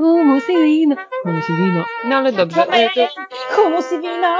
Humus 0.00 0.48
i 0.48 0.56
wino. 0.56 0.96
Humus 1.22 1.50
i 1.50 1.56
wino. 1.56 1.84
No 2.04 2.16
ale 2.16 2.32
dobrze. 2.32 2.62
e, 2.72 2.90
to- 2.90 3.08
Humus 3.50 3.92
i 3.92 4.00
wino. 4.00 4.36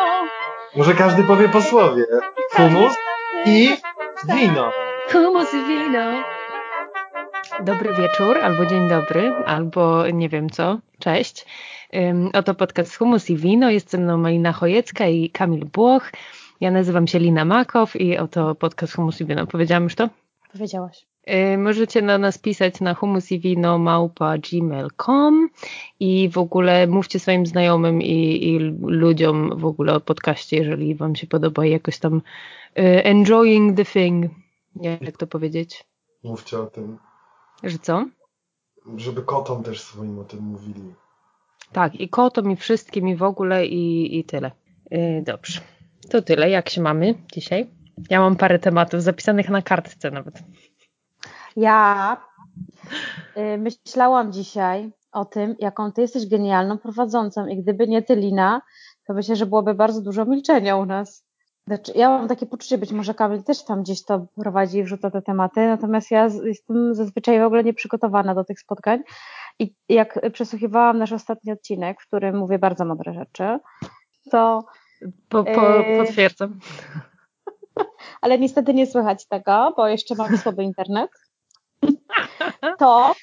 Może 0.76 0.94
każdy 0.94 1.25
powie 1.25 1.49
po 1.49 1.63
słowie. 1.63 2.04
Humus 2.52 2.97
i 3.47 3.70
wino. 4.28 4.73
Humus 5.12 5.54
i 5.54 5.65
wino. 5.65 6.23
Dobry 7.65 7.94
wieczór, 7.94 8.38
albo 8.43 8.66
dzień 8.66 8.88
dobry, 8.88 9.32
albo 9.46 10.06
nie 10.12 10.28
wiem 10.28 10.50
co. 10.50 10.78
Cześć. 10.98 11.46
Ym, 11.95 12.30
Oto 12.34 12.54
podcast 12.54 12.96
Humus 12.98 13.30
i 13.30 13.36
Wino. 13.36 13.70
Jest 13.70 13.90
ze 13.90 13.98
mną 13.98 14.18
Malina 14.18 14.52
Chojecka 14.52 15.06
i 15.06 15.30
Kamil 15.30 15.64
Błoch. 15.64 16.11
Ja 16.61 16.70
nazywam 16.70 17.06
się 17.06 17.18
Lina 17.18 17.45
Makow 17.45 17.96
i 17.96 18.18
oto 18.18 18.54
podcast 18.54 18.95
Humus 18.96 19.20
i 19.20 19.24
Wino. 19.24 19.46
Powiedziałam 19.46 19.84
już 19.84 19.95
to? 19.95 20.08
Powiedziałaś. 20.52 21.06
Y, 21.29 21.59
Możecie 21.59 22.02
na 22.02 22.18
nas 22.18 22.39
pisać 22.39 22.80
na 22.80 22.95
humusiwino.gmail.com 22.95 25.48
i 26.01 26.28
w 26.28 26.38
ogóle 26.38 26.87
mówcie 26.87 27.19
swoim 27.19 27.47
znajomym 27.47 28.02
i, 28.02 28.48
i 28.48 28.59
ludziom 28.83 29.59
w 29.59 29.64
ogóle 29.64 29.95
o 29.95 30.01
podcaście, 30.01 30.56
jeżeli 30.56 30.95
wam 30.95 31.16
się 31.16 31.27
podoba 31.27 31.66
i 31.66 31.70
jakoś 31.70 31.98
tam 31.98 32.16
y, 32.16 32.23
enjoying 33.05 33.77
the 33.77 33.84
thing. 33.84 34.27
Jak 34.80 35.16
to 35.16 35.27
powiedzieć? 35.27 35.84
Mówcie 36.25 36.59
o 36.59 36.66
tym. 36.66 36.98
Że 37.62 37.78
co? 37.78 38.06
Żeby 38.97 39.23
kotom 39.23 39.62
też 39.62 39.80
swoim 39.80 40.19
o 40.19 40.25
tym 40.25 40.41
mówili. 40.41 40.95
Tak, 41.73 42.00
i 42.00 42.09
kotom, 42.09 42.50
i 42.50 42.56
wszystkim, 42.56 43.09
i 43.09 43.16
w 43.16 43.23
ogóle, 43.23 43.66
i, 43.66 44.19
i 44.19 44.25
tyle. 44.25 44.50
Y, 44.92 45.23
dobrze. 45.27 45.61
To 46.11 46.23
tyle. 46.23 46.50
Jak 46.50 46.70
się 46.70 46.83
mamy 46.83 47.14
dzisiaj? 47.33 47.66
Ja 48.11 48.20
mam 48.20 48.37
parę 48.37 48.59
tematów 48.59 49.02
zapisanych 49.02 49.48
na 49.48 49.62
kartce 49.62 50.11
nawet. 50.11 50.42
Ja 51.56 52.16
y, 53.36 53.58
myślałam 53.58 54.32
dzisiaj 54.32 54.92
o 55.12 55.24
tym, 55.24 55.56
jaką 55.58 55.92
ty 55.92 56.00
jesteś 56.02 56.28
genialną 56.28 56.78
prowadzącą 56.78 57.47
i 57.47 57.62
gdyby 57.62 57.88
nie 57.88 58.02
ty, 58.02 58.16
Lina, 58.16 58.62
to 59.06 59.14
myślę, 59.14 59.36
że 59.36 59.47
byłoby 59.47 59.75
bardzo 59.75 60.02
dużo 60.02 60.25
milczenia 60.25 60.77
u 60.77 60.86
nas. 60.86 61.27
Znaczy, 61.66 61.92
ja 61.94 62.08
mam 62.08 62.28
takie 62.28 62.47
poczucie, 62.47 62.78
być 62.78 62.92
może 62.92 63.14
Kamil 63.14 63.42
też 63.42 63.64
tam 63.64 63.83
gdzieś 63.83 64.05
to 64.05 64.27
prowadzi 64.42 64.78
i 64.78 64.84
wrzuca 64.84 65.10
te 65.10 65.22
tematy, 65.22 65.66
natomiast 65.66 66.10
ja 66.10 66.28
jestem 66.44 66.94
zazwyczaj 66.94 67.41
w 67.41 67.42
ogóle 67.42 67.64
nieprzygotowana 67.64 68.34
do 68.34 68.44
tych 68.44 68.60
spotkań 68.60 69.03
i 69.58 69.75
jak 69.88 70.20
przesłuchiwałam 70.32 70.98
nasz 70.98 71.12
ostatni 71.12 71.53
odcinek, 71.53 72.03
w 72.03 72.06
którym 72.06 72.36
mówię 72.36 72.58
bardzo 72.58 72.84
mądre 72.84 73.14
rzeczy, 73.14 73.58
to 74.30 74.64
Po, 75.28 75.44
po, 75.44 75.50
Yy. 75.50 76.05
potwierdzam. 76.06 76.58
ale 78.22 78.38
niestety 78.38 78.75
nie 78.75 78.86
słychać 78.86 79.27
tego, 79.28 79.75
bo 79.77 79.88
jeszcze 79.88 80.14
mam 80.14 80.36
słaby 80.36 80.64
internet, 80.64 81.10
to 82.78 83.14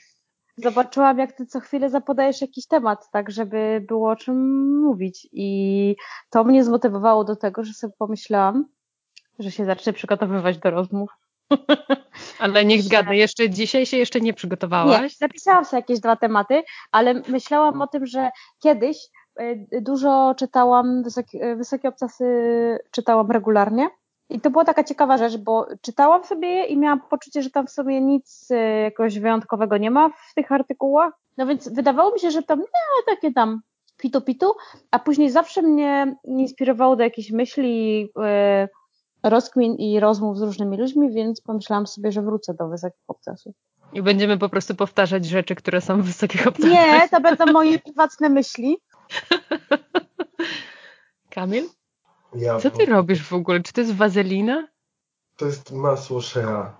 zobaczyłam, 0.57 1.19
jak 1.19 1.31
ty 1.31 1.45
co 1.45 1.59
chwilę 1.59 1.89
zapodajesz 1.89 2.41
jakiś 2.41 2.67
temat, 2.67 3.11
tak 3.11 3.31
żeby 3.31 3.85
było 3.87 4.11
o 4.11 4.15
czym 4.15 4.37
mówić. 4.81 5.27
I 5.31 5.95
to 6.29 6.43
mnie 6.43 6.63
zmotywowało 6.63 7.23
do 7.23 7.35
tego, 7.35 7.63
że 7.63 7.73
sobie 7.73 7.93
pomyślałam, 7.97 8.65
że 9.39 9.51
się 9.51 9.65
zacznę 9.65 9.93
przygotowywać 9.93 10.57
do 10.57 10.71
rozmów. 10.71 11.09
Ale 12.39 12.65
niech 12.65 12.81
zgadnę, 12.81 13.17
jeszcze 13.17 13.49
dzisiaj 13.49 13.85
się 13.85 13.97
jeszcze 13.97 14.19
nie 14.19 14.25
Nie, 14.25 14.33
przygotowałaś? 14.33 15.17
zapisałam 15.17 15.65
sobie 15.65 15.79
jakieś 15.79 15.99
dwa 15.99 16.15
tematy, 16.15 16.63
ale 16.91 17.13
myślałam 17.13 17.81
o 17.81 17.87
tym, 17.87 18.05
że 18.05 18.29
kiedyś 18.59 18.97
y, 19.41 19.67
dużo 19.81 20.35
czytałam, 20.37 21.03
wysoki, 21.03 21.43
y, 21.43 21.55
wysokie 21.55 21.89
obcasy 21.89 22.25
czytałam 22.91 23.31
regularnie. 23.31 23.89
I 24.29 24.41
to 24.41 24.49
była 24.49 24.65
taka 24.65 24.83
ciekawa 24.83 25.17
rzecz, 25.17 25.37
bo 25.37 25.67
czytałam 25.81 26.23
sobie 26.23 26.47
je 26.47 26.65
i 26.65 26.77
miałam 26.77 27.01
poczucie, 27.01 27.43
że 27.43 27.49
tam 27.49 27.67
w 27.67 27.71
sobie 27.71 28.01
nic 28.01 28.51
y, 28.51 28.55
jakoś 28.83 29.19
wyjątkowego 29.19 29.77
nie 29.77 29.91
ma 29.91 30.09
w 30.09 30.33
tych 30.35 30.51
artykułach. 30.51 31.13
No 31.37 31.47
więc 31.47 31.69
wydawało 31.69 32.13
mi 32.13 32.19
się, 32.19 32.31
że 32.31 32.43
tam 32.43 32.59
nie, 32.59 33.15
takie 33.15 33.33
tam 33.33 33.61
pitu 33.97 34.21
pitu, 34.21 34.53
a 34.91 34.99
później 34.99 35.29
zawsze 35.29 35.61
mnie 35.61 36.15
inspirowało 36.23 36.95
do 36.95 37.03
jakichś 37.03 37.31
myśli, 37.31 38.03
y, 38.63 39.29
rozkmin 39.29 39.75
i 39.75 39.99
rozmów 39.99 40.37
z 40.37 40.41
różnymi 40.41 40.77
ludźmi, 40.77 41.11
więc 41.11 41.41
pomyślałam 41.41 41.87
sobie, 41.87 42.11
że 42.11 42.21
wrócę 42.21 42.53
do 42.53 42.67
wysokich 42.67 43.03
obcasów. 43.07 43.55
I 43.93 44.01
będziemy 44.01 44.37
po 44.37 44.49
prostu 44.49 44.75
powtarzać 44.75 45.25
rzeczy, 45.25 45.55
które 45.55 45.81
są 45.81 46.01
w 46.01 46.05
wysokich 46.05 46.47
obcasach. 46.47 46.71
Nie, 46.71 47.09
to 47.09 47.21
będą 47.21 47.45
moje 47.45 47.79
prywatne 47.79 48.29
myśli. 48.29 48.77
Kamil? 51.29 51.69
Ja, 52.35 52.59
Co 52.59 52.71
ty 52.71 52.85
robisz 52.85 53.23
w 53.27 53.33
ogóle? 53.33 53.61
Czy 53.63 53.73
to 53.73 53.81
jest 53.81 53.93
wazelina? 53.95 54.67
To 55.37 55.45
jest 55.45 55.71
masło 55.71 56.21
Shea. 56.21 56.77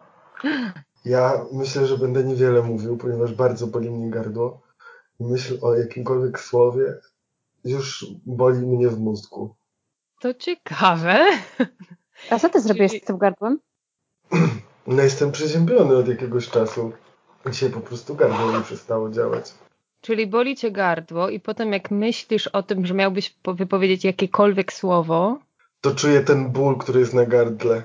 Ja 1.06 1.46
myślę, 1.52 1.88
że 1.88 1.98
będę 1.98 2.24
niewiele 2.24 2.62
mówił, 2.62 2.98
ponieważ 2.98 3.34
bardzo 3.34 3.68
boli 3.68 3.90
mnie 3.90 4.10
gardło. 4.10 4.62
Myśl 5.20 5.58
o 5.62 5.76
jakimkolwiek 5.76 6.40
słowie 6.40 6.94
już 7.64 8.06
boli 8.26 8.60
mnie 8.60 8.90
w 8.90 9.00
mózgu. 9.00 9.56
To 10.20 10.34
ciekawe. 10.34 11.26
A 12.30 12.40
co 12.40 12.50
ty 12.50 12.62
zrobiłeś 12.62 12.92
Czyli- 12.92 13.04
z 13.04 13.06
tym 13.06 13.18
gardłem? 13.18 13.60
No 14.88 15.04
jestem 15.04 15.32
przeziębiony 15.32 15.98
od 15.98 16.08
jakiegoś 16.08 16.50
czasu. 16.50 16.92
Dzisiaj 17.52 17.70
po 17.70 17.80
prostu 17.82 18.16
gardło 18.16 18.54
mi 18.54 18.64
przestało 18.64 19.10
działać. 19.10 19.54
Czyli 20.08 20.28
boli 20.28 20.56
cię 20.56 20.72
gardło 20.72 21.30
i 21.30 21.40
potem 21.40 21.74
jak 21.74 21.92
myślisz 21.92 22.48
o 22.48 22.64
tym, 22.64 22.86
że 22.86 22.94
miałbyś 22.94 23.30
po- 23.30 23.54
wypowiedzieć 23.54 24.04
jakiekolwiek 24.06 24.74
słowo 24.74 25.40
To 25.82 25.96
czuję 25.96 26.22
ten 26.22 26.50
ból, 26.52 26.78
który 26.78 27.00
jest 27.00 27.14
na 27.14 27.26
gardle. 27.26 27.84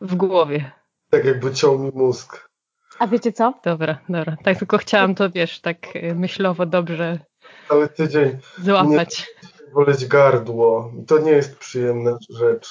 w 0.00 0.14
głowie. 0.14 0.70
Tak 1.10 1.24
jakby 1.24 1.54
ciął 1.54 1.78
mi 1.78 1.90
mózg. 1.94 2.48
A 2.98 3.06
wiecie 3.06 3.32
co? 3.32 3.54
Dobra, 3.64 3.98
dobra. 4.08 4.36
Tak 4.44 4.58
tylko 4.58 4.78
chciałam 4.78 5.14
to, 5.14 5.30
wiesz, 5.30 5.60
tak 5.60 5.96
y, 5.96 6.14
myślowo 6.14 6.66
dobrze 6.66 7.18
Cały 7.68 7.88
tydzień 7.88 8.38
złapać. 8.58 9.26
boleć 9.74 10.06
gardło. 10.06 10.92
I 11.02 11.04
to 11.04 11.18
nie 11.18 11.30
jest 11.30 11.58
przyjemna 11.58 12.18
rzecz. 12.30 12.68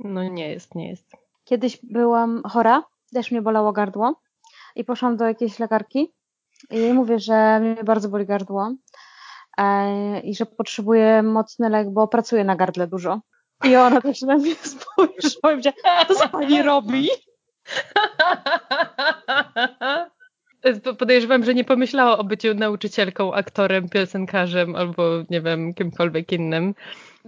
No 0.00 0.22
nie 0.28 0.50
jest, 0.50 0.74
nie 0.74 0.88
jest. 0.88 1.12
Kiedyś 1.44 1.78
byłam 1.82 2.42
chora, 2.42 2.82
też 3.14 3.30
mnie 3.30 3.42
bolało 3.42 3.72
gardło 3.72 4.20
i 4.76 4.84
poszłam 4.84 5.16
do 5.16 5.24
jakiejś 5.24 5.58
lekarki 5.58 6.12
i 6.70 6.76
jej 6.78 6.92
mówię, 6.94 7.18
że 7.18 7.60
mnie 7.60 7.84
bardzo 7.84 8.08
boli 8.08 8.26
gardło 8.26 8.72
e, 9.58 10.20
i 10.20 10.34
że 10.34 10.46
potrzebuję 10.46 11.22
mocny 11.22 11.68
lek, 11.70 11.90
bo 11.92 12.08
pracuję 12.08 12.44
na 12.44 12.56
gardle 12.56 12.86
dużo. 12.86 13.20
I 13.64 13.76
ona 13.76 14.00
też 14.00 14.22
na 14.22 14.36
mnie 14.36 14.54
spojrzała 14.54 15.08
i 15.36 15.40
powiedziała, 15.42 16.04
co 16.18 16.28
pani 16.28 16.62
robi? 16.62 17.08
Po- 20.84 20.94
Podejrzewam, 20.94 21.44
że 21.44 21.54
nie 21.54 21.64
pomyślała 21.64 22.18
o 22.18 22.24
byciu 22.24 22.54
nauczycielką, 22.54 23.34
aktorem, 23.34 23.88
piosenkarzem 23.88 24.76
albo 24.76 25.02
nie 25.30 25.40
wiem, 25.40 25.74
kimkolwiek 25.74 26.32
innym, 26.32 26.74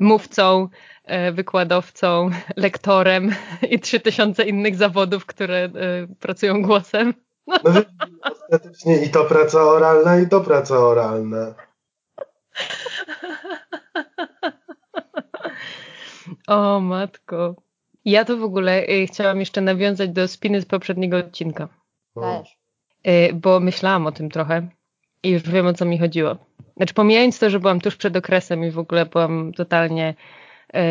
mówcą, 0.01 0.69
e, 1.05 1.33
wykładowcą, 1.33 2.31
lektorem 2.57 3.31
i 3.71 3.81
trzy 3.81 4.01
tysiące 4.01 4.45
innych 4.45 4.77
zawodów, 4.77 5.27
które 5.27 5.57
e, 5.57 5.71
pracują 6.21 6.63
głosem. 6.63 7.15
No 7.49 7.73
wiesz, 7.73 7.85
ostatecznie 8.33 9.03
i 9.05 9.11
to 9.11 9.25
praca 9.25 9.63
oralna, 9.63 10.19
i 10.19 10.29
to 10.29 10.41
praca 10.41 10.79
oralna. 10.79 11.55
O 16.47 16.81
matko. 16.81 17.55
Ja 18.05 18.25
to 18.25 18.37
w 18.37 18.43
ogóle 18.43 18.73
e, 18.87 19.07
chciałam 19.07 19.41
jeszcze 19.41 19.61
nawiązać 19.61 20.11
do 20.11 20.29
spiny 20.29 20.61
z 20.61 20.65
poprzedniego 20.65 21.17
odcinka. 21.17 21.69
Też. 22.15 22.59
Y, 23.07 23.35
bo 23.35 23.61
myślałam 23.61 24.07
o 24.07 24.13
tym 24.13 24.31
trochę 24.31 24.69
i 25.23 25.31
już 25.31 25.43
wiem 25.43 25.67
o 25.67 25.75
co 25.75 25.85
mi 25.85 25.99
chodziło. 25.99 26.37
Znaczy 26.77 26.95
pomijając 26.95 27.39
to, 27.39 27.51
że 27.51 27.61
byłam 27.61 27.81
tuż 27.81 27.97
przed 27.97 28.17
okresem 28.17 28.65
i 28.65 28.71
w 28.71 28.79
ogóle 28.79 29.07
byłam 29.07 29.53
totalnie 29.53 30.15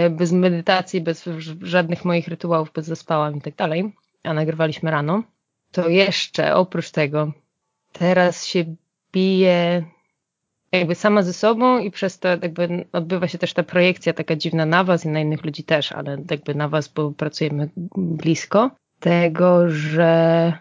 y, 0.05 0.09
bez 0.09 0.31
medytacji, 0.31 1.01
bez 1.01 1.25
żadnych 1.61 2.05
moich 2.05 2.27
rytuałów, 2.27 2.71
bez 2.71 2.85
zaspałam 2.85 3.35
i 3.35 3.41
tak 3.41 3.55
dalej, 3.55 3.93
a 4.23 4.33
nagrywaliśmy 4.33 4.91
rano, 4.91 5.23
to 5.77 5.89
jeszcze 5.89 6.55
oprócz 6.55 6.91
tego 6.91 7.31
teraz 7.91 8.45
się 8.45 8.75
biję 9.11 9.83
jakby 10.71 10.95
sama 10.95 11.21
ze 11.21 11.33
sobą 11.33 11.79
i 11.79 11.91
przez 11.91 12.19
to 12.19 12.27
jakby 12.27 12.85
odbywa 12.91 13.27
się 13.27 13.37
też 13.37 13.53
ta 13.53 13.63
projekcja 13.63 14.13
taka 14.13 14.35
dziwna 14.35 14.65
na 14.65 14.83
was 14.83 15.05
i 15.05 15.07
na 15.07 15.19
innych 15.19 15.45
ludzi 15.45 15.63
też, 15.63 15.91
ale 15.91 16.17
jakby 16.31 16.55
na 16.55 16.69
was, 16.69 16.87
bo 16.87 17.11
pracujemy 17.11 17.69
blisko, 17.97 18.71
tego, 18.99 19.69
że 19.69 20.53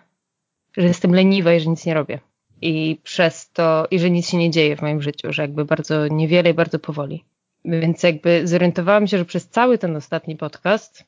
że 0.77 0.87
jestem 0.87 1.15
leniwa 1.15 1.55
i 1.55 1.61
że 1.61 1.71
nic 1.71 1.87
nie 1.87 1.95
robię. 1.95 2.19
I 2.63 2.99
przez 3.03 3.51
to, 3.51 3.87
i 3.91 3.99
że 3.99 4.11
nic 4.11 4.29
się 4.29 4.37
nie 4.37 4.51
dzieje 4.51 4.77
w 4.77 4.83
moim 4.83 5.03
życiu, 5.03 5.33
że 5.33 5.43
jakby 5.43 5.65
bardzo 5.65 6.09
niewiele 6.09 6.51
i 6.51 6.55
bardzo 6.55 6.79
powoli. 6.79 7.25
Więc 7.65 8.03
jakby 8.03 8.47
zorientowałam 8.47 9.07
się, 9.07 9.19
że 9.19 9.25
przez 9.25 9.49
cały 9.49 9.79
ten 9.79 9.97
ostatni 9.97 10.37
podcast 10.37 11.05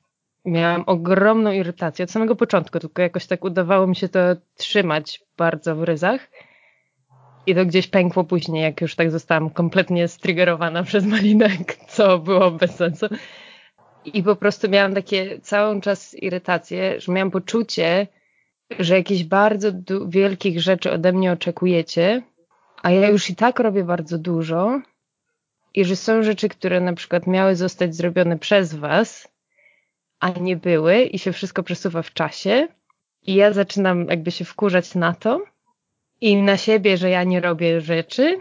miałam 0.49 0.85
ogromną 0.87 1.53
irytację 1.53 2.03
od 2.03 2.11
samego 2.11 2.37
początku, 2.37 2.79
tylko 2.79 3.03
jakoś 3.03 3.27
tak 3.27 3.45
udawało 3.45 3.87
mi 3.87 3.97
się 3.97 4.09
to 4.09 4.21
trzymać 4.57 5.21
bardzo 5.37 5.77
w 5.77 5.83
ryzach. 5.83 6.31
I 7.47 7.55
to 7.55 7.67
gdzieś 7.67 7.87
pękło 7.87 8.25
później, 8.25 8.63
jak 8.63 8.81
już 8.81 8.95
tak 8.95 9.11
zostałam 9.11 9.51
kompletnie 9.51 10.09
striggerowana 10.09 10.83
przez 10.83 11.07
malinek, 11.07 11.77
co 11.95 12.19
było 12.19 12.51
bez 12.51 12.77
sensu. 12.77 13.07
I 14.05 14.23
po 14.23 14.37
prostu 14.37 14.69
miałam 14.69 14.95
takie 14.95 15.41
cały 15.41 15.81
czas 15.81 16.15
irytację, 16.15 17.01
że 17.01 17.13
miałam 17.13 17.31
poczucie, 17.31 18.07
że 18.79 18.95
jakieś 18.95 19.25
bardzo 19.25 19.69
wielkich 20.09 20.61
rzeczy 20.61 20.93
ode 20.93 21.13
mnie 21.13 21.33
oczekujecie 21.33 22.23
a 22.83 22.91
ja 22.91 23.09
już 23.09 23.31
i 23.31 23.37
tak 23.37 23.61
robię 23.61 23.85
bardzo 23.85 24.19
dużo 24.19 24.81
i 25.75 25.85
że 25.85 25.97
są 25.97 26.23
rzeczy, 26.23 26.49
które 26.49 26.81
na 26.81 26.93
przykład 26.93 27.27
miały 27.27 27.57
zostać 27.57 27.95
zrobione 27.95 28.39
przez 28.39 28.75
was, 28.75 29.29
a 30.21 30.31
nie 30.31 30.57
były 30.57 31.03
i 31.03 31.19
się 31.19 31.33
wszystko 31.33 31.63
przesuwa 31.63 32.03
w 32.03 32.13
czasie 32.13 32.69
i 33.23 33.35
ja 33.35 33.53
zaczynam 33.53 34.07
jakby 34.07 34.31
się 34.31 34.45
wkurzać 34.45 34.95
na 34.95 35.15
to 35.15 35.45
i 36.21 36.37
na 36.37 36.57
siebie, 36.57 36.97
że 36.97 37.11
ja 37.11 37.25
nie 37.25 37.41
robię 37.41 37.81
rzeczy, 37.81 38.41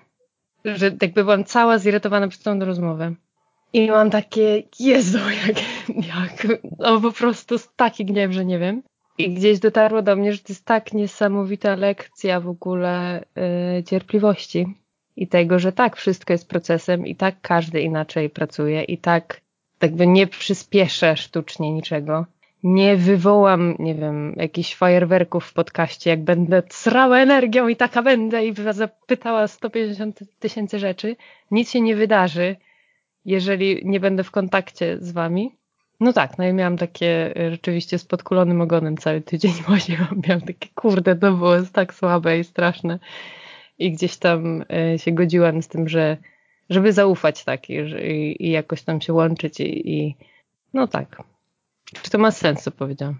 że 0.65 0.85
jakby 0.85 1.23
byłam 1.23 1.43
cała 1.43 1.77
zirytowana 1.77 2.27
przez 2.27 2.43
tą 2.43 2.59
rozmowę. 2.59 3.13
I 3.73 3.91
mam 3.91 4.09
takie, 4.09 4.63
Jezu, 4.79 5.17
jak, 5.47 5.57
jak, 6.07 6.59
no 6.79 7.01
po 7.01 7.11
prostu 7.11 7.55
taki 7.75 8.05
gniew, 8.05 8.31
że 8.31 8.45
nie 8.45 8.59
wiem. 8.59 8.83
I 9.17 9.33
gdzieś 9.33 9.59
dotarło 9.59 10.01
do 10.01 10.15
mnie, 10.15 10.33
że 10.33 10.39
to 10.39 10.45
jest 10.49 10.65
tak 10.65 10.93
niesamowita 10.93 11.75
lekcja 11.75 12.39
w 12.39 12.47
ogóle 12.47 13.25
yy, 13.75 13.83
cierpliwości 13.83 14.65
i 15.15 15.27
tego, 15.27 15.59
że 15.59 15.71
tak, 15.71 15.95
wszystko 15.95 16.33
jest 16.33 16.49
procesem 16.49 17.07
i 17.07 17.15
tak 17.15 17.35
każdy 17.41 17.81
inaczej 17.81 18.29
pracuje 18.29 18.83
i 18.83 18.97
tak 18.97 19.41
jakby 19.81 20.07
nie 20.07 20.27
przyspieszę 20.27 21.17
sztucznie 21.17 21.73
niczego. 21.73 22.25
Nie 22.63 22.95
wywołam, 22.95 23.75
nie 23.79 23.95
wiem, 23.95 24.33
jakichś 24.37 24.75
fajerwerków 24.75 25.45
w 25.45 25.53
podcaście, 25.53 26.09
jak 26.09 26.23
będę 26.23 26.63
srała 26.69 27.19
energią 27.19 27.67
i 27.67 27.75
taka 27.75 28.03
będę 28.03 28.45
i 28.45 28.53
zapytała 28.71 29.47
150 29.47 30.19
tysięcy 30.39 30.79
rzeczy. 30.79 31.15
Nic 31.51 31.71
się 31.71 31.81
nie 31.81 31.95
wydarzy, 31.95 32.55
jeżeli 33.25 33.81
nie 33.85 33.99
będę 33.99 34.23
w 34.23 34.31
kontakcie 34.31 34.97
z 34.99 35.11
wami. 35.11 35.55
No 35.99 36.13
tak, 36.13 36.37
no 36.37 36.47
i 36.47 36.53
miałam 36.53 36.77
takie 36.77 37.33
y, 37.41 37.51
rzeczywiście 37.51 37.99
z 37.99 38.05
podkulonym 38.05 38.61
ogonem 38.61 38.97
cały 38.97 39.21
tydzień 39.21 39.53
łaziłam. 39.69 40.21
Miałam 40.27 40.41
takie, 40.41 40.69
kurde, 40.75 41.15
to 41.15 41.31
było 41.31 41.53
tak 41.73 41.93
słabe 41.93 42.39
i 42.39 42.43
straszne. 42.43 42.99
I 43.79 43.91
gdzieś 43.91 44.17
tam 44.17 44.61
y, 44.93 44.99
się 44.99 45.11
godziłam 45.11 45.61
z 45.61 45.67
tym, 45.67 45.89
że 45.89 46.17
żeby 46.69 46.93
zaufać 46.93 47.43
tak 47.43 47.69
i, 47.69 47.73
i, 47.73 48.45
i 48.45 48.51
jakoś 48.51 48.81
tam 48.81 49.01
się 49.01 49.13
łączyć 49.13 49.59
i, 49.59 49.91
i, 49.91 50.15
no 50.73 50.87
tak. 50.87 51.23
Czy 52.01 52.11
to 52.11 52.17
ma 52.17 52.31
sens, 52.31 52.63
co 52.63 52.71
powiedziałam? 52.71 53.19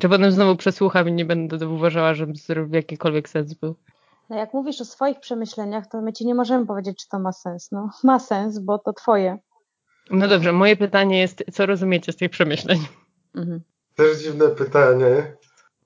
Czy 0.00 0.08
potem 0.08 0.32
znowu 0.32 0.56
przesłucham 0.56 1.08
i 1.08 1.12
nie 1.12 1.24
będę 1.24 1.68
uważała, 1.68 2.14
że 2.14 2.26
jakikolwiek 2.72 3.28
sens 3.28 3.54
był? 3.54 3.76
No 4.30 4.36
jak 4.36 4.54
mówisz 4.54 4.80
o 4.80 4.84
swoich 4.84 5.20
przemyśleniach, 5.20 5.86
to 5.86 6.02
my 6.02 6.12
ci 6.12 6.26
nie 6.26 6.34
możemy 6.34 6.66
powiedzieć, 6.66 6.98
czy 6.98 7.08
to 7.08 7.18
ma 7.18 7.32
sens. 7.32 7.72
No 7.72 7.90
ma 8.04 8.18
sens, 8.18 8.58
bo 8.58 8.78
to 8.78 8.92
twoje. 8.92 9.38
No 10.10 10.28
dobrze, 10.28 10.52
moje 10.52 10.76
pytanie 10.76 11.18
jest, 11.20 11.44
co 11.52 11.66
rozumiecie 11.66 12.12
z 12.12 12.16
tych 12.16 12.30
przemyśleń? 12.30 12.78
Mhm. 13.34 13.60
Też 13.96 14.18
dziwne 14.18 14.48
pytanie, 14.48 15.36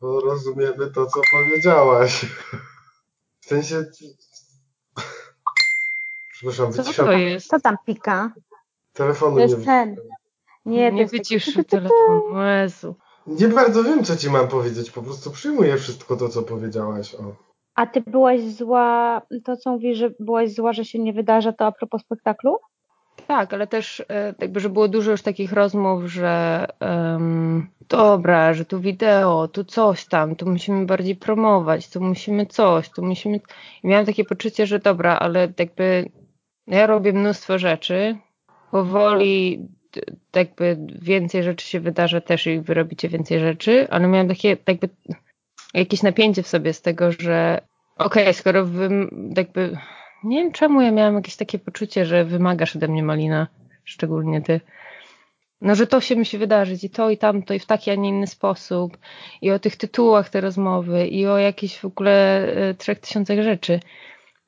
bo 0.01 0.21
rozumiemy 0.21 0.91
to, 0.95 1.07
co 1.07 1.21
powiedziałaś. 1.33 2.27
W 3.41 3.47
sensie... 3.47 3.85
Przepraszam, 6.51 6.95
co 6.95 7.05
to 7.05 7.13
jest? 7.13 7.47
Co 7.47 7.61
tam 7.61 7.77
pika? 7.87 8.33
Telefonu 8.93 9.37
to 9.37 9.43
jest 9.43 9.59
nie... 9.59 9.65
ten. 9.65 9.97
Nie, 10.67 10.93
nie 10.93 11.07
wycisz 11.07 11.59
telefonu, 11.69 12.43
Jezu. 12.63 12.95
Nie 13.27 13.49
bardzo 13.49 13.85
wiem, 13.85 14.05
co 14.05 14.17
ci 14.17 14.31
mam 14.31 14.49
powiedzieć, 14.49 14.91
po 14.91 15.03
prostu 15.03 15.31
przyjmuję 15.31 15.77
wszystko 15.77 16.17
to, 16.17 16.29
co 16.29 16.43
powiedziałaś. 16.43 17.15
O. 17.15 17.33
A 17.75 17.87
ty 17.87 18.01
byłaś 18.01 18.41
zła, 18.41 19.23
to 19.45 19.57
co 19.57 19.71
mówisz, 19.71 19.99
że 19.99 20.11
byłaś 20.21 20.55
zła, 20.55 20.73
że 20.73 20.85
się 20.85 20.99
nie 20.99 21.13
wydarza, 21.13 21.53
to 21.53 21.67
a 21.67 21.73
propos 21.73 22.03
spektaklu? 22.03 22.59
Tak, 23.27 23.55
ale 23.55 23.67
też 23.67 24.01
e, 24.09 24.35
jakby, 24.41 24.61
że 24.61 24.69
było 24.69 24.89
dużo 24.89 25.11
już 25.11 25.23
takich 25.23 25.53
rozmów, 25.53 26.05
że 26.05 26.67
um, 26.81 27.69
dobra, 27.89 28.55
że 28.55 28.65
tu 28.65 28.81
wideo, 28.81 29.49
tu 29.49 29.65
coś 29.65 30.07
tam, 30.07 30.37
tu 30.37 30.47
musimy 30.51 30.87
bardziej 30.87 31.17
promować, 31.17 31.91
tu 31.91 32.01
musimy 32.01 32.47
coś, 32.47 32.91
tu 32.91 33.03
musimy... 33.03 33.41
I 33.83 33.89
miałam 33.89 34.07
takie 34.07 34.25
poczucie, 34.25 34.67
że 34.67 34.79
dobra, 34.79 35.19
ale 35.19 35.53
jakby 35.59 36.11
ja 36.67 36.87
robię 36.87 37.13
mnóstwo 37.13 37.59
rzeczy, 37.59 38.17
powoli 38.71 39.69
jakby 40.37 40.79
więcej 41.03 41.43
rzeczy 41.43 41.67
się 41.67 41.81
wydarza 41.81 42.21
też 42.21 42.47
i 42.47 42.61
wy 42.61 42.75
robicie 42.75 43.09
więcej 43.09 43.41
rzeczy, 43.41 43.87
ale 43.91 44.09
miałam 44.09 44.29
takie 44.29 44.57
jakby 44.67 44.89
jakieś 45.75 46.03
napięcie 46.03 46.43
w 46.43 46.49
sobie 46.49 46.73
z 46.73 46.83
tego, 46.83 47.13
że 47.13 47.61
okej, 47.99 48.23
okay, 48.23 48.35
skoro 48.35 48.65
wy 48.65 48.89
jakby 49.37 49.79
nie 50.25 50.43
wiem 50.43 50.53
czemu 50.53 50.81
ja 50.81 50.91
miałam 50.91 51.15
jakieś 51.15 51.37
takie 51.37 51.59
poczucie, 51.59 52.05
że 52.05 52.25
wymagasz 52.25 52.77
ode 52.77 52.89
mnie 52.89 53.03
Malina, 53.03 53.47
szczególnie 53.85 54.43
ty. 54.43 54.61
No, 55.61 55.75
że 55.75 55.87
to 55.87 56.01
się 56.01 56.17
musi 56.17 56.39
wydarzyć 56.39 56.85
i 56.85 56.91
to 56.91 57.11
i 57.11 57.19
tamto 57.19 57.55
i 57.55 57.59
w 57.59 57.67
taki, 57.67 57.91
a 57.91 57.95
nie 57.95 58.09
inny 58.09 58.27
sposób 58.27 58.99
i 59.43 59.51
o 59.51 59.59
tych 59.59 59.77
tytułach 59.77 60.29
te 60.29 60.41
rozmowy 60.41 61.07
i 61.07 61.27
o 61.27 61.39
jakichś 61.39 61.79
w 61.79 61.85
ogóle 61.85 62.47
y, 62.71 62.75
trzech 62.75 62.99
tysiącach 62.99 63.43
rzeczy. 63.43 63.81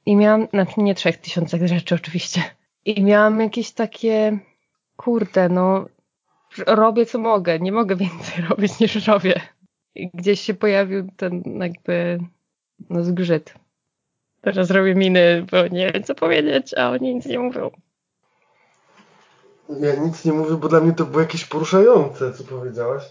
I 0.06 0.16
miałam, 0.16 0.48
znaczy 0.52 0.80
nie 0.80 0.94
trzech 0.94 1.16
tysiącach 1.16 1.66
rzeczy 1.66 1.94
oczywiście. 1.94 2.42
I 2.84 3.04
miałam 3.04 3.40
jakieś 3.40 3.72
takie, 3.72 4.38
kurde, 4.96 5.48
no 5.48 5.86
robię 6.66 7.06
co 7.06 7.18
mogę, 7.18 7.58
nie 7.58 7.72
mogę 7.72 7.96
więcej 7.96 8.44
robić 8.48 8.80
niż 8.80 9.06
robię. 9.06 9.40
I 9.94 10.10
gdzieś 10.14 10.40
się 10.40 10.54
pojawił 10.54 11.08
ten 11.16 11.42
jakby 11.60 12.18
no 12.90 13.04
zgrzyt. 13.04 13.54
Teraz 14.40 14.70
robię 14.70 14.94
miny, 14.94 15.46
bo 15.50 15.66
nie 15.66 15.92
wiem 15.92 16.02
co 16.02 16.14
powiedzieć, 16.14 16.74
a 16.74 16.90
oni 16.90 17.14
nic 17.14 17.26
nie 17.26 17.38
mówią. 17.38 17.70
Ja 19.68 19.96
nic 19.96 20.24
nie 20.24 20.32
mówię, 20.32 20.56
bo 20.56 20.68
dla 20.68 20.80
mnie 20.80 20.92
to 20.92 21.04
było 21.04 21.20
jakieś 21.20 21.44
poruszające, 21.44 22.32
co 22.32 22.44
powiedziałaś. 22.44 23.02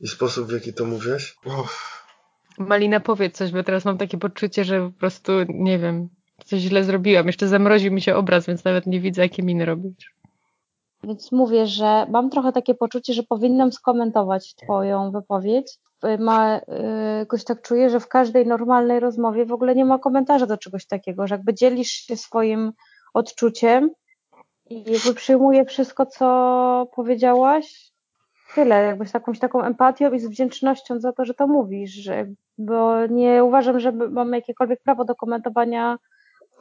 I 0.00 0.08
sposób, 0.08 0.48
w 0.48 0.52
jaki 0.52 0.74
to 0.74 0.84
mówisz. 0.84 1.36
Malina, 2.58 3.00
powiedz 3.00 3.36
coś, 3.36 3.52
bo 3.52 3.62
teraz 3.62 3.84
mam 3.84 3.98
takie 3.98 4.18
poczucie, 4.18 4.64
że 4.64 4.90
po 4.90 4.98
prostu, 4.98 5.32
nie 5.48 5.78
wiem, 5.78 6.08
coś 6.44 6.60
źle 6.60 6.84
zrobiłam. 6.84 7.26
Jeszcze 7.26 7.48
zamroził 7.48 7.92
mi 7.92 8.00
się 8.00 8.16
obraz, 8.16 8.46
więc 8.46 8.64
nawet 8.64 8.86
nie 8.86 9.00
widzę, 9.00 9.22
jakie 9.22 9.42
miny 9.42 9.64
robić. 9.64 10.10
Więc 11.04 11.32
mówię, 11.32 11.66
że 11.66 12.06
mam 12.10 12.30
trochę 12.30 12.52
takie 12.52 12.74
poczucie, 12.74 13.12
że 13.12 13.22
powinnam 13.22 13.72
skomentować 13.72 14.54
Twoją 14.54 15.10
wypowiedź, 15.10 15.78
ma, 16.18 16.58
y, 16.58 16.62
jakoś 17.18 17.44
tak 17.44 17.62
czuję, 17.62 17.90
że 17.90 18.00
w 18.00 18.08
każdej 18.08 18.46
normalnej 18.46 19.00
rozmowie 19.00 19.46
w 19.46 19.52
ogóle 19.52 19.74
nie 19.74 19.84
ma 19.84 19.98
komentarza 19.98 20.46
do 20.46 20.58
czegoś 20.58 20.86
takiego, 20.86 21.26
że 21.26 21.34
jakby 21.34 21.54
dzielisz 21.54 21.90
się 21.90 22.16
swoim 22.16 22.72
odczuciem 23.14 23.90
i 24.70 24.92
jakby 24.92 25.14
przyjmuję 25.14 25.64
wszystko, 25.64 26.06
co 26.06 26.88
powiedziałaś, 26.94 27.89
tyle, 28.54 28.84
jakby 28.84 29.06
z 29.06 29.14
jakąś 29.14 29.38
taką 29.38 29.62
empatią 29.62 30.12
i 30.12 30.20
z 30.20 30.26
wdzięcznością 30.26 31.00
za 31.00 31.12
to, 31.12 31.24
że 31.24 31.34
to 31.34 31.46
mówisz, 31.46 32.10
bo 32.58 33.06
nie 33.06 33.44
uważam, 33.44 33.80
że 33.80 33.92
mam 33.92 34.32
jakiekolwiek 34.32 34.82
prawo 34.82 35.04
do 35.04 35.14
komentowania 35.14 35.98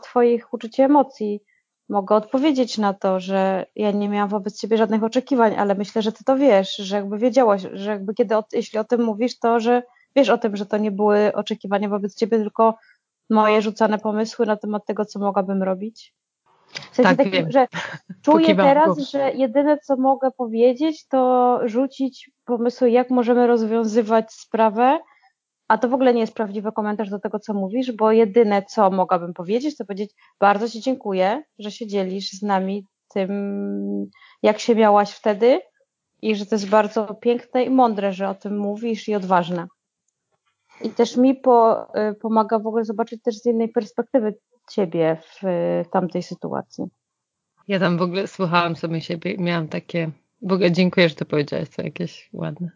Twoich 0.03 0.53
uczuć 0.53 0.79
i 0.79 0.81
emocji 0.81 1.43
mogę 1.89 2.15
odpowiedzieć 2.15 2.77
na 2.77 2.93
to, 2.93 3.19
że 3.19 3.65
ja 3.75 3.91
nie 3.91 4.09
miałam 4.09 4.29
wobec 4.29 4.61
ciebie 4.61 4.77
żadnych 4.77 5.03
oczekiwań, 5.03 5.55
ale 5.57 5.75
myślę, 5.75 6.01
że 6.01 6.11
ty 6.11 6.23
to 6.23 6.37
wiesz, 6.37 6.75
że 6.75 6.95
jakby 6.95 7.17
wiedziałaś, 7.17 7.61
że 7.73 7.91
jakby 7.91 8.13
kiedy, 8.13 8.35
o, 8.37 8.43
jeśli 8.53 8.79
o 8.79 8.83
tym 8.83 9.03
mówisz, 9.03 9.39
to 9.39 9.59
że 9.59 9.83
wiesz 10.15 10.29
o 10.29 10.37
tym, 10.37 10.55
że 10.55 10.65
to 10.65 10.77
nie 10.77 10.91
były 10.91 11.33
oczekiwania 11.33 11.89
wobec 11.89 12.15
ciebie, 12.15 12.37
tylko 12.37 12.77
moje 13.29 13.61
rzucane 13.61 13.99
pomysły 13.99 14.45
na 14.45 14.57
temat 14.57 14.85
tego, 14.85 15.05
co 15.05 15.19
mogłabym 15.19 15.63
robić. 15.63 16.13
W 16.91 16.95
sensie 16.95 17.03
tak, 17.03 17.17
takim, 17.17 17.31
wiem. 17.31 17.51
że 17.51 17.67
czuję 18.25 18.55
teraz, 18.55 18.97
że 18.97 19.31
jedyne, 19.31 19.77
co 19.77 19.97
mogę 19.97 20.31
powiedzieć, 20.31 21.07
to 21.07 21.59
rzucić 21.65 22.31
pomysły, 22.45 22.89
jak 22.89 23.09
możemy 23.09 23.47
rozwiązywać 23.47 24.33
sprawę, 24.33 24.99
a 25.67 25.77
to 25.77 25.89
w 25.89 25.93
ogóle 25.93 26.13
nie 26.13 26.21
jest 26.21 26.33
prawdziwy 26.33 26.71
komentarz 26.71 27.09
do 27.09 27.19
tego, 27.19 27.39
co 27.39 27.53
mówisz, 27.53 27.91
bo 27.91 28.11
jedyne, 28.11 28.63
co 28.63 28.91
mogłabym 28.91 29.33
powiedzieć, 29.33 29.77
to 29.77 29.85
powiedzieć 29.85 30.11
bardzo 30.39 30.69
Ci 30.69 30.81
dziękuję, 30.81 31.43
że 31.59 31.71
się 31.71 31.87
dzielisz 31.87 32.31
z 32.31 32.41
nami 32.41 32.85
tym, 33.13 34.09
jak 34.43 34.59
się 34.59 34.75
miałaś 34.75 35.11
wtedy 35.11 35.61
i 36.21 36.35
że 36.35 36.45
to 36.45 36.55
jest 36.55 36.69
bardzo 36.69 37.13
piękne 37.15 37.63
i 37.63 37.69
mądre, 37.69 38.13
że 38.13 38.29
o 38.29 38.35
tym 38.35 38.57
mówisz 38.57 39.09
i 39.09 39.15
odważne. 39.15 39.67
I 40.81 40.89
też 40.89 41.17
mi 41.17 41.35
po, 41.35 41.87
y, 42.11 42.15
pomaga 42.15 42.59
w 42.59 42.67
ogóle 42.67 42.85
zobaczyć 42.85 43.21
też 43.21 43.35
z 43.35 43.45
innej 43.45 43.69
perspektywy 43.69 44.35
Ciebie 44.69 45.17
w, 45.21 45.43
tamtej 45.91 46.23
sytuacji. 46.23 46.85
Ja 47.67 47.79
tam 47.79 47.97
w 47.97 48.01
ogóle 48.01 48.27
słuchałam 48.27 48.75
sobie 48.75 49.01
siebie 49.01 49.31
i 49.31 49.41
miałam 49.41 49.67
takie, 49.67 50.11
w 50.41 50.51
ogóle 50.51 50.71
dziękuję, 50.71 51.09
że 51.09 51.15
to 51.15 51.25
powiedziałeś, 51.25 51.69
to 51.69 51.81
jakieś 51.81 52.29
ładne. 52.33 52.71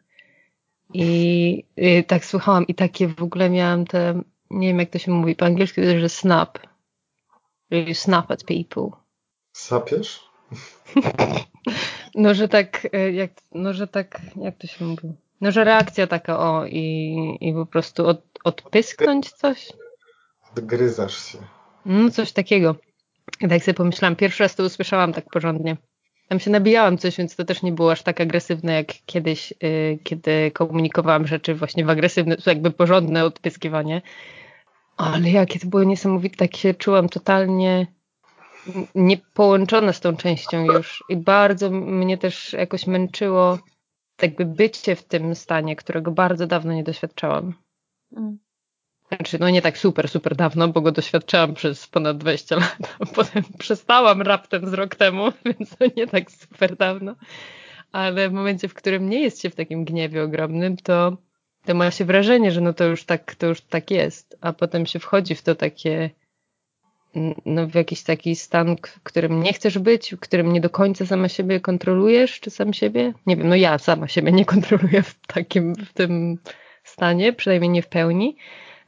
I, 0.94 1.66
I 1.78 2.04
tak 2.04 2.26
słuchałam 2.26 2.68
i 2.68 2.76
takie 2.76 3.08
w 3.08 3.24
ogóle 3.24 3.50
miałam 3.50 3.86
te, 3.86 4.22
nie 4.50 4.68
wiem 4.68 4.80
jak 4.80 4.90
to 4.90 5.00
się 5.00 5.12
mówi 5.12 5.36
po 5.36 5.46
angielsku, 5.46 5.82
że 6.00 6.10
snap. 6.10 6.60
You 7.72 7.94
snap 7.94 8.32
at 8.32 8.44
people. 8.44 8.90
Sapiesz? 9.54 10.30
no, 12.16 12.34
że 12.34 12.48
tak, 12.48 12.88
e, 12.94 13.12
jak, 13.12 13.32
no, 13.52 13.74
że 13.74 13.88
tak, 13.88 14.22
jak 14.36 14.58
to 14.58 14.68
się 14.68 14.86
mówi? 14.86 15.14
No, 15.42 15.52
że 15.52 15.64
reakcja 15.64 16.08
taka, 16.08 16.40
o, 16.40 16.66
i, 16.66 17.38
i 17.42 17.54
po 17.54 17.66
prostu 17.66 18.08
od, 18.08 18.22
odpysknąć 18.44 19.32
coś? 19.32 19.74
Odgryzasz 20.52 21.26
się. 21.26 21.38
No, 21.86 22.10
coś 22.10 22.32
takiego. 22.32 22.76
I 23.42 23.48
tak 23.48 23.64
sobie 23.64 23.74
pomyślałam, 23.74 24.16
pierwszy 24.16 24.44
raz 24.44 24.56
to 24.56 24.64
usłyszałam 24.64 25.14
tak 25.14 25.26
porządnie. 25.30 25.78
Tam 26.28 26.40
się 26.40 26.52
nabijałam 26.52 26.98
coś, 26.98 27.18
więc 27.18 27.36
to 27.36 27.46
też 27.46 27.62
nie 27.62 27.72
było 27.72 27.92
aż 27.92 28.02
tak 28.02 28.22
agresywne 28.22 28.74
jak 28.74 28.88
kiedyś, 29.06 29.54
yy, 29.62 30.00
kiedy 30.04 30.52
komunikowałam 30.52 31.28
rzeczy 31.28 31.56
właśnie 31.56 31.86
w 31.86 31.90
agresywny, 31.90 32.38
jakby 32.46 32.72
porządne 32.72 33.26
odpyskiwanie. 33.26 34.02
Ale 34.98 35.30
jakie 35.30 35.60
to 35.60 35.68
było 35.68 35.84
niesamowite, 35.84 36.38
tak 36.38 36.56
się 36.56 36.74
czułam 36.74 37.10
totalnie 37.10 37.88
niepołączona 38.96 39.94
z 39.94 40.00
tą 40.00 40.18
częścią 40.18 40.66
już 40.66 41.04
i 41.10 41.18
bardzo 41.18 41.70
mnie 41.70 42.18
też 42.18 42.54
jakoś 42.54 42.88
męczyło 42.88 43.60
jakby 44.22 44.46
bycie 44.46 44.96
w 44.96 45.04
tym 45.04 45.36
stanie, 45.36 45.76
którego 45.76 46.12
bardzo 46.12 46.48
dawno 46.48 46.74
nie 46.74 46.84
doświadczałam. 46.84 47.54
Mm. 48.18 48.38
Znaczy, 49.08 49.38
no 49.40 49.50
nie 49.50 49.62
tak 49.62 49.78
super, 49.78 50.10
super 50.10 50.36
dawno, 50.36 50.68
bo 50.68 50.82
go 50.82 50.92
doświadczałam 50.92 51.54
przez 51.54 51.88
ponad 51.88 52.18
20 52.18 52.56
lat, 52.56 52.78
a 53.00 53.06
potem 53.06 53.44
przestałam 53.60 54.22
raptem 54.22 54.70
z 54.70 54.74
rok 54.74 54.96
temu, 54.96 55.32
więc 55.46 55.78
to 55.78 55.86
nie 55.98 56.08
tak 56.08 56.32
super 56.32 56.76
dawno. 56.76 57.16
Ale 57.92 58.30
w 58.30 58.34
momencie, 58.34 58.68
w 58.68 58.74
którym 58.74 59.10
nie 59.10 59.22
jest 59.22 59.42
się 59.42 59.50
w 59.50 59.56
takim 59.56 59.86
gniewie 59.86 60.24
ogromnym, 60.24 60.78
to, 60.78 61.18
to 61.66 61.74
ma 61.74 61.92
się 61.92 62.06
wrażenie, 62.06 62.52
że 62.52 62.62
no 62.62 62.74
to 62.74 62.84
już 62.84 63.04
tak, 63.04 63.36
to 63.36 63.48
już 63.48 63.62
tak 63.62 63.92
jest, 63.92 64.38
a 64.42 64.54
potem 64.54 64.86
się 64.86 65.00
wchodzi 65.00 65.36
w 65.36 65.42
to 65.42 65.56
takie 65.56 66.10
no, 67.46 67.68
w 67.68 67.76
jakiś 67.76 68.04
taki 68.04 68.36
stan, 68.36 68.76
w 68.78 69.04
którym 69.04 69.44
nie 69.44 69.54
chcesz 69.54 69.78
być, 69.78 70.16
w 70.16 70.20
którym 70.20 70.54
nie 70.54 70.62
do 70.62 70.70
końca 70.70 71.06
sama 71.06 71.30
siebie 71.30 71.60
kontrolujesz, 71.60 72.40
czy 72.40 72.50
sam 72.50 72.74
siebie? 72.74 73.14
Nie 73.26 73.38
wiem, 73.38 73.50
no 73.50 73.56
ja 73.56 73.78
sama 73.78 74.08
siebie 74.08 74.32
nie 74.32 74.46
kontroluję 74.56 75.04
w 75.04 75.16
takim, 75.28 75.76
w 75.76 75.94
tym 75.94 76.38
stanie, 76.84 77.34
przynajmniej 77.34 77.70
nie 77.70 77.82
w 77.82 77.88
pełni. 77.88 78.38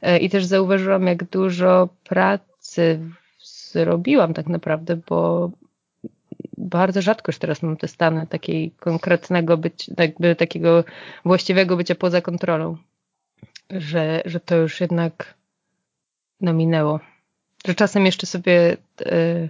E, 0.02 0.18
I 0.18 0.30
też 0.30 0.44
zauważyłam, 0.44 1.06
jak 1.06 1.24
dużo 1.24 1.88
pracy 2.04 3.00
zrobiłam 3.72 4.34
tak 4.34 4.46
naprawdę, 4.46 4.96
bo 5.08 5.50
bardzo 6.58 7.02
rzadko 7.02 7.32
już 7.32 7.38
teraz 7.38 7.62
mam 7.62 7.76
te 7.76 7.88
stany 7.88 8.26
takiej 8.26 8.70
konkretnego 8.70 9.56
być, 9.56 9.90
jakby 9.98 10.36
takiego 10.36 10.84
właściwego 11.24 11.76
bycia 11.76 11.94
poza 11.94 12.20
kontrolą, 12.20 12.76
że, 13.70 14.22
że 14.24 14.40
to 14.40 14.56
już 14.56 14.80
jednak 14.80 15.34
no 16.40 16.52
minęło 16.52 17.00
że 17.66 17.74
czasem 17.74 18.06
jeszcze 18.06 18.26
sobie 18.26 18.76
yy, 19.00 19.48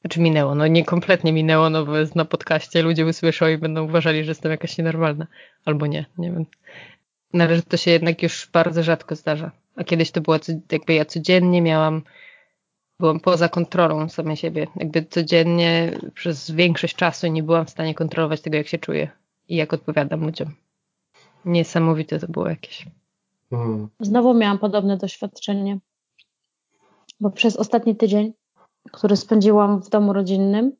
znaczy 0.00 0.20
minęło, 0.20 0.54
no 0.54 0.66
nie 0.66 0.84
kompletnie 0.84 1.32
minęło, 1.32 1.70
no 1.70 1.84
bo 1.84 1.98
jest 1.98 2.16
na 2.16 2.24
podcaście 2.24 2.82
ludzie 2.82 3.06
usłyszą 3.06 3.48
i 3.48 3.58
będą 3.58 3.84
uważali, 3.84 4.24
że 4.24 4.30
jestem 4.30 4.52
jakaś 4.52 4.78
nienormalna. 4.78 5.26
Albo 5.64 5.86
nie, 5.86 6.06
nie 6.18 6.32
wiem. 6.32 6.46
No, 7.32 7.44
ale 7.44 7.56
że 7.56 7.62
to 7.62 7.76
się 7.76 7.90
jednak 7.90 8.22
już 8.22 8.50
bardzo 8.52 8.82
rzadko 8.82 9.16
zdarza. 9.16 9.50
A 9.76 9.84
kiedyś 9.84 10.10
to 10.10 10.20
było, 10.20 10.36
jakby 10.72 10.94
ja 10.94 11.04
codziennie 11.04 11.62
miałam, 11.62 12.02
byłam 13.00 13.20
poza 13.20 13.48
kontrolą 13.48 14.08
samej 14.08 14.36
siebie. 14.36 14.66
Jakby 14.76 15.04
codziennie 15.04 15.98
przez 16.14 16.50
większość 16.50 16.94
czasu 16.96 17.26
nie 17.26 17.42
byłam 17.42 17.66
w 17.66 17.70
stanie 17.70 17.94
kontrolować 17.94 18.40
tego, 18.40 18.56
jak 18.56 18.68
się 18.68 18.78
czuję 18.78 19.10
i 19.48 19.56
jak 19.56 19.72
odpowiadam 19.72 20.24
ludziom. 20.24 20.54
Niesamowite 21.44 22.18
to 22.18 22.28
było 22.28 22.48
jakieś. 22.48 22.86
Mhm. 23.52 23.88
Znowu 24.00 24.34
miałam 24.34 24.58
podobne 24.58 24.96
doświadczenie 24.96 25.78
bo 27.20 27.30
przez 27.30 27.56
ostatni 27.56 27.96
tydzień, 27.96 28.32
który 28.92 29.16
spędziłam 29.16 29.82
w 29.82 29.88
domu 29.88 30.12
rodzinnym, 30.12 30.72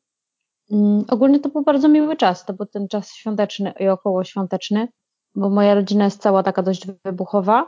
mm, 0.71 1.05
ogólnie 1.09 1.39
to 1.39 1.49
był 1.49 1.63
bardzo 1.63 1.89
miły 1.89 2.15
czas. 2.15 2.45
To 2.45 2.53
był 2.53 2.65
ten 2.65 2.87
czas 2.87 3.13
świąteczny 3.13 3.73
i 3.79 3.87
około 3.87 4.23
świąteczny, 4.23 4.87
bo 5.35 5.49
moja 5.49 5.75
rodzina 5.75 6.05
jest 6.05 6.21
cała 6.21 6.43
taka 6.43 6.63
dość 6.63 6.87
wybuchowa 7.05 7.67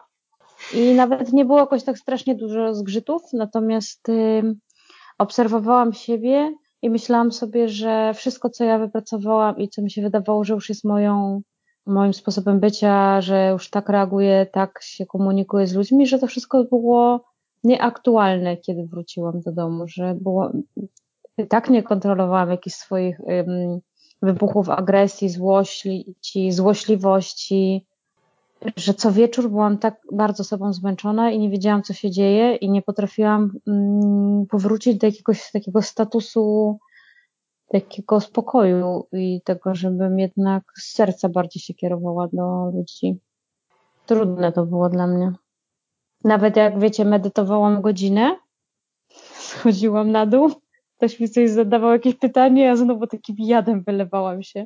i 0.73 0.93
nawet 0.93 1.33
nie 1.33 1.45
było 1.45 1.59
jakoś 1.59 1.83
tak 1.83 1.97
strasznie 1.97 2.35
dużo 2.35 2.73
zgrzytów, 2.73 3.21
natomiast 3.33 4.09
y, 4.09 4.55
obserwowałam 5.17 5.93
siebie 5.93 6.53
i 6.81 6.89
myślałam 6.89 7.31
sobie, 7.31 7.67
że 7.69 8.13
wszystko, 8.13 8.49
co 8.49 8.63
ja 8.63 8.79
wypracowałam 8.79 9.57
i 9.57 9.69
co 9.69 9.81
mi 9.81 9.91
się 9.91 10.01
wydawało, 10.01 10.43
że 10.43 10.53
już 10.53 10.69
jest 10.69 10.83
moją, 10.83 11.41
moim 11.85 12.13
sposobem 12.13 12.59
bycia, 12.59 13.21
że 13.21 13.49
już 13.51 13.69
tak 13.69 13.89
reaguję, 13.89 14.47
tak 14.53 14.79
się 14.83 15.05
komunikuję 15.05 15.67
z 15.67 15.75
ludźmi, 15.75 16.07
że 16.07 16.19
to 16.19 16.27
wszystko 16.27 16.63
było 16.63 17.25
nieaktualne, 17.63 18.57
kiedy 18.57 18.85
wróciłam 18.85 19.41
do 19.41 19.51
domu, 19.51 19.83
że 19.87 20.15
było, 20.21 20.51
tak 21.49 21.69
nie 21.69 21.83
kontrolowałam 21.83 22.49
jakichś 22.49 22.75
swoich 22.75 23.19
um, 23.19 23.79
wybuchów 24.21 24.69
agresji, 24.69 25.29
złości, 25.29 26.15
złośliwości, 26.49 27.85
że 28.77 28.93
co 28.93 29.11
wieczór 29.11 29.49
byłam 29.49 29.77
tak 29.77 30.01
bardzo 30.11 30.43
sobą 30.43 30.73
zmęczona 30.73 31.31
i 31.31 31.39
nie 31.39 31.49
wiedziałam, 31.49 31.83
co 31.83 31.93
się 31.93 32.11
dzieje 32.11 32.55
i 32.55 32.69
nie 32.69 32.81
potrafiłam 32.81 33.51
um, 33.67 34.45
powrócić 34.49 34.97
do 34.97 35.07
jakiegoś 35.07 35.51
takiego 35.51 35.81
statusu, 35.81 36.77
takiego 37.67 38.19
spokoju 38.19 39.07
i 39.11 39.41
tego, 39.43 39.75
żebym 39.75 40.19
jednak 40.19 40.63
z 40.77 40.93
serca 40.93 41.29
bardziej 41.29 41.61
się 41.61 41.73
kierowała 41.73 42.27
do 42.33 42.71
ludzi. 42.73 43.19
Trudne 44.05 44.51
to 44.51 44.65
było 44.65 44.89
dla 44.89 45.07
mnie. 45.07 45.33
Nawet 46.23 46.55
jak 46.55 46.79
wiecie, 46.79 47.05
medytowałam 47.05 47.81
godzinę, 47.81 48.35
schodziłam 49.49 50.11
na 50.11 50.25
dół, 50.25 50.51
ktoś 51.01 51.19
mi 51.19 51.29
coś 51.29 51.49
zadawał 51.49 51.91
jakieś 51.91 52.15
pytanie, 52.15 52.63
ja 52.63 52.75
znowu 52.75 53.07
takim 53.07 53.35
jadem 53.39 53.83
wylewałam 53.83 54.43
się. 54.43 54.65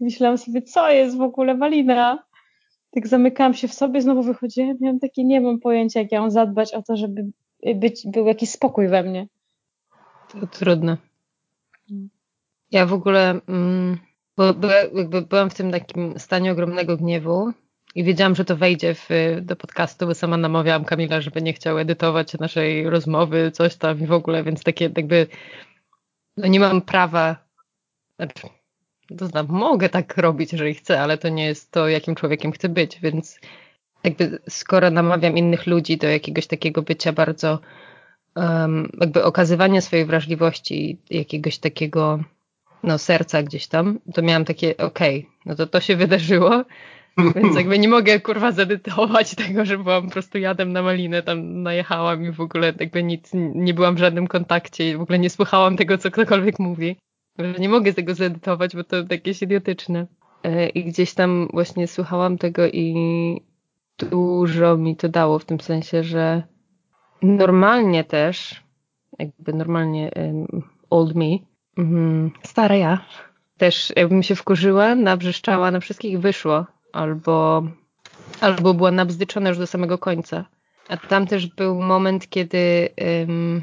Myślałam 0.00 0.38
sobie, 0.38 0.62
co 0.62 0.90
jest 0.90 1.16
w 1.16 1.20
ogóle 1.20 1.56
Walina? 1.56 2.24
Tak 2.90 3.08
zamykałam 3.08 3.54
się 3.54 3.68
w 3.68 3.74
sobie, 3.74 4.02
znowu 4.02 4.22
wychodziłam, 4.22 4.76
miałam 4.80 4.98
takie, 4.98 5.24
nie 5.24 5.40
mam 5.40 5.60
pojęcia, 5.60 6.00
jak 6.00 6.12
ja 6.12 6.20
mam 6.20 6.30
zadbać 6.30 6.74
o 6.74 6.82
to, 6.82 6.96
żeby 6.96 7.26
być, 7.74 8.06
był 8.06 8.26
jakiś 8.26 8.50
spokój 8.50 8.88
we 8.88 9.02
mnie. 9.02 9.26
To 10.28 10.46
trudne. 10.46 10.96
Ja 12.70 12.86
w 12.86 12.92
ogóle, 12.92 13.40
mm, 13.48 13.98
bo, 14.36 14.54
bo 14.54 14.68
jakby 14.68 15.22
byłam 15.22 15.50
w 15.50 15.54
tym 15.54 15.72
takim 15.72 16.18
stanie 16.18 16.52
ogromnego 16.52 16.96
gniewu, 16.96 17.52
i 17.94 18.04
wiedziałam, 18.04 18.34
że 18.34 18.44
to 18.44 18.56
wejdzie 18.56 18.94
w, 18.94 19.08
do 19.42 19.56
podcastu, 19.56 20.06
bo 20.06 20.14
sama 20.14 20.36
namawiałam 20.36 20.84
Kamila, 20.84 21.20
żeby 21.20 21.42
nie 21.42 21.52
chciał 21.52 21.78
edytować 21.78 22.34
naszej 22.34 22.90
rozmowy, 22.90 23.50
coś 23.50 23.76
tam 23.76 24.00
i 24.00 24.06
w 24.06 24.12
ogóle, 24.12 24.44
więc 24.44 24.62
takie 24.62 24.84
jakby 24.84 25.26
no 26.36 26.46
nie 26.46 26.60
mam 26.60 26.82
prawa, 26.82 27.36
znaczy, 28.16 28.48
to 29.18 29.26
znam, 29.26 29.46
mogę 29.48 29.88
tak 29.88 30.16
robić, 30.16 30.52
jeżeli 30.52 30.74
chcę, 30.74 31.00
ale 31.00 31.18
to 31.18 31.28
nie 31.28 31.46
jest 31.46 31.70
to, 31.70 31.88
jakim 31.88 32.14
człowiekiem 32.14 32.52
chcę 32.52 32.68
być, 32.68 33.00
więc 33.00 33.40
jakby 34.04 34.38
skoro 34.48 34.90
namawiam 34.90 35.36
innych 35.36 35.66
ludzi 35.66 35.96
do 35.96 36.08
jakiegoś 36.08 36.46
takiego 36.46 36.82
bycia 36.82 37.12
bardzo 37.12 37.58
um, 38.36 38.90
jakby 39.00 39.24
okazywania 39.24 39.80
swojej 39.80 40.04
wrażliwości, 40.04 40.98
jakiegoś 41.10 41.58
takiego 41.58 42.18
no 42.82 42.98
serca 42.98 43.42
gdzieś 43.42 43.66
tam, 43.66 43.98
to 44.14 44.22
miałam 44.22 44.44
takie 44.44 44.76
okej, 44.76 45.18
okay, 45.18 45.32
no 45.46 45.54
to 45.54 45.66
to 45.66 45.80
się 45.80 45.96
wydarzyło, 45.96 46.64
więc 47.18 47.56
jakby 47.56 47.78
nie 47.78 47.88
mogę 47.88 48.20
kurwa 48.20 48.52
zedytować 48.52 49.34
tego, 49.34 49.64
że 49.64 49.78
byłam 49.78 50.04
po 50.04 50.10
prostu 50.10 50.38
jadem 50.38 50.72
na 50.72 50.82
malinę, 50.82 51.22
tam 51.22 51.62
najechałam 51.62 52.24
i 52.24 52.30
w 52.30 52.40
ogóle 52.40 52.72
jakby 52.80 53.02
nic, 53.02 53.30
nie 53.34 53.74
byłam 53.74 53.94
w 53.94 53.98
żadnym 53.98 54.26
kontakcie 54.26 54.90
i 54.90 54.96
w 54.96 55.00
ogóle 55.00 55.18
nie 55.18 55.30
słuchałam 55.30 55.76
tego, 55.76 55.98
co 55.98 56.10
ktokolwiek 56.10 56.58
mówi. 56.58 56.96
Nie 57.58 57.68
mogę 57.68 57.92
tego 57.92 58.14
zedytować, 58.14 58.76
bo 58.76 58.84
to 58.84 58.96
jakieś 59.10 59.42
idiotyczne. 59.42 60.06
E, 60.42 60.68
I 60.68 60.84
gdzieś 60.84 61.14
tam 61.14 61.48
właśnie 61.52 61.88
słuchałam 61.88 62.38
tego 62.38 62.66
i 62.66 62.94
dużo 63.98 64.76
mi 64.76 64.96
to 64.96 65.08
dało 65.08 65.38
w 65.38 65.44
tym 65.44 65.60
sensie, 65.60 66.02
że 66.02 66.42
normalnie 67.22 68.04
też, 68.04 68.62
jakby 69.18 69.52
normalnie 69.52 70.10
old 70.90 71.14
me, 71.14 71.38
um, 71.76 72.30
stara 72.42 72.76
ja, 72.76 73.04
też 73.56 73.92
jakbym 73.96 74.22
się 74.22 74.34
wkurzyła, 74.34 74.94
nabrzeszczała, 74.94 75.70
na 75.70 75.80
wszystkich 75.80 76.20
wyszło 76.20 76.66
albo, 76.94 77.62
albo 78.40 78.74
była 78.74 78.90
nabzdyczona 78.90 79.48
już 79.48 79.58
do 79.58 79.66
samego 79.66 79.98
końca. 79.98 80.44
A 80.88 80.96
tam 80.96 81.26
też 81.26 81.46
był 81.46 81.82
moment, 81.82 82.30
kiedy, 82.30 82.88
um, 83.20 83.62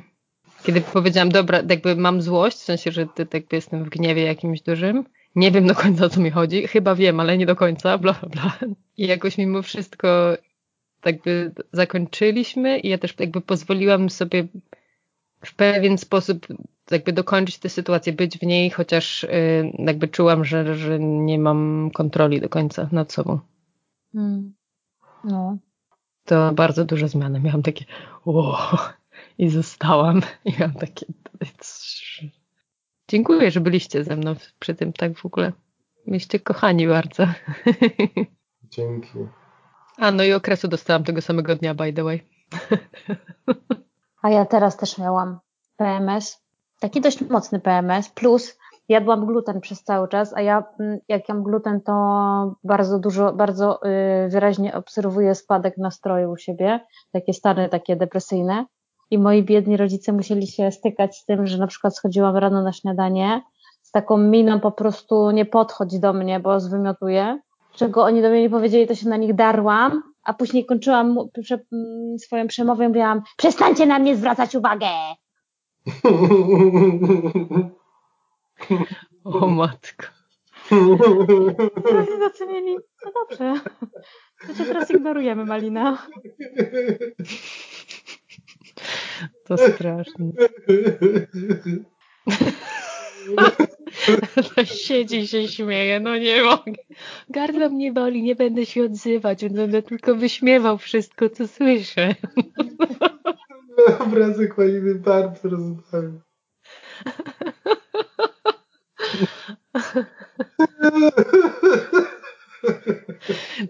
kiedy 0.64 0.82
powiedziałam, 0.82 1.30
dobra, 1.30 1.62
jakby 1.70 1.96
mam 1.96 2.22
złość, 2.22 2.58
w 2.58 2.64
sensie, 2.64 2.92
że 2.92 3.08
jakby 3.34 3.56
jestem 3.56 3.84
w 3.84 3.90
gniewie 3.90 4.24
jakimś 4.24 4.62
dużym. 4.62 5.06
Nie 5.36 5.52
wiem 5.52 5.68
do 5.68 5.76
końca 5.76 6.06
o 6.06 6.10
co 6.10 6.20
mi 6.20 6.32
chodzi, 6.32 6.68
chyba 6.68 6.96
wiem, 6.96 7.20
ale 7.20 7.38
nie 7.38 7.46
do 7.46 7.56
końca, 7.56 7.98
bla, 7.98 8.14
bla, 8.14 8.30
bla. 8.30 8.58
I 8.98 9.08
jakoś 9.08 9.38
mimo 9.38 9.62
wszystko 9.62 10.08
jakby 11.06 11.52
zakończyliśmy 11.74 12.80
i 12.80 12.90
ja 12.90 12.98
też 12.98 13.16
jakby 13.20 13.42
pozwoliłam 13.42 14.10
sobie 14.10 14.48
w 15.46 15.56
pewien 15.56 15.98
sposób 15.98 16.48
jakby 16.92 17.14
dokończyć 17.14 17.58
tę 17.58 17.70
sytuację, 17.70 18.14
być 18.14 18.38
w 18.38 18.42
niej, 18.42 18.70
chociaż 18.70 19.24
y, 19.24 19.72
jakby 19.78 20.08
czułam, 20.08 20.46
że, 20.46 20.76
że 20.76 21.00
nie 21.00 21.40
mam 21.40 21.92
kontroli 21.94 22.42
do 22.42 22.50
końca 22.50 22.90
nad 22.92 23.14
sobą. 23.14 23.40
Mm. 24.16 24.54
No. 25.24 25.58
To 26.26 26.52
bardzo 26.54 26.86
duże 26.86 27.08
zmiany. 27.08 27.40
Miałam 27.40 27.62
takie 27.62 27.86
wow, 28.26 28.56
i 29.38 29.50
zostałam. 29.50 30.22
I 30.46 30.54
miałam 30.60 30.76
takie 30.76 31.06
dziękuję, 33.08 33.52
że 33.52 33.62
byliście 33.62 34.04
ze 34.04 34.16
mną 34.16 34.36
przy 34.60 34.76
tym 34.76 34.94
tak 34.94 35.18
w 35.18 35.26
ogóle. 35.26 35.52
Byliście 36.08 36.40
kochani 36.40 36.88
bardzo. 36.88 37.28
Dzięki. 38.64 39.20
A 39.98 40.12
no 40.12 40.24
i 40.24 40.34
okresu 40.34 40.68
dostałam 40.68 41.04
tego 41.04 41.22
samego 41.22 41.56
dnia, 41.56 41.74
by 41.74 41.94
the 41.94 42.04
way. 42.04 42.24
A 44.22 44.30
ja 44.30 44.46
teraz 44.46 44.78
też 44.78 44.98
miałam 44.98 45.40
PMS 45.78 46.42
taki 46.82 47.02
dość 47.02 47.30
mocny 47.30 47.60
PMS, 47.60 48.10
plus 48.10 48.58
jadłam 48.90 49.26
gluten 49.26 49.62
przez 49.62 49.84
cały 49.84 50.08
czas, 50.08 50.34
a 50.34 50.42
ja 50.42 50.64
mm, 50.80 51.00
jak 51.08 51.30
jem 51.30 51.44
gluten, 51.44 51.82
to 51.82 51.94
bardzo 52.64 53.00
dużo, 53.00 53.34
bardzo 53.34 53.80
y, 54.26 54.30
wyraźnie 54.30 54.76
obserwuję 54.76 55.36
spadek 55.36 55.78
nastroju 55.78 56.32
u 56.32 56.38
siebie, 56.38 56.80
takie 57.12 57.34
stany, 57.34 57.70
takie 57.70 57.96
depresyjne. 57.96 58.66
I 59.12 59.18
moi 59.18 59.44
biedni 59.44 59.78
rodzice 59.78 60.14
musieli 60.14 60.48
się 60.48 60.72
stykać 60.72 61.18
z 61.18 61.26
tym, 61.26 61.48
że 61.48 61.58
na 61.58 61.68
przykład 61.68 61.96
schodziłam 61.96 62.38
rano 62.38 62.62
na 62.62 62.74
śniadanie 62.74 63.42
z 63.82 63.92
taką 63.92 64.18
miną 64.18 64.60
po 64.60 64.72
prostu 64.72 65.32
nie 65.32 65.46
podchodź 65.46 66.00
do 66.00 66.14
mnie, 66.14 66.40
bo 66.40 66.60
zwymiotuję. 66.60 67.40
Czego 67.74 68.04
oni 68.04 68.22
do 68.22 68.30
mnie 68.30 68.42
nie 68.42 68.50
powiedzieli, 68.50 68.88
to 68.88 68.96
się 68.96 69.10
na 69.10 69.18
nich 69.18 69.36
darłam, 69.36 70.04
a 70.24 70.34
później 70.34 70.66
kończyłam 70.66 71.18
mm, 71.74 72.20
swoją 72.20 72.48
przemowę 72.48 72.86
i 72.86 72.88
mówiłam 72.88 73.22
przestańcie 73.38 73.86
na 73.86 74.00
mnie 74.00 74.16
zwracać 74.16 74.56
uwagę! 74.56 74.88
O 79.24 79.48
matko. 79.48 80.06
Teraz 81.86 82.10
nie 82.10 82.18
docenili. 82.20 82.78
No 83.06 83.12
dobrze. 83.12 83.54
To 84.48 84.54
cię 84.54 84.66
teraz 84.66 84.92
ignorujemy, 84.92 85.46
Malina. 85.46 86.08
To 89.46 89.58
straszne. 89.58 90.32
Siedzi 94.86 95.20
i 95.20 95.28
się 95.28 95.48
śmieje, 95.48 96.00
no 96.00 96.18
nie 96.18 96.44
mogę. 96.44 96.74
Gardło 97.30 97.70
mnie 97.70 97.94
boli, 97.94 98.24
nie 98.24 98.36
będę 98.36 98.66
się 98.66 98.84
odzywać, 98.84 99.46
będę 99.46 99.82
tylko 99.84 100.16
wyśmiewał 100.16 100.78
wszystko, 100.78 101.30
co 101.30 101.48
słyszę. 101.48 102.16
Obrazek 104.00 104.58
Maliny 104.58 104.96
bardzo 104.96 105.50
rozbawił. 105.50 106.22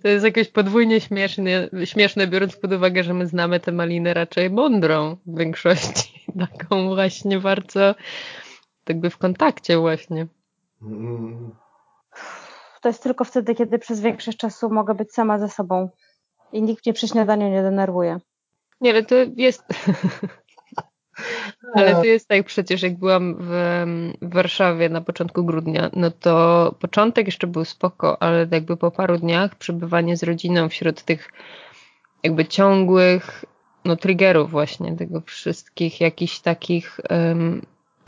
To 0.02 0.08
jest 0.08 0.26
jakoś 0.26 0.48
podwójnie 0.48 1.02
śmieszne, 1.02 1.70
śmieszne, 1.86 2.28
biorąc 2.28 2.56
pod 2.56 2.74
uwagę, 2.74 3.04
że 3.04 3.14
my 3.14 3.28
znamy 3.28 3.60
tę 3.60 3.72
malinę 3.72 4.14
raczej 4.14 4.50
mądrą 4.50 5.18
w 5.26 5.38
większości. 5.38 6.26
Taką 6.40 6.96
właśnie 6.96 7.40
bardzo 7.40 7.96
jakby 8.92 9.10
w 9.10 9.18
kontakcie 9.18 9.78
właśnie. 9.78 10.28
To 12.82 12.90
jest 12.90 13.04
tylko 13.04 13.24
wtedy, 13.24 13.56
kiedy 13.56 13.80
przez 13.80 14.02
większość 14.02 14.38
czasu 14.38 14.70
mogę 14.70 14.96
być 14.96 15.14
sama 15.14 15.40
ze 15.40 15.50
sobą 15.50 15.90
i 16.54 16.62
nikt 16.62 16.86
mnie 16.86 16.94
przy 16.94 17.08
śniadaniu 17.08 17.50
nie 17.50 17.62
denerwuje. 17.62 18.20
Nie, 18.82 18.92
ale 18.92 19.04
to 19.04 19.16
jest 19.36 19.64
Ale 21.74 21.96
to 21.96 22.04
jest 22.04 22.28
tak 22.28 22.46
przecież, 22.46 22.82
jak 22.82 22.98
byłam 22.98 23.36
w, 23.40 23.48
w, 24.22 24.34
Warszawie 24.34 24.90
na 24.90 25.02
początku 25.02 25.44
grudnia, 25.44 25.90
no 25.94 26.12
to 26.12 26.76
początek 26.80 27.26
jeszcze 27.26 27.48
był 27.48 27.66
spoko, 27.66 28.22
ale 28.22 28.48
jakby 28.52 28.78
po 28.78 28.92
paru 28.92 29.18
dniach 29.18 29.56
przebywanie 29.56 30.18
z 30.18 30.24
rodziną 30.24 30.70
wśród 30.70 31.02
tych 31.02 31.32
jakby 32.24 32.46
ciągłych 32.46 33.46
no 33.86 33.96
triggerów 33.96 34.52
właśnie, 34.52 34.96
tego 34.98 35.22
wszystkich 35.22 36.02
jakichś 36.02 36.40
takich 36.40 37.00
um, 37.10 37.62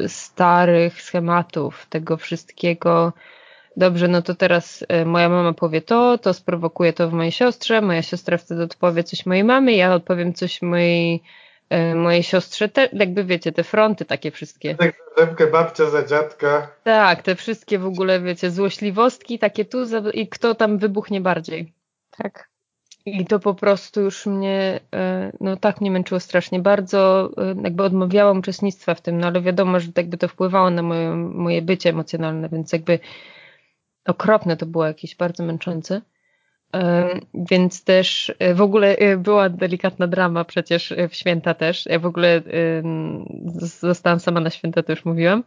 starych 0.07 1.01
schematów, 1.01 1.85
tego 1.89 2.17
wszystkiego 2.17 3.13
dobrze, 3.77 4.07
no 4.07 4.21
to 4.21 4.35
teraz 4.35 4.85
e, 4.87 5.05
moja 5.05 5.29
mama 5.29 5.53
powie 5.53 5.81
to, 5.81 6.17
to 6.17 6.33
sprowokuje 6.33 6.93
to 6.93 7.09
w 7.09 7.13
mojej 7.13 7.31
siostrze, 7.31 7.81
moja 7.81 8.01
siostra 8.01 8.37
wtedy 8.37 8.63
odpowie 8.63 9.03
coś 9.03 9.25
mojej 9.25 9.43
mamy, 9.43 9.73
ja 9.73 9.93
odpowiem 9.93 10.33
coś 10.33 10.61
mojej 10.61 11.23
E, 11.73 11.95
mojej 11.95 12.23
siostrze, 12.23 12.69
te, 12.69 12.89
jakby 12.93 13.23
wiecie, 13.23 13.51
te 13.51 13.63
fronty 13.63 14.05
takie 14.05 14.31
wszystkie. 14.31 14.75
Tak, 14.75 15.51
babcia 15.51 15.89
za 15.89 16.03
dziadka. 16.03 16.67
Tak, 16.83 17.21
te 17.21 17.35
wszystkie 17.35 17.79
w 17.79 17.85
ogóle, 17.85 18.21
wiecie, 18.21 18.51
złośliwostki 18.51 19.39
takie 19.39 19.65
tu 19.65 19.77
i 20.13 20.27
kto 20.27 20.55
tam 20.55 20.77
wybuchnie 20.77 21.21
bardziej. 21.21 21.73
Tak. 22.17 22.49
I 23.05 23.25
to 23.25 23.39
po 23.39 23.53
prostu 23.53 24.01
już 24.01 24.25
mnie, 24.25 24.79
e, 24.95 25.31
no 25.39 25.57
tak 25.57 25.81
mnie 25.81 25.91
męczyło 25.91 26.19
strasznie. 26.19 26.59
Bardzo 26.59 27.29
e, 27.37 27.55
jakby 27.63 27.83
odmawiałam 27.83 28.37
uczestnictwa 28.37 28.95
w 28.95 29.01
tym, 29.01 29.17
no 29.19 29.27
ale 29.27 29.41
wiadomo, 29.41 29.79
że 29.79 29.87
jakby 29.97 30.17
to 30.17 30.27
wpływało 30.27 30.69
na 30.69 30.81
moje, 30.81 31.15
moje 31.15 31.61
bycie 31.61 31.89
emocjonalne, 31.89 32.49
więc 32.49 32.73
jakby 32.73 32.99
okropne 34.05 34.57
to 34.57 34.65
było 34.65 34.85
jakieś 34.85 35.15
bardzo 35.15 35.43
męczące. 35.43 36.01
Więc 37.33 37.83
też 37.83 38.33
e, 38.39 38.53
w 38.53 38.61
ogóle 38.61 38.95
e, 38.95 39.17
była 39.17 39.49
delikatna 39.49 40.07
drama 40.07 40.43
przecież 40.43 40.91
e, 40.91 41.09
w 41.09 41.15
święta 41.15 41.53
też. 41.53 41.85
Ja 41.85 41.99
w 41.99 42.05
ogóle 42.05 42.41
zostałam 43.81 44.19
sama 44.19 44.39
na 44.39 44.49
święta, 44.49 44.83
to 44.83 44.91
już 44.91 45.05
mówiłam. 45.05 45.43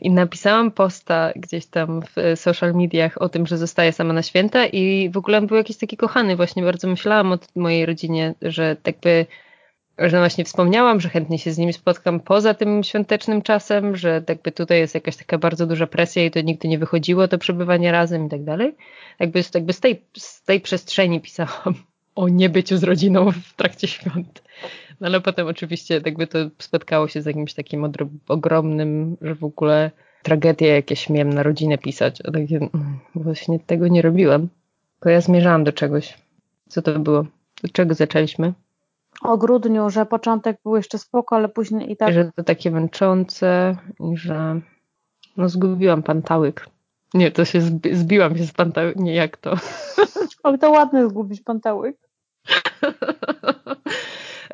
I 0.00 0.10
napisałam 0.10 0.70
posta 0.70 1.32
gdzieś 1.36 1.66
tam 1.66 2.02
w 2.02 2.38
social 2.40 2.74
mediach 2.74 3.22
o 3.22 3.28
tym, 3.28 3.46
że 3.46 3.58
zostaję 3.58 3.92
sama 3.92 4.12
na 4.12 4.22
święta 4.22 4.66
i 4.66 5.10
w 5.10 5.16
ogóle 5.16 5.42
był 5.42 5.56
jakiś 5.56 5.76
taki 5.76 5.96
kochany 5.96 6.36
właśnie. 6.36 6.62
Bardzo 6.62 6.88
myślałam 6.88 7.32
o 7.32 7.38
mojej 7.56 7.86
rodzinie, 7.86 8.34
że 8.42 8.76
tak 8.82 9.00
by 9.00 9.26
że 10.08 10.18
właśnie 10.18 10.44
wspomniałam, 10.44 11.00
że 11.00 11.08
chętnie 11.08 11.38
się 11.38 11.52
z 11.52 11.58
nimi 11.58 11.72
spotkam 11.72 12.20
poza 12.20 12.54
tym 12.54 12.84
świątecznym 12.84 13.42
czasem, 13.42 13.96
że 13.96 14.22
jakby 14.28 14.52
tutaj 14.52 14.78
jest 14.78 14.94
jakaś 14.94 15.16
taka 15.16 15.38
bardzo 15.38 15.66
duża 15.66 15.86
presja 15.86 16.24
i 16.24 16.30
to 16.30 16.40
nigdy 16.40 16.68
nie 16.68 16.78
wychodziło 16.78 17.28
to 17.28 17.38
przebywanie 17.38 17.92
razem 17.92 18.26
i 18.26 18.28
tak 18.28 18.44
dalej. 18.44 18.74
Jakby, 19.18 19.42
jakby 19.54 19.72
z, 19.72 19.80
tej, 19.80 20.02
z 20.16 20.42
tej 20.42 20.60
przestrzeni 20.60 21.20
pisałam 21.20 21.74
o 22.14 22.28
niebyciu 22.28 22.76
z 22.76 22.82
rodziną 22.82 23.32
w 23.32 23.54
trakcie 23.56 23.88
świąt. 23.88 24.42
No 25.00 25.06
ale 25.06 25.20
potem 25.20 25.46
oczywiście 25.46 26.00
jakby 26.04 26.26
to 26.26 26.38
spotkało 26.58 27.08
się 27.08 27.22
z 27.22 27.26
jakimś 27.26 27.54
takim 27.54 27.92
ogromnym, 28.28 29.16
że 29.20 29.34
w 29.34 29.44
ogóle 29.44 29.90
tragedie 30.22 30.68
jakieś 30.68 31.10
miałem 31.10 31.32
na 31.32 31.42
rodzinę 31.42 31.78
pisać. 31.78 32.20
A 32.24 32.30
takie, 32.30 32.56
mm, 32.56 32.98
właśnie 33.14 33.60
tego 33.60 33.88
nie 33.88 34.02
robiłam. 34.02 34.48
Tylko 34.94 35.10
ja 35.10 35.20
zmierzałam 35.20 35.64
do 35.64 35.72
czegoś. 35.72 36.18
Co 36.68 36.82
to 36.82 36.98
było? 36.98 37.26
Do 37.62 37.68
czego 37.72 37.94
zaczęliśmy? 37.94 38.52
o 39.22 39.38
grudniu, 39.38 39.90
że 39.90 40.06
początek 40.06 40.56
był 40.64 40.76
jeszcze 40.76 40.98
spoko, 40.98 41.36
ale 41.36 41.48
później 41.48 41.92
i 41.92 41.96
tak. 41.96 42.12
Że 42.12 42.30
to 42.36 42.44
takie 42.44 42.70
męczące 42.70 43.76
i 44.12 44.16
że 44.16 44.60
no 45.36 45.48
zgubiłam 45.48 46.02
pantałyk. 46.02 46.66
Nie, 47.14 47.30
to 47.30 47.44
się 47.44 47.60
zbi 47.60 47.94
zbiłam 47.94 48.38
się 48.38 48.46
z 48.46 48.52
pantałyk. 48.52 48.96
Nie, 48.96 49.14
jak 49.14 49.36
to? 49.36 49.54
Ale 50.42 50.58
to 50.58 50.70
ładne 50.70 51.08
zgubić 51.08 51.40
pantałyk. 51.40 51.96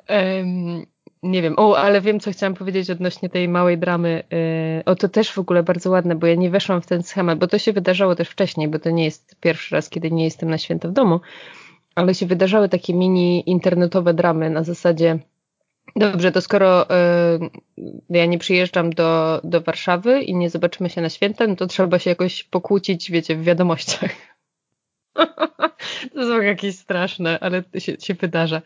um, 0.08 0.86
nie 1.22 1.42
wiem. 1.42 1.54
O, 1.56 1.78
ale 1.78 2.00
wiem, 2.00 2.20
co 2.20 2.32
chciałam 2.32 2.54
powiedzieć 2.54 2.90
odnośnie 2.90 3.28
tej 3.28 3.48
małej 3.48 3.78
dramy. 3.78 4.22
Yy, 4.30 4.84
o, 4.84 4.94
to 4.94 5.08
też 5.08 5.32
w 5.32 5.38
ogóle 5.38 5.62
bardzo 5.62 5.90
ładne, 5.90 6.14
bo 6.14 6.26
ja 6.26 6.34
nie 6.34 6.50
weszłam 6.50 6.82
w 6.82 6.86
ten 6.86 7.02
schemat, 7.02 7.38
bo 7.38 7.46
to 7.46 7.58
się 7.58 7.72
wydarzało 7.72 8.14
też 8.14 8.28
wcześniej, 8.28 8.68
bo 8.68 8.78
to 8.78 8.90
nie 8.90 9.04
jest 9.04 9.36
pierwszy 9.40 9.74
raz, 9.74 9.88
kiedy 9.88 10.10
nie 10.10 10.24
jestem 10.24 10.50
na 10.50 10.58
święto 10.58 10.88
w 10.88 10.92
domu 10.92 11.20
ale 11.96 12.14
się 12.14 12.26
wydarzały 12.26 12.68
takie 12.68 12.94
mini 12.94 13.50
internetowe 13.50 14.14
dramy 14.14 14.50
na 14.50 14.64
zasadzie 14.64 15.18
Dobrze, 15.96 16.32
to 16.32 16.40
skoro 16.40 16.84
y, 16.84 16.86
ja 18.10 18.26
nie 18.26 18.38
przyjeżdżam 18.38 18.90
do, 18.90 19.40
do 19.44 19.60
Warszawy 19.60 20.22
i 20.22 20.34
nie 20.34 20.50
zobaczymy 20.50 20.90
się 20.90 21.00
na 21.00 21.08
święta, 21.08 21.46
no 21.46 21.56
to 21.56 21.66
trzeba 21.66 21.98
się 21.98 22.10
jakoś 22.10 22.44
pokłócić, 22.44 23.10
wiecie, 23.10 23.36
w 23.36 23.42
wiadomościach. 23.42 24.10
to 26.14 26.22
są 26.22 26.40
jakieś 26.40 26.78
straszne, 26.78 27.40
ale 27.40 27.62
to 27.62 27.80
się, 27.80 27.96
się 28.00 28.14
wydarza. 28.14 28.62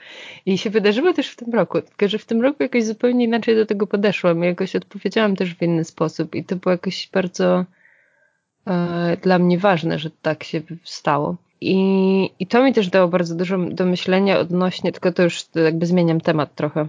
I 0.46 0.58
się 0.58 0.70
wydarzyło 0.70 1.12
też 1.12 1.28
w 1.28 1.36
tym 1.36 1.54
roku, 1.54 1.82
tylko 1.82 2.08
że 2.08 2.18
w 2.18 2.24
tym 2.24 2.42
roku 2.42 2.62
jakoś 2.62 2.84
zupełnie 2.84 3.24
inaczej 3.24 3.56
do 3.56 3.66
tego 3.66 3.86
podeszłam. 3.86 4.42
Jakoś 4.42 4.76
odpowiedziałam 4.76 5.36
też 5.36 5.54
w 5.54 5.62
inny 5.62 5.84
sposób 5.84 6.34
i 6.34 6.44
to 6.44 6.56
było 6.56 6.72
jakoś 6.72 7.08
bardzo 7.12 7.60
y, 7.60 9.16
dla 9.22 9.38
mnie 9.38 9.58
ważne, 9.58 9.98
że 9.98 10.10
tak 10.22 10.44
się 10.44 10.60
stało. 10.84 11.36
I, 11.60 12.30
I 12.38 12.46
to 12.46 12.64
mi 12.64 12.72
też 12.72 12.88
dało 12.88 13.08
bardzo 13.08 13.34
dużo 13.34 13.58
do 13.58 13.86
myślenia 13.86 14.38
odnośnie, 14.38 14.92
tylko 14.92 15.12
to 15.12 15.22
już 15.22 15.44
jakby 15.54 15.86
zmieniam 15.86 16.20
temat 16.20 16.54
trochę. 16.54 16.86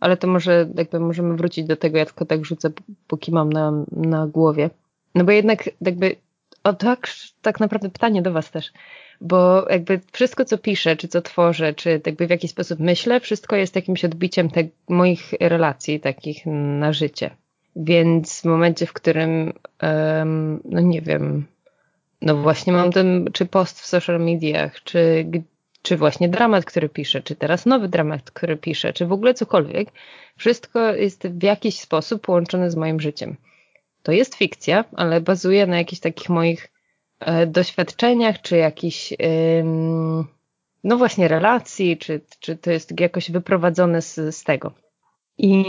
Ale 0.00 0.16
to 0.16 0.26
może 0.26 0.68
jakby 0.74 1.00
możemy 1.00 1.36
wrócić 1.36 1.66
do 1.66 1.76
tego, 1.76 1.98
ja 1.98 2.06
tylko 2.06 2.24
tak 2.24 2.44
rzucę, 2.44 2.70
póki 3.06 3.32
mam 3.32 3.52
na, 3.52 3.72
na 3.92 4.26
głowie. 4.26 4.70
No 5.14 5.24
bo 5.24 5.32
jednak 5.32 5.70
jakby, 5.80 6.16
o 6.64 6.72
tak, 6.72 7.08
tak 7.42 7.60
naprawdę 7.60 7.90
pytanie 7.90 8.22
do 8.22 8.32
was 8.32 8.50
też, 8.50 8.72
bo 9.20 9.68
jakby 9.70 10.00
wszystko, 10.12 10.44
co 10.44 10.58
piszę, 10.58 10.96
czy 10.96 11.08
co 11.08 11.22
tworzę, 11.22 11.74
czy 11.74 12.00
jakby 12.06 12.26
w 12.26 12.30
jaki 12.30 12.48
sposób 12.48 12.80
myślę, 12.80 13.20
wszystko 13.20 13.56
jest 13.56 13.76
jakimś 13.76 14.04
odbiciem 14.04 14.50
te, 14.50 14.64
moich 14.88 15.32
relacji 15.40 16.00
takich 16.00 16.46
na 16.78 16.92
życie. 16.92 17.30
Więc 17.76 18.40
w 18.40 18.44
momencie, 18.44 18.86
w 18.86 18.92
którym, 18.92 19.52
um, 19.82 20.60
no 20.64 20.80
nie 20.80 21.00
wiem, 21.00 21.46
no 22.22 22.36
właśnie 22.36 22.72
mam 22.72 22.92
ten, 22.92 23.30
czy 23.32 23.46
post 23.46 23.80
w 23.80 23.86
social 23.86 24.20
mediach, 24.20 24.82
czy, 24.84 25.26
czy 25.82 25.96
właśnie 25.96 26.28
dramat, 26.28 26.64
który 26.64 26.88
piszę, 26.88 27.22
czy 27.22 27.36
teraz 27.36 27.66
nowy 27.66 27.88
dramat, 27.88 28.30
który 28.30 28.56
piszę, 28.56 28.92
czy 28.92 29.06
w 29.06 29.12
ogóle 29.12 29.34
cokolwiek, 29.34 29.88
wszystko 30.36 30.94
jest 30.94 31.28
w 31.28 31.42
jakiś 31.42 31.80
sposób 31.80 32.26
połączone 32.26 32.70
z 32.70 32.76
moim 32.76 33.00
życiem. 33.00 33.36
To 34.02 34.12
jest 34.12 34.34
fikcja, 34.34 34.84
ale 34.96 35.20
bazuje 35.20 35.66
na 35.66 35.78
jakichś 35.78 36.00
takich 36.00 36.28
moich 36.28 36.72
e, 37.20 37.46
doświadczeniach, 37.46 38.42
czy 38.42 38.56
jakichś, 38.56 39.12
no 40.84 40.96
właśnie 40.96 41.28
relacji, 41.28 41.98
czy, 41.98 42.20
czy 42.40 42.56
to 42.56 42.70
jest 42.70 43.00
jakoś 43.00 43.30
wyprowadzone 43.30 44.02
z, 44.02 44.36
z 44.36 44.44
tego. 44.44 44.72
I 45.38 45.64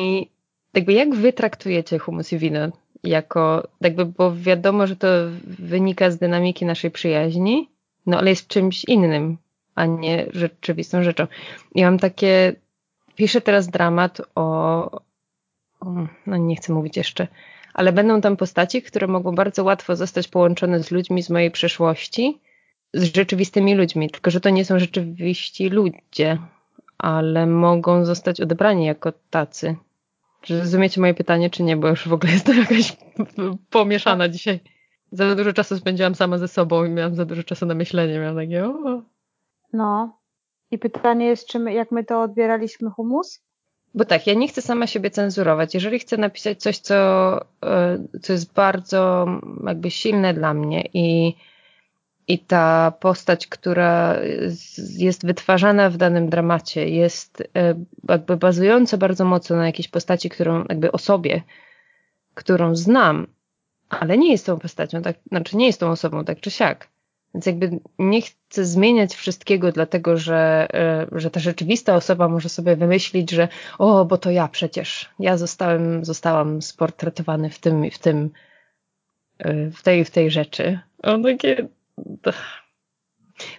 jakby 0.74 0.94
jak 0.94 1.16
wy 1.16 1.34
traktujecie 1.34 2.00
humus 2.00 2.34
i 2.34 2.38
wino? 2.38 2.72
jako, 3.04 3.68
jakby, 3.82 4.06
bo 4.06 4.36
wiadomo, 4.36 4.88
że 4.88 4.96
to 4.96 5.08
wynika 5.44 6.12
z 6.12 6.18
dynamiki 6.18 6.66
naszej 6.66 6.92
przyjaźni, 6.92 7.70
no 8.06 8.18
ale 8.18 8.30
jest 8.30 8.48
czymś 8.48 8.86
innym, 8.86 9.38
a 9.76 9.86
nie 9.86 10.26
rzeczywistą 10.34 11.04
rzeczą. 11.04 11.28
I 11.76 11.84
mam 11.84 12.00
takie, 12.00 12.56
piszę 13.16 13.42
teraz 13.42 13.68
dramat 13.68 14.22
o, 14.36 15.02
no 16.28 16.38
nie 16.38 16.56
chcę 16.56 16.74
mówić 16.74 16.98
jeszcze, 16.98 17.28
ale 17.74 17.92
będą 17.94 18.22
tam 18.22 18.38
postaci, 18.38 18.82
które 18.82 19.08
mogą 19.08 19.36
bardzo 19.36 19.64
łatwo 19.64 19.96
zostać 19.96 20.28
połączone 20.28 20.84
z 20.84 20.92
ludźmi 20.92 21.24
z 21.24 21.30
mojej 21.30 21.52
przeszłości, 21.52 22.40
z 22.94 23.16
rzeczywistymi 23.16 23.76
ludźmi, 23.76 24.10
tylko 24.10 24.32
że 24.32 24.42
to 24.42 24.50
nie 24.50 24.66
są 24.66 24.80
rzeczywiści 24.80 25.70
ludzie, 25.70 26.38
ale 26.98 27.48
mogą 27.48 28.06
zostać 28.06 28.42
odebrani 28.42 28.86
jako 28.86 29.14
tacy. 29.30 29.76
Czy 30.42 30.60
rozumiecie 30.60 31.02
moje 31.02 31.14
pytanie, 31.14 31.50
czy 31.50 31.64
nie? 31.64 31.78
Bo 31.78 31.88
już 31.88 32.08
w 32.08 32.14
ogóle 32.14 32.34
jestem 32.34 32.58
jakaś 32.70 32.98
pomieszana 33.70 34.30
dzisiaj. 34.30 34.60
Za 35.12 35.36
dużo 35.36 35.54
czasu 35.54 35.78
spędziłam 35.78 36.16
sama 36.16 36.38
ze 36.38 36.48
sobą 36.48 36.86
i 36.86 36.90
miałam 36.90 37.16
za 37.16 37.26
dużo 37.26 37.44
czasu 37.44 37.66
na 37.66 37.76
myślenie. 37.76 38.20
Miałam 38.20 38.36
takie, 38.36 38.66
o. 38.66 39.02
No. 39.74 40.18
I 40.72 40.78
pytanie 40.78 41.26
jest, 41.26 41.48
czy 41.48 41.60
my, 41.60 41.74
jak 41.74 41.92
my 41.92 42.04
to 42.04 42.22
odbieraliśmy 42.22 42.90
humus? 42.90 43.44
Bo 43.94 44.06
tak, 44.06 44.28
ja 44.28 44.34
nie 44.34 44.48
chcę 44.48 44.62
sama 44.62 44.88
siebie 44.88 45.10
cenzurować. 45.10 45.74
Jeżeli 45.74 46.00
chcę 46.00 46.18
napisać 46.18 46.62
coś, 46.62 46.78
co, 46.78 46.96
e, 47.66 47.98
co 48.22 48.34
jest 48.34 48.54
bardzo 48.54 49.28
jakby 49.68 49.92
silne 49.92 50.34
dla 50.34 50.54
mnie 50.54 50.90
i 50.94 51.36
i 52.28 52.40
ta 52.40 52.94
postać, 53.00 53.48
która 53.48 54.16
jest 54.98 55.26
wytwarzana 55.26 55.90
w 55.90 55.98
danym 55.98 56.30
dramacie, 56.30 56.90
jest 56.90 57.44
e, 57.56 57.76
jakby 58.10 58.38
bazująca 58.38 58.98
bardzo 58.98 59.26
mocno 59.26 59.56
na 59.56 59.66
jakiejś 59.66 59.88
postaci, 59.88 60.30
którą 60.30 60.66
jakby 60.70 60.92
osobie, 60.92 61.42
którą 62.34 62.76
znam, 62.76 63.28
ale 63.90 64.18
nie 64.18 64.32
jest 64.32 64.46
tą 64.46 64.60
postacią, 64.60 65.02
tak, 65.02 65.16
znaczy 65.28 65.58
nie 65.58 65.68
jest 65.68 65.80
tą 65.80 65.90
osobą, 65.90 66.26
tak 66.26 66.40
czy 66.40 66.52
siak. 66.52 66.88
Więc 67.34 67.46
jakby 67.46 67.80
nie 68.00 68.22
chcę 68.22 68.66
zmieniać 68.66 69.16
wszystkiego, 69.16 69.72
dlatego 69.72 70.18
że, 70.18 70.68
e, 70.74 71.08
że 71.12 71.32
ta 71.32 71.40
rzeczywista 71.40 71.96
osoba 71.96 72.28
może 72.28 72.50
sobie 72.50 72.76
wymyślić, 72.76 73.32
że 73.32 73.48
o, 73.80 74.06
bo 74.06 74.18
to 74.18 74.32
ja 74.32 74.48
przecież, 74.48 75.10
ja 75.20 75.38
zostałem, 75.38 76.06
zostałam 76.06 76.62
sportretowany 76.62 77.50
w 77.50 77.60
tym 77.60 77.86
i 77.86 77.92
w 77.92 78.00
tym, 78.00 78.30
e, 79.40 79.72
w 79.72 79.84
tej 79.84 80.06
w 80.06 80.12
tej 80.12 80.32
rzeczy. 80.32 80.80
O, 81.04 81.20
takie 81.20 81.68
tak 82.24 82.36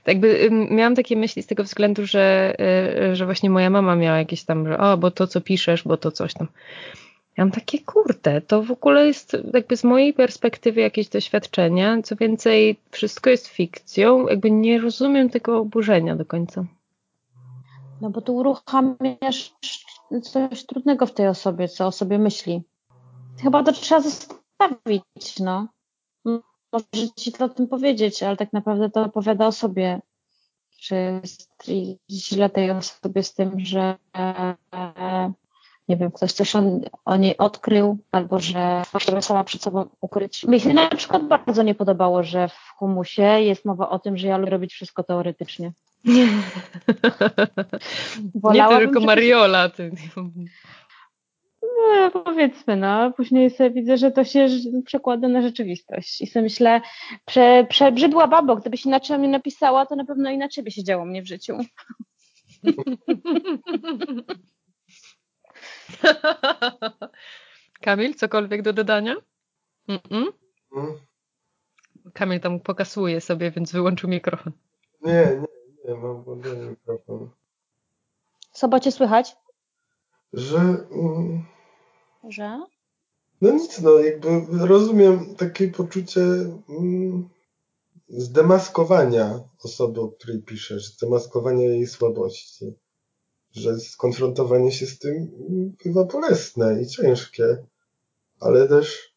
jakby 0.06 0.50
miałam 0.50 0.94
takie 0.94 1.16
myśli 1.16 1.42
z 1.42 1.46
tego 1.46 1.64
względu, 1.64 2.06
że, 2.06 2.54
y, 3.10 3.16
że 3.16 3.24
właśnie 3.24 3.50
moja 3.50 3.70
mama 3.70 3.96
miała 3.96 4.18
jakieś 4.18 4.44
tam, 4.44 4.68
że 4.68 4.78
o, 4.78 4.96
bo 4.96 5.10
to 5.10 5.26
co 5.26 5.40
piszesz, 5.40 5.82
bo 5.82 5.96
to 5.96 6.10
coś 6.10 6.34
tam. 6.34 6.48
Ja 7.36 7.44
mam 7.44 7.52
takie 7.52 7.78
kurde, 7.78 8.40
to 8.40 8.62
w 8.62 8.70
ogóle 8.70 9.06
jest 9.06 9.36
jakby 9.54 9.76
z 9.76 9.84
mojej 9.84 10.14
perspektywy 10.14 10.80
jakieś 10.80 11.08
doświadczenia, 11.08 12.02
co 12.02 12.16
więcej, 12.16 12.80
wszystko 12.90 13.30
jest 13.30 13.46
fikcją, 13.46 14.28
jakby 14.28 14.50
nie 14.50 14.80
rozumiem 14.80 15.30
tego 15.30 15.58
oburzenia 15.58 16.16
do 16.16 16.24
końca. 16.24 16.64
No 18.00 18.10
bo 18.10 18.20
tu 18.20 18.36
uruchamiasz 18.36 19.54
coś 20.22 20.66
trudnego 20.66 21.06
w 21.06 21.14
tej 21.14 21.28
osobie, 21.28 21.68
co 21.68 21.86
o 21.86 21.92
sobie 21.92 22.18
myśli. 22.18 22.62
Chyba 23.42 23.62
to 23.62 23.72
trzeba 23.72 24.00
zostawić, 24.00 25.38
no 25.40 25.68
może 26.72 27.08
ci 27.16 27.32
to 27.32 27.44
o 27.44 27.48
tym 27.48 27.68
powiedzieć, 27.68 28.22
ale 28.22 28.36
tak 28.36 28.52
naprawdę 28.52 28.90
to 28.90 29.04
opowiada 29.04 29.46
o 29.46 29.52
sobie. 29.52 30.00
Czy 30.78 31.20
źle 32.10 32.50
tej 32.50 32.70
osobie 32.70 33.22
z 33.22 33.34
tym, 33.34 33.60
że 33.60 33.96
nie 35.88 35.96
wiem, 35.96 36.10
ktoś 36.10 36.32
coś 36.32 36.56
on, 36.56 36.80
o 37.04 37.16
niej 37.16 37.36
odkrył, 37.38 37.98
albo 38.12 38.38
że 38.38 38.82
chcę 38.98 39.22
sama 39.22 39.44
przed 39.44 39.62
sobą 39.62 39.88
ukryć. 40.00 40.44
Mi 40.44 40.60
się 40.60 40.72
na 40.72 40.88
przykład 40.88 41.28
bardzo 41.28 41.62
nie 41.62 41.74
podobało, 41.74 42.22
że 42.22 42.48
w 42.48 42.72
humusie 42.76 43.22
jest 43.22 43.64
mowa 43.64 43.90
o 43.90 43.98
tym, 43.98 44.16
że 44.16 44.28
ja 44.28 44.36
lubię 44.36 44.50
robić 44.50 44.72
wszystko 44.72 45.02
teoretycznie. 45.02 45.72
nie 48.54 48.68
tylko 48.78 49.00
Mariola. 49.00 49.68
Ty. 49.68 49.90
No, 51.62 52.10
powiedzmy, 52.10 52.76
no. 52.76 53.12
Później 53.12 53.50
sobie 53.50 53.70
widzę, 53.70 53.96
że 53.96 54.10
to 54.10 54.24
się 54.24 54.48
przekłada 54.84 55.28
na 55.28 55.42
rzeczywistość. 55.42 56.20
I 56.20 56.26
sobie 56.26 56.42
myślę, 56.42 56.80
prze, 57.24 57.66
przebrzydła 57.68 58.26
babo, 58.26 58.56
gdybyś 58.56 58.86
inaczej 58.86 59.18
mnie 59.18 59.28
napisała, 59.28 59.86
to 59.86 59.96
na 59.96 60.04
pewno 60.04 60.30
inaczej 60.30 60.64
by 60.64 60.70
się 60.70 60.84
działo 60.84 61.04
mnie 61.04 61.22
w 61.22 61.28
życiu. 61.28 61.58
Kamil, 67.84 68.14
cokolwiek 68.14 68.62
do 68.62 68.72
dodania? 68.72 69.16
Mm 69.88 70.00
-mm? 70.00 70.32
Kamil 72.14 72.40
tam 72.40 72.60
pokasuje 72.60 73.20
sobie, 73.20 73.50
więc 73.50 73.72
wyłączył 73.72 74.10
mikrofon. 74.10 74.52
Nie, 75.02 75.12
nie, 75.12 75.46
nie, 75.88 75.94
mam 75.94 76.22
włączony 76.22 76.66
mikrofon. 76.66 77.30
Co 78.52 78.80
cię 78.80 78.92
słychać? 78.92 79.36
Że... 80.32 80.58
Mm, 80.58 81.44
że? 82.28 82.66
No 83.40 83.50
nic, 83.50 83.80
no 83.80 83.98
jakby 83.98 84.28
rozumiem 84.66 85.34
takie 85.34 85.68
poczucie 85.68 86.20
mm, 86.68 87.28
zdemaskowania 88.08 89.40
osoby, 89.64 90.00
o 90.00 90.08
której 90.08 90.42
piszesz, 90.42 90.86
zdemaskowania 90.86 91.64
jej 91.64 91.86
słabości. 91.86 92.74
Że 93.52 93.80
skonfrontowanie 93.80 94.72
się 94.72 94.86
z 94.86 94.98
tym 94.98 95.30
bywa 95.84 96.04
bolesne 96.04 96.82
i 96.82 96.86
ciężkie, 96.86 97.56
ale 98.40 98.68
też 98.68 99.14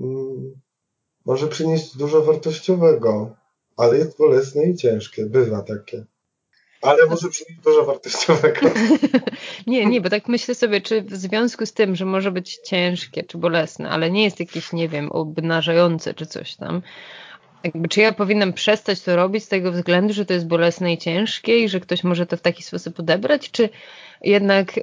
mm, 0.00 0.54
może 1.24 1.48
przynieść 1.48 1.96
dużo 1.96 2.22
wartościowego, 2.22 3.36
ale 3.76 3.98
jest 3.98 4.18
bolesne 4.18 4.64
i 4.64 4.76
ciężkie, 4.76 5.26
bywa 5.26 5.62
takie. 5.62 6.04
Ale 6.82 7.06
może 7.06 7.28
przynieść 7.28 7.60
dużo 7.64 7.84
wartościowego. 7.84 8.60
nie, 9.66 9.86
nie, 9.86 10.00
bo 10.00 10.10
tak 10.10 10.28
myślę 10.28 10.54
sobie, 10.54 10.80
czy 10.80 11.02
w 11.02 11.16
związku 11.16 11.66
z 11.66 11.72
tym, 11.72 11.96
że 11.96 12.04
może 12.04 12.32
być 12.32 12.56
ciężkie, 12.56 13.22
czy 13.22 13.38
bolesne, 13.38 13.90
ale 13.90 14.10
nie 14.10 14.24
jest 14.24 14.40
jakieś, 14.40 14.72
nie 14.72 14.88
wiem, 14.88 15.12
obnażające, 15.12 16.14
czy 16.14 16.26
coś 16.26 16.56
tam, 16.56 16.82
jakby, 17.64 17.88
czy 17.88 18.00
ja 18.00 18.12
powinnam 18.12 18.52
przestać 18.52 19.00
to 19.00 19.16
robić 19.16 19.44
z 19.44 19.48
tego 19.48 19.72
względu, 19.72 20.14
że 20.14 20.26
to 20.26 20.32
jest 20.32 20.46
bolesne 20.46 20.92
i 20.92 20.98
ciężkie 20.98 21.58
i 21.58 21.68
że 21.68 21.80
ktoś 21.80 22.04
może 22.04 22.26
to 22.26 22.36
w 22.36 22.40
taki 22.40 22.62
sposób 22.62 23.00
odebrać, 23.00 23.50
czy 23.50 23.68
jednak 24.22 24.78
y, 24.78 24.82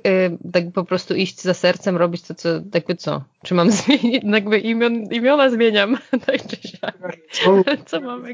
tak 0.53 0.71
po 0.71 0.85
prostu 0.85 1.15
iść 1.15 1.41
za 1.41 1.53
sercem, 1.53 1.97
robić 1.97 2.21
to, 2.21 2.35
co, 2.35 2.49
jakby 2.73 2.95
co? 2.95 3.23
Czy 3.43 3.53
mam 3.53 3.71
zmienić, 3.81 4.23
jakby 4.23 4.59
imion, 4.59 4.93
imiona 4.93 5.49
zmieniam, 5.49 5.97
tak 6.25 6.47
czy 6.47 6.67
siak. 6.67 6.97
Co, 7.85 8.01
mam? 8.01 8.25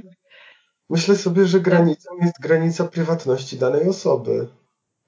Myślę 0.89 1.15
sobie, 1.15 1.45
że 1.45 1.59
granicą 1.59 2.09
jest 2.21 2.41
granica 2.41 2.87
prywatności 2.87 3.57
danej 3.57 3.87
osoby. 3.87 4.47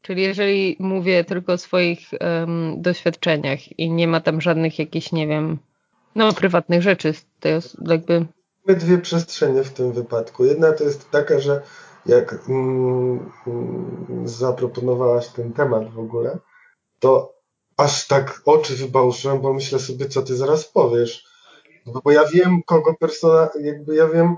Czyli 0.01 0.21
jeżeli 0.21 0.75
mówię 0.79 1.23
tylko 1.23 1.53
o 1.53 1.57
swoich 1.57 1.99
um, 2.21 2.81
doświadczeniach 2.81 3.79
i 3.79 3.91
nie 3.91 4.07
ma 4.07 4.21
tam 4.21 4.41
żadnych 4.41 4.79
jakichś, 4.79 5.11
nie 5.11 5.27
wiem, 5.27 5.57
no 6.15 6.33
prywatnych 6.33 6.81
rzeczy, 6.81 7.13
to 7.39 7.49
jest 7.49 7.77
jakby... 7.87 8.25
Dwie 8.75 8.97
przestrzenie 8.97 9.63
w 9.63 9.73
tym 9.73 9.91
wypadku. 9.91 10.45
Jedna 10.45 10.71
to 10.71 10.83
jest 10.83 11.11
taka, 11.11 11.39
że 11.39 11.61
jak 12.05 12.49
mm, 12.49 13.31
mm, 13.47 14.27
zaproponowałaś 14.27 15.27
ten 15.27 15.53
temat 15.53 15.93
w 15.93 15.99
ogóle, 15.99 16.37
to 16.99 17.33
aż 17.77 18.07
tak 18.07 18.41
oczy 18.45 18.75
wybałszyłem, 18.75 19.41
bo 19.41 19.53
myślę 19.53 19.79
sobie, 19.79 20.09
co 20.09 20.21
ty 20.21 20.35
zaraz 20.35 20.65
powiesz. 20.65 21.25
Bo 22.03 22.11
ja 22.11 22.25
wiem, 22.25 22.63
kogo 22.65 22.93
persona, 22.99 23.49
jakby 23.61 23.95
ja 23.95 24.07
wiem, 24.07 24.37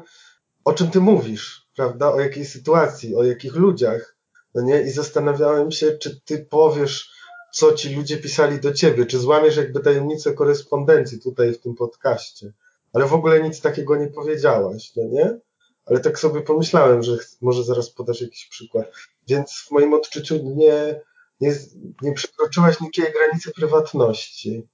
o 0.65 0.74
czym 0.74 0.91
ty 0.91 1.00
mówisz, 1.00 1.67
prawda? 1.76 2.12
O 2.12 2.20
jakiej 2.20 2.46
sytuacji, 2.46 3.15
o 3.15 3.24
jakich 3.24 3.56
ludziach, 3.56 4.15
no 4.56 4.62
nie? 4.62 4.82
I 4.82 4.89
zastanawiałem 4.89 5.72
się, 5.72 5.91
czy 5.91 6.22
ty 6.26 6.46
powiesz, 6.50 7.12
co 7.54 7.74
ci 7.74 7.96
ludzie 7.96 8.17
pisali 8.17 8.60
do 8.60 8.74
ciebie, 8.74 9.06
czy 9.06 9.20
złamiesz 9.20 9.58
jakby 9.58 9.80
tajemnicę 9.80 10.34
korespondencji 10.34 11.22
tutaj 11.22 11.54
w 11.54 11.62
tym 11.62 11.76
podcaście. 11.76 12.54
Ale 12.93 13.06
w 13.06 13.13
ogóle 13.13 13.43
nic 13.43 13.62
takiego 13.62 13.95
nie 13.95 14.08
powiedziałaś, 14.08 14.91
no 14.95 15.04
nie? 15.04 15.39
Ale 15.86 15.99
tak 15.99 16.19
sobie 16.19 16.41
pomyślałem, 16.41 17.04
że 17.04 17.17
może 17.41 17.63
zaraz 17.63 17.89
podasz 17.89 18.21
jakiś 18.21 18.47
przykład. 18.47 18.91
Więc 19.27 19.51
w 19.51 19.71
moim 19.71 19.93
odczuciu 19.93 20.36
nie, 20.56 21.01
nie, 21.41 21.56
nie 22.01 22.13
przekroczyłaś 22.13 22.82
nikiej 22.82 23.06
granicy 23.13 23.51
prywatności 23.51 24.67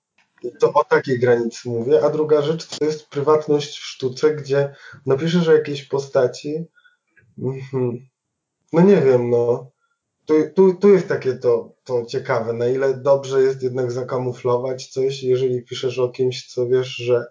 to 0.60 0.73
o 0.73 0.84
takiej 0.84 1.19
granicy 1.19 1.69
mówię. 1.69 2.06
A 2.06 2.10
druga 2.10 2.41
rzecz 2.41 2.67
to 2.67 2.86
jest 2.86 3.08
prywatność 3.08 3.77
w 3.77 3.86
sztuce, 3.86 4.36
gdzie 4.36 4.75
napiszesz 5.06 5.47
o 5.47 5.53
jakiejś 5.53 5.84
postaci. 5.84 6.65
Mhm. 7.39 8.08
No 8.73 8.82
nie 8.82 9.01
wiem, 9.01 9.30
no. 9.30 9.71
Tu, 10.25 10.34
tu, 10.56 10.73
tu 10.73 10.89
jest 10.89 11.08
takie 11.08 11.34
to, 11.36 11.75
to 11.84 12.06
ciekawe, 12.06 12.53
na 12.53 12.67
ile 12.67 12.93
dobrze 12.93 13.41
jest 13.41 13.63
jednak 13.63 13.91
zakamuflować 13.91 14.88
coś, 14.88 15.23
jeżeli 15.23 15.63
piszesz 15.63 15.99
o 15.99 16.10
kimś, 16.10 16.53
co 16.53 16.67
wiesz, 16.67 16.88
że 16.88 17.25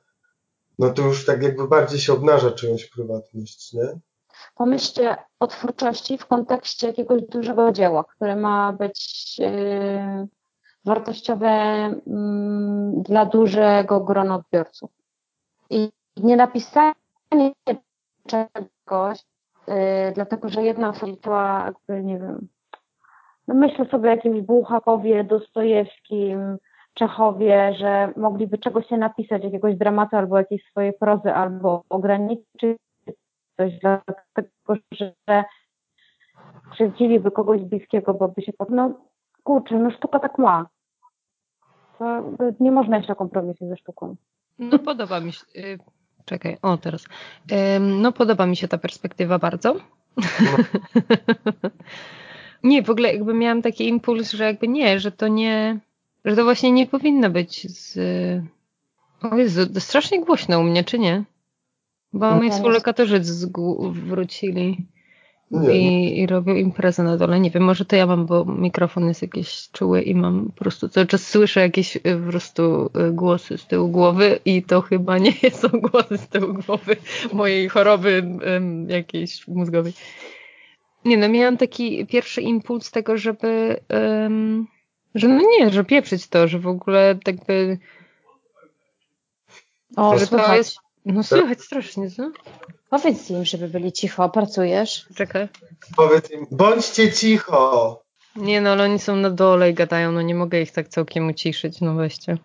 no 0.79 0.91
to 0.91 1.03
już 1.03 1.27
tak 1.27 1.43
jakby 1.43 1.69
bardziej 1.69 1.99
się 1.99 2.13
obnaża 2.13 2.51
czyjąś 2.51 2.87
prywatność, 2.87 3.73
nie? 3.73 3.99
Pomyślcie 4.55 5.17
o 5.41 5.47
twórczości 5.47 6.19
w 6.19 6.27
kontekście 6.27 6.87
jakiegoś 6.87 7.23
dużego 7.23 7.73
dzieła, 7.73 8.05
które 8.05 8.37
ma 8.37 8.73
być 8.73 9.39
yy, 9.39 10.29
wartościowe 10.85 11.49
mm, 12.07 13.03
dla 13.03 13.27
dużego 13.27 14.01
grona 14.01 14.35
odbiorców. 14.35 14.91
I 15.71 15.91
nie 16.17 16.37
napisanie 16.37 16.95
czegoś, 18.27 19.19
yy, 19.67 19.75
dlatego 20.15 20.49
że 20.49 20.63
jedna 20.63 20.89
osoba 20.89 21.65
jakby, 21.67 22.05
nie 22.05 22.19
wiem, 22.19 22.49
no 23.49 23.55
myślę 23.55 23.87
sobie 23.87 24.09
o 24.09 24.15
jakimś 24.15 24.41
Bułhakowie, 24.41 25.25
Dostojewskim, 25.25 26.59
Czechowie, 26.99 27.75
że 27.79 28.13
mogliby 28.17 28.59
czegoś 28.59 28.87
się 28.87 28.97
napisać, 28.97 29.45
jakiegoś 29.45 29.77
dramatu 29.77 30.17
albo 30.17 30.39
jakiejś 30.39 30.65
swojej 30.71 30.93
prozy, 30.93 31.33
albo 31.33 31.83
ograniczyć 31.89 32.79
coś, 33.57 33.73
dlatego 33.81 34.75
że 34.93 35.45
krzywdziliby 36.71 37.31
kogoś 37.31 37.63
bliskiego, 37.63 38.15
bo 38.15 38.29
by 38.29 38.43
się 38.43 38.53
no 38.71 39.01
kurczę, 39.43 39.79
no 39.79 39.91
sztuka 39.91 40.19
tak 40.19 40.39
ma. 40.39 40.67
To 41.99 42.23
nie 42.61 42.73
można 42.73 42.99
iść 42.99 43.09
na 43.09 43.15
kompromisy 43.15 43.69
ze 43.69 43.77
sztuką. 43.77 44.17
No 44.59 44.79
podoba 44.79 45.21
mi 45.21 45.33
się, 45.33 45.45
y, 45.57 45.79
czekaj, 46.25 46.57
o 46.63 46.77
teraz. 46.77 47.05
No 47.81 48.13
podoba 48.13 48.47
mi 48.47 48.57
się 48.57 48.69
ta 48.69 48.79
perspektywa 48.79 49.39
bardzo. 49.39 49.75
No. 50.17 50.81
nie, 52.71 52.83
w 52.83 52.91
ogóle 52.91 53.13
jakby 53.15 53.35
miałam 53.35 53.63
taki 53.63 53.89
impuls, 53.89 54.33
że 54.33 54.45
jakby 54.45 54.69
nie, 54.69 55.01
że 55.01 55.13
to 55.13 55.29
nie, 55.29 55.81
że 56.27 56.37
to 56.37 56.45
właśnie 56.45 56.73
nie 56.73 56.87
powinno 56.87 57.31
być 57.31 57.71
z... 57.71 57.99
O 59.23 59.37
Jezu, 59.37 59.67
to 59.67 59.81
strasznie 59.81 60.25
głośno 60.25 60.61
u 60.61 60.63
mnie, 60.63 60.85
czy 60.85 60.99
nie? 60.99 61.25
Bo 62.13 62.35
moi 62.35 62.51
współlokatorzy 62.51 63.21
wrócili 63.91 64.87
i, 65.73 66.19
i 66.19 66.27
robią 66.27 66.55
imprezę 66.55 67.03
na 67.03 67.17
dole. 67.17 67.41
Nie 67.41 67.51
wiem, 67.51 67.63
może 67.63 67.85
to 67.85 67.97
ja 67.97 68.07
mam, 68.07 68.27
bo 68.27 68.45
mikrofon 68.45 69.09
jest 69.09 69.23
jakiś 69.23 69.71
czuły 69.73 70.03
i 70.03 70.15
mam 70.15 70.47
po 70.47 70.53
prostu 70.53 70.89
cały 70.89 71.07
czas 71.07 71.29
słyszę 71.29 71.61
jakieś 71.61 71.97
y, 71.97 72.01
po 72.25 72.31
prostu 72.31 72.91
y, 73.09 73.13
głosy 73.13 73.59
z 73.59 73.67
tyłu 73.67 73.89
głowy 73.89 74.39
i 74.45 74.63
to 74.63 74.81
chyba 74.81 75.19
nie 75.19 75.33
są 75.61 75.69
głosy 75.69 76.19
z 76.19 76.29
tyłu 76.29 76.55
głowy 76.67 76.97
mojej 77.33 77.69
choroby 77.69 78.39
um, 78.47 78.91
jakiejś 78.91 79.49
mózgowej. 79.49 79.93
Nie 81.05 81.17
no, 81.17 81.29
miałam 81.29 81.57
taki 81.57 82.07
pierwszy 82.07 82.43
impuls 82.43 82.91
tego, 82.91 83.17
żeby 83.17 83.81
um, 83.91 84.67
że 85.17 85.29
no 85.29 85.41
nie, 85.59 85.71
że 85.71 85.85
pieprzyć 85.85 86.29
to, 86.29 86.49
że 86.49 86.59
w 86.59 86.67
ogóle 86.67 87.19
tak 87.25 87.45
by 87.45 87.79
o, 89.97 90.19
że 90.19 90.27
to 90.27 90.55
jest 90.57 90.77
no 91.05 91.23
słychać 91.23 91.61
strasznie, 91.61 92.11
co? 92.11 92.31
Powiedz 92.91 93.31
im, 93.31 93.45
żeby 93.45 93.69
byli 93.69 93.93
cicho, 93.93 94.29
pracujesz. 94.29 95.09
Czekaj. 95.15 95.49
Powiedz 95.97 96.31
im, 96.31 96.47
bądźcie 96.51 97.13
cicho. 97.13 98.03
Nie 98.37 98.61
no, 98.61 98.71
ale 98.71 98.85
oni 98.85 98.99
są 98.99 99.17
na 99.17 99.31
dole 99.31 99.71
i 99.71 99.75
gadają, 99.75 100.13
no 100.13 100.23
nie 100.23 100.35
mogę 100.35 100.61
ich 100.61 100.73
tak 100.73 100.89
całkiem 100.89 101.29
uciszyć, 101.29 101.81
no 101.81 101.95
weźcie. 101.95 102.39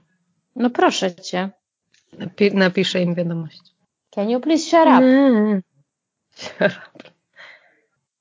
No 0.55 0.69
proszę 0.69 1.15
cię. 1.15 1.49
Napi 2.13 2.55
napiszę 2.55 3.01
im 3.01 3.15
wiadomość. 3.15 3.61
Can 4.09 4.29
you 4.29 4.39
please 4.39 4.63
shut 4.63 4.87
up? 4.87 5.01
Nie. 5.01 5.61
Shut 6.35 6.71
up. 6.95 7.03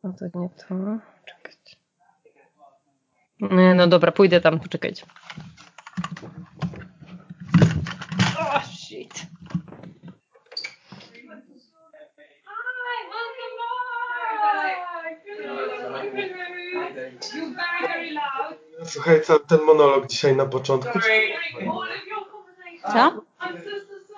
No 0.02 0.14
to 0.18 0.38
nie 0.38 0.48
to. 0.48 0.74
No 3.40 3.86
dobra, 3.86 4.12
pójdę 4.12 4.40
tam, 4.40 4.60
poczekajcie. 4.60 5.06
Oh 8.38 8.62
shit. 8.66 9.26
Słuchaj, 18.84 19.22
cały 19.22 19.40
ten 19.40 19.60
monolog 19.62 20.06
dzisiaj 20.06 20.36
na 20.36 20.46
początku. 20.46 20.98
Co? 22.92 23.22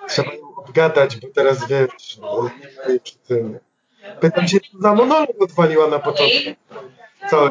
Trzeba 0.07 0.33
ją 0.33 0.55
obgadać, 0.55 1.17
bo 1.17 1.27
teraz 1.35 1.67
wiesz, 1.67 2.19
tym. 3.27 3.59
Pytam 4.19 4.47
się, 4.47 4.59
co 4.59 4.77
za 4.79 4.95
monolog 4.95 5.29
odwaliła 5.39 5.87
na 5.87 5.99
początku. 5.99 6.62
Cały 7.33 7.49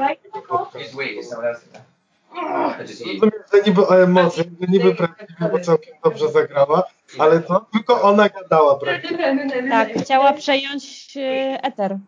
Rozumiem, 2.79 3.31
że 3.53 3.61
niby 3.67 3.87
o 3.87 4.03
emocjach, 4.03 4.47
że 4.61 4.67
niby 4.69 4.95
prawdziwie, 4.95 5.49
bo 5.53 5.61
całkiem 5.61 5.95
dobrze 6.05 6.29
zagrała, 6.29 6.83
ale 7.19 7.41
to 7.41 7.67
tylko 7.73 8.03
ona 8.03 8.29
gadała 8.29 8.79
prawdziwie. 8.79 9.49
Tak, 9.71 9.89
chciała 9.93 10.33
przejąć 10.33 11.17
e, 11.17 11.59
eter. 11.63 11.99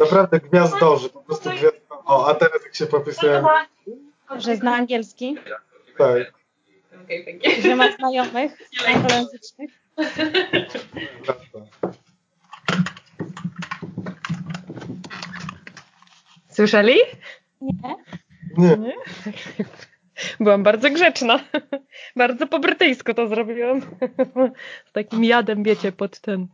Naprawdę 0.00 0.40
gwiazdorzy, 0.40 1.08
po 1.08 1.20
prostu 1.20 1.50
gwiazdorzy. 1.50 1.80
O, 2.04 2.26
a 2.28 2.34
teraz 2.34 2.64
jak 2.64 2.74
się 2.74 2.86
popisuje. 2.86 3.44
Że 4.36 4.56
zna 4.56 4.74
angielski? 4.74 5.36
Tak. 5.98 6.32
Że 7.62 7.76
ma 7.76 7.92
znajomych 7.92 8.52
anglojęzycznych? 8.94 9.70
Słyszeli? 16.50 16.94
Nie. 17.60 17.72
Nie. 18.58 18.76
Nie? 18.76 18.94
Byłam 20.40 20.62
bardzo 20.62 20.90
grzeczna. 20.90 21.40
Bardzo 22.16 22.46
po 22.46 22.58
brytyjsku 22.58 23.14
to 23.14 23.28
zrobiłam. 23.28 23.80
Z 24.88 24.92
takim 24.92 25.24
jadem, 25.24 25.62
wiecie, 25.62 25.92
pod 25.92 26.20
ten, 26.20 26.46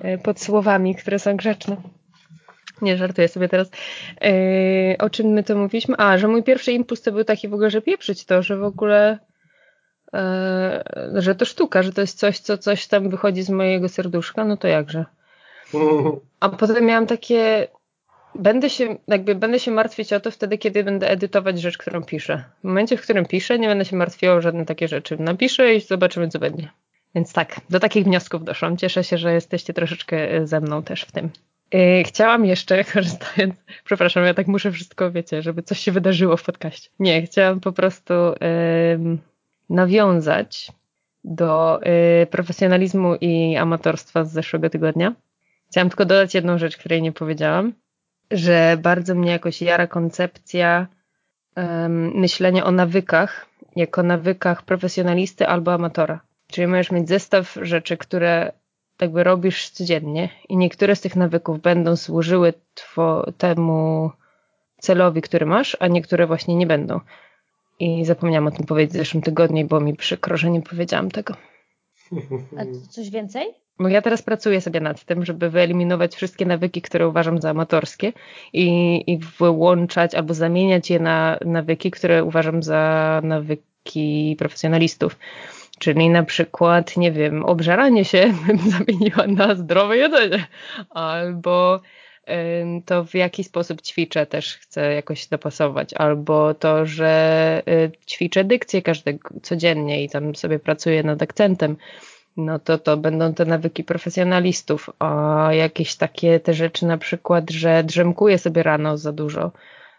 e, 0.00 0.18
pod 0.18 0.40
słowami, 0.40 0.94
które 0.94 1.18
są 1.18 1.36
grzeczne. 1.36 1.76
Nie, 2.82 2.96
żartuję 2.96 3.28
sobie 3.28 3.48
teraz. 3.48 3.70
Yy, 4.20 4.96
o 4.98 5.10
czym 5.10 5.26
my 5.26 5.42
to 5.42 5.56
mówiliśmy? 5.56 5.94
A, 5.98 6.18
że 6.18 6.28
mój 6.28 6.42
pierwszy 6.42 6.72
impuls 6.72 7.02
to 7.02 7.12
był 7.12 7.24
taki 7.24 7.48
w 7.48 7.54
ogóle, 7.54 7.70
że 7.70 7.82
pieprzyć 7.82 8.24
to, 8.24 8.42
że 8.42 8.56
w 8.56 8.64
ogóle 8.64 9.18
yy, 10.12 11.22
że 11.22 11.34
to 11.34 11.44
sztuka, 11.44 11.82
że 11.82 11.92
to 11.92 12.00
jest 12.00 12.18
coś, 12.18 12.38
co 12.38 12.58
coś 12.58 12.86
tam 12.86 13.10
wychodzi 13.10 13.42
z 13.42 13.50
mojego 13.50 13.88
serduszka, 13.88 14.44
no 14.44 14.56
to 14.56 14.68
jakże. 14.68 15.04
A 16.40 16.48
potem 16.48 16.84
miałam 16.84 17.06
takie, 17.06 17.68
będę 18.34 18.70
się, 18.70 18.96
jakby 19.08 19.34
będę 19.34 19.58
się 19.58 19.70
martwić 19.70 20.12
o 20.12 20.20
to 20.20 20.30
wtedy, 20.30 20.58
kiedy 20.58 20.84
będę 20.84 21.10
edytować 21.10 21.60
rzecz, 21.60 21.78
którą 21.78 22.04
piszę. 22.04 22.44
W 22.60 22.64
momencie, 22.64 22.96
w 22.96 23.02
którym 23.02 23.26
piszę, 23.26 23.58
nie 23.58 23.68
będę 23.68 23.84
się 23.84 23.96
martwiła 23.96 24.34
o 24.34 24.40
żadne 24.40 24.66
takie 24.66 24.88
rzeczy. 24.88 25.16
Napiszę 25.18 25.74
i 25.74 25.80
zobaczymy, 25.80 26.28
co 26.28 26.38
będzie. 26.38 26.68
Więc 27.14 27.32
tak, 27.32 27.60
do 27.70 27.80
takich 27.80 28.04
wniosków 28.04 28.44
doszłam. 28.44 28.76
Cieszę 28.76 29.04
się, 29.04 29.18
że 29.18 29.34
jesteście 29.34 29.74
troszeczkę 29.74 30.46
ze 30.46 30.60
mną 30.60 30.82
też 30.82 31.02
w 31.02 31.12
tym. 31.12 31.30
Yy, 31.72 32.04
chciałam 32.04 32.44
jeszcze, 32.44 32.84
korzystając, 32.94 33.54
przepraszam, 33.84 34.24
ja 34.24 34.34
tak 34.34 34.46
muszę 34.46 34.72
wszystko, 34.72 35.10
wiecie, 35.10 35.42
żeby 35.42 35.62
coś 35.62 35.78
się 35.78 35.92
wydarzyło 35.92 36.36
w 36.36 36.42
podcaście. 36.42 36.90
Nie, 36.98 37.22
chciałam 37.22 37.60
po 37.60 37.72
prostu 37.72 38.14
nawiązać 39.70 40.72
do 41.24 41.80
yy, 42.20 42.26
profesjonalizmu 42.26 43.14
i 43.14 43.56
amatorstwa 43.56 44.24
z 44.24 44.32
zeszłego 44.32 44.70
tygodnia. 44.70 45.14
Chciałam 45.70 45.88
tylko 45.88 46.04
dodać 46.04 46.34
jedną 46.34 46.58
rzecz, 46.58 46.76
której 46.76 47.02
nie 47.02 47.12
powiedziałam, 47.12 47.72
że 48.32 48.78
bardzo 48.82 49.14
mnie 49.14 49.30
jakoś 49.30 49.62
jara 49.62 49.86
koncepcja 49.86 50.86
myślenia 52.14 52.64
o 52.64 52.70
nawykach, 52.70 53.46
jako 53.76 54.02
nawykach 54.02 54.62
profesjonalisty 54.62 55.46
albo 55.46 55.74
amatora. 55.74 56.20
Czyli 56.46 56.66
możesz 56.66 56.90
mieć 56.90 57.08
zestaw 57.08 57.58
rzeczy, 57.62 57.96
które 57.96 58.52
jakby 59.00 59.24
robisz 59.24 59.70
codziennie 59.70 60.28
i 60.48 60.56
niektóre 60.56 60.96
z 60.96 61.00
tych 61.00 61.16
nawyków 61.16 61.60
będą 61.60 61.96
służyły 61.96 62.52
two, 62.74 63.32
temu 63.38 64.10
celowi, 64.78 65.22
który 65.22 65.46
masz, 65.46 65.76
a 65.80 65.88
niektóre 65.88 66.26
właśnie 66.26 66.56
nie 66.56 66.66
będą. 66.66 67.00
I 67.78 68.04
zapomniałam 68.04 68.46
o 68.46 68.50
tym 68.50 68.66
powiedzieć 68.66 68.94
w 68.94 68.98
zeszłym 68.98 69.22
tygodniu, 69.22 69.66
bo 69.66 69.80
mi 69.80 69.96
przykro, 69.96 70.36
że 70.36 70.50
nie 70.50 70.62
powiedziałam 70.62 71.10
tego. 71.10 71.34
A 72.58 72.88
coś 72.90 73.10
więcej? 73.10 73.54
Bo 73.78 73.88
ja 73.88 74.02
teraz 74.02 74.22
pracuję 74.22 74.60
sobie 74.60 74.80
nad 74.80 75.04
tym, 75.04 75.24
żeby 75.24 75.50
wyeliminować 75.50 76.14
wszystkie 76.14 76.46
nawyki, 76.46 76.82
które 76.82 77.08
uważam 77.08 77.40
za 77.40 77.50
amatorskie 77.50 78.12
i, 78.52 79.02
i 79.06 79.18
wyłączać 79.18 80.14
albo 80.14 80.34
zamieniać 80.34 80.90
je 80.90 81.00
na 81.00 81.38
nawyki, 81.44 81.90
które 81.90 82.24
uważam 82.24 82.62
za 82.62 83.20
nawyki 83.24 84.36
profesjonalistów. 84.38 85.18
Czyli 85.78 86.10
na 86.10 86.22
przykład, 86.22 86.96
nie 86.96 87.12
wiem, 87.12 87.44
obżaranie 87.44 88.04
się 88.04 88.34
bym 88.46 88.58
zamieniła 88.58 89.26
na 89.26 89.54
zdrowe 89.54 89.96
jedzenie, 89.96 90.46
albo 90.90 91.80
to 92.86 93.04
w 93.04 93.14
jaki 93.14 93.44
sposób 93.44 93.82
ćwiczę 93.82 94.26
też 94.26 94.56
chcę 94.56 94.94
jakoś 94.94 95.26
dopasować, 95.26 95.94
albo 95.94 96.54
to, 96.54 96.86
że 96.86 97.62
y, 97.68 97.90
ćwiczę 98.06 98.44
dykcję 98.44 98.82
każdego 98.82 99.28
codziennie 99.42 100.04
i 100.04 100.08
tam 100.08 100.34
sobie 100.34 100.58
pracuję 100.58 101.02
nad 101.02 101.22
akcentem, 101.22 101.76
no 102.36 102.58
to 102.58 102.78
to 102.78 102.96
będą 102.96 103.34
te 103.34 103.44
nawyki 103.44 103.84
profesjonalistów, 103.84 104.90
a 104.98 105.48
jakieś 105.52 105.96
takie 105.96 106.40
te 106.40 106.54
rzeczy 106.54 106.86
na 106.86 106.98
przykład, 106.98 107.50
że 107.50 107.84
drzemkuję 107.84 108.38
sobie 108.38 108.62
rano 108.62 108.98
za 108.98 109.12
dużo, 109.12 109.52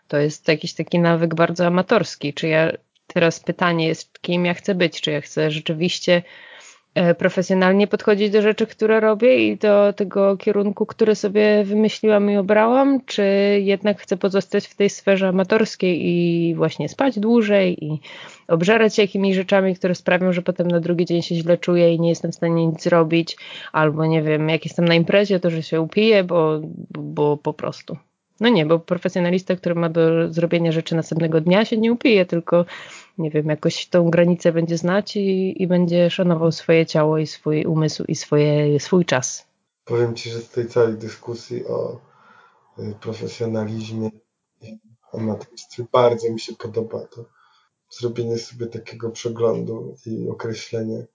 to 0.07 0.17
jest 0.17 0.47
jakiś 0.47 0.73
taki 0.73 0.99
nawyk 0.99 1.35
bardzo 1.35 1.65
amatorski, 1.65 2.33
czy 2.33 2.47
ja 2.47 2.71
teraz 3.07 3.39
pytanie 3.39 3.87
jest, 3.87 4.21
kim 4.21 4.45
ja 4.45 4.53
chcę 4.53 4.75
być, 4.75 5.01
czy 5.01 5.11
ja 5.11 5.21
chcę 5.21 5.51
rzeczywiście 5.51 6.23
profesjonalnie 7.17 7.87
podchodzić 7.87 8.29
do 8.29 8.41
rzeczy, 8.41 8.67
które 8.67 8.99
robię 8.99 9.47
i 9.47 9.57
do 9.57 9.93
tego 9.93 10.37
kierunku, 10.37 10.85
który 10.85 11.15
sobie 11.15 11.63
wymyśliłam 11.63 12.31
i 12.31 12.37
obrałam, 12.37 12.99
czy 13.05 13.23
jednak 13.63 14.01
chcę 14.01 14.17
pozostać 14.17 14.67
w 14.67 14.75
tej 14.75 14.89
sferze 14.89 15.27
amatorskiej 15.27 16.05
i 16.05 16.55
właśnie 16.55 16.89
spać 16.89 17.19
dłużej 17.19 17.85
i 17.85 17.99
obżerać 18.47 18.95
się 18.95 19.01
jakimiś 19.01 19.35
rzeczami, 19.35 19.75
które 19.75 19.95
sprawią, 19.95 20.33
że 20.33 20.41
potem 20.41 20.67
na 20.67 20.79
drugi 20.79 21.05
dzień 21.05 21.21
się 21.21 21.35
źle 21.35 21.57
czuję 21.57 21.93
i 21.93 21.99
nie 21.99 22.09
jestem 22.09 22.31
w 22.31 22.35
stanie 22.35 22.67
nic 22.67 22.83
zrobić, 22.83 23.37
albo 23.71 24.05
nie 24.05 24.21
wiem, 24.21 24.49
jak 24.49 24.65
jestem 24.65 24.85
na 24.85 24.95
imprezie, 24.95 25.39
to 25.39 25.49
że 25.49 25.63
się 25.63 25.81
upiję, 25.81 26.23
bo, 26.23 26.59
bo 26.91 27.37
po 27.37 27.53
prostu. 27.53 27.97
No 28.39 28.49
nie, 28.49 28.65
bo 28.65 28.79
profesjonalista, 28.79 29.55
który 29.55 29.75
ma 29.75 29.89
do 29.89 30.33
zrobienia 30.33 30.71
rzeczy 30.71 30.95
następnego 30.95 31.41
dnia 31.41 31.65
się 31.65 31.77
nie 31.77 31.93
upije, 31.93 32.25
tylko 32.25 32.65
nie 33.17 33.31
wiem, 33.31 33.49
jakoś 33.49 33.87
tą 33.87 34.09
granicę 34.09 34.51
będzie 34.51 34.77
znać 34.77 35.15
i, 35.15 35.61
i 35.63 35.67
będzie 35.67 36.09
szanował 36.09 36.51
swoje 36.51 36.85
ciało 36.85 37.17
i 37.17 37.27
swój 37.27 37.65
umysł 37.65 38.03
i 38.07 38.15
swoje, 38.15 38.79
swój 38.79 39.05
czas. 39.05 39.47
Powiem 39.85 40.15
Ci, 40.15 40.29
że 40.29 40.39
z 40.39 40.49
tej 40.49 40.67
całej 40.67 40.93
dyskusji 40.93 41.65
o 41.65 41.99
y, 42.79 42.95
profesjonalizmie 43.01 44.09
i 44.61 44.79
amatorstwie 45.13 45.85
bardzo 45.91 46.31
mi 46.31 46.39
się 46.39 46.53
podoba 46.53 47.07
to 47.07 47.25
zrobienie 47.89 48.37
sobie 48.37 48.67
takiego 48.67 49.09
przeglądu 49.09 49.97
i 50.05 50.29
określenie 50.29 51.05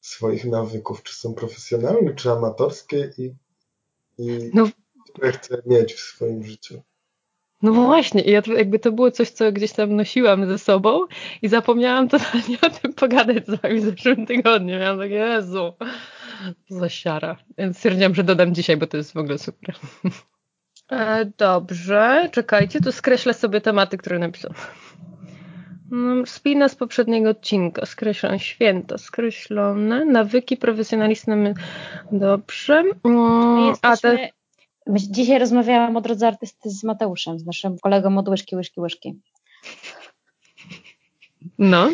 swoich 0.00 0.44
nawyków, 0.44 1.02
czy 1.02 1.14
są 1.14 1.34
profesjonalne, 1.34 2.14
czy 2.14 2.30
amatorskie 2.30 3.12
i, 3.18 3.34
i 4.18 4.50
no, 4.54 4.68
które 5.12 5.32
chcę 5.32 5.62
mieć 5.66 5.94
w 5.94 6.00
swoim 6.00 6.44
życiu. 6.44 6.82
No 7.62 7.72
właśnie, 7.72 8.22
ja 8.22 8.42
to, 8.42 8.52
jakby 8.52 8.78
to 8.78 8.92
było 8.92 9.10
coś, 9.10 9.30
co 9.30 9.52
gdzieś 9.52 9.72
tam 9.72 9.96
nosiłam 9.96 10.46
ze 10.46 10.58
sobą 10.58 11.00
i 11.42 11.48
zapomniałam 11.48 12.08
totalnie 12.08 12.56
o 12.66 12.70
tym 12.70 12.92
pogadać 12.92 13.46
z 13.46 13.60
wami 13.60 13.80
w 13.80 13.84
zeszłym 13.84 14.26
tygodniu. 14.26 14.78
Miałam 14.78 14.98
takie, 14.98 15.14
Jezu, 15.14 15.72
za 16.68 16.88
siara. 16.88 17.36
Więc 17.58 17.76
stwierdziłam, 17.76 18.14
że 18.14 18.24
dodam 18.24 18.54
dzisiaj, 18.54 18.76
bo 18.76 18.86
to 18.86 18.96
jest 18.96 19.12
w 19.12 19.16
ogóle 19.16 19.38
super. 19.38 19.74
E, 20.90 21.24
dobrze, 21.38 22.28
czekajcie, 22.32 22.80
tu 22.80 22.92
skreślę 22.92 23.34
sobie 23.34 23.60
tematy, 23.60 23.98
które 23.98 24.18
napisałam. 24.18 24.56
No, 25.90 26.26
spina 26.26 26.68
z 26.68 26.74
poprzedniego 26.74 27.30
odcinka. 27.30 27.86
Skreślam 27.86 28.38
święta, 28.38 28.98
skreślone. 28.98 30.04
Nawyki 30.04 30.56
profesjonalistyczne. 30.56 31.54
Dobrze. 32.12 32.82
Mm, 33.04 33.74
a 33.82 33.96
te... 33.96 34.28
Dzisiaj 34.86 35.38
rozmawiałam 35.38 35.96
o 35.96 36.00
drodze 36.00 36.26
artysty 36.28 36.70
z 36.70 36.84
Mateuszem, 36.84 37.38
z 37.38 37.46
naszym 37.46 37.78
kolegą 37.78 38.18
od 38.18 38.28
łyżki, 38.28 38.56
łyżki, 38.56 38.80
łyżki. 38.80 39.20
No. 41.58 41.88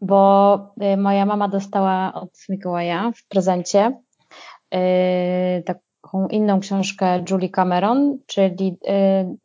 Bo 0.00 0.74
y, 0.94 0.96
moja 0.96 1.26
mama 1.26 1.48
dostała 1.48 2.14
od 2.14 2.30
Mikołaja 2.48 3.12
w 3.16 3.28
prezencie 3.28 4.00
y, 4.74 5.62
taką 5.62 6.28
inną 6.28 6.60
książkę 6.60 7.24
Julie 7.30 7.48
Cameron, 7.48 8.18
czyli 8.26 8.76
y, 8.88 9.38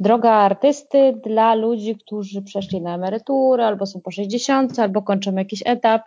Droga 0.00 0.30
artysty 0.30 1.20
dla 1.24 1.54
ludzi, 1.54 1.96
którzy 1.96 2.42
przeszli 2.42 2.82
na 2.82 2.94
emeryturę, 2.94 3.66
albo 3.66 3.86
są 3.86 4.00
po 4.00 4.10
60, 4.10 4.78
albo 4.78 5.02
kończą 5.02 5.34
jakiś 5.34 5.62
etap. 5.66 6.02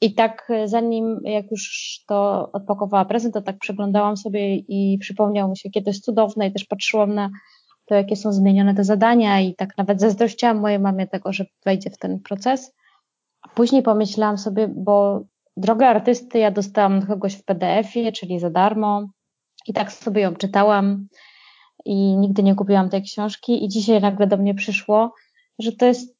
I 0.00 0.14
tak 0.14 0.48
zanim, 0.64 1.20
jak 1.24 1.50
już 1.50 1.94
to 2.06 2.48
odpakowała 2.52 3.04
prezent, 3.04 3.34
to 3.34 3.42
tak 3.42 3.58
przeglądałam 3.58 4.16
sobie 4.16 4.56
i 4.56 4.98
przypomniało 5.00 5.50
mi 5.50 5.58
się, 5.58 5.70
to 5.70 5.90
jest 5.90 6.04
cudowne 6.04 6.46
i 6.46 6.52
też 6.52 6.64
patrzyłam 6.64 7.14
na 7.14 7.30
to, 7.86 7.94
jakie 7.94 8.16
są 8.16 8.32
zmienione 8.32 8.74
te 8.74 8.84
zadania 8.84 9.40
i 9.40 9.54
tak 9.54 9.78
nawet 9.78 10.00
zazdrościłam 10.00 10.60
mojej 10.60 10.78
mamie 10.78 11.06
tego, 11.06 11.32
że 11.32 11.44
wejdzie 11.64 11.90
w 11.90 11.98
ten 11.98 12.20
proces. 12.20 12.74
A 13.42 13.48
później 13.48 13.82
pomyślałam 13.82 14.38
sobie, 14.38 14.68
bo 14.68 15.24
drogę 15.56 15.88
artysty 15.88 16.38
ja 16.38 16.50
dostałam 16.50 17.06
kogoś 17.06 17.34
w 17.34 17.44
PDF-ie, 17.44 18.12
czyli 18.12 18.40
za 18.40 18.50
darmo 18.50 19.08
i 19.66 19.72
tak 19.72 19.92
sobie 19.92 20.22
ją 20.22 20.34
czytałam 20.34 21.08
i 21.84 22.16
nigdy 22.16 22.42
nie 22.42 22.54
kupiłam 22.54 22.90
tej 22.90 23.02
książki 23.02 23.64
i 23.64 23.68
dzisiaj 23.68 24.00
nagle 24.00 24.26
do 24.26 24.36
mnie 24.36 24.54
przyszło, 24.54 25.12
że 25.58 25.72
to 25.72 25.86
jest 25.86 26.19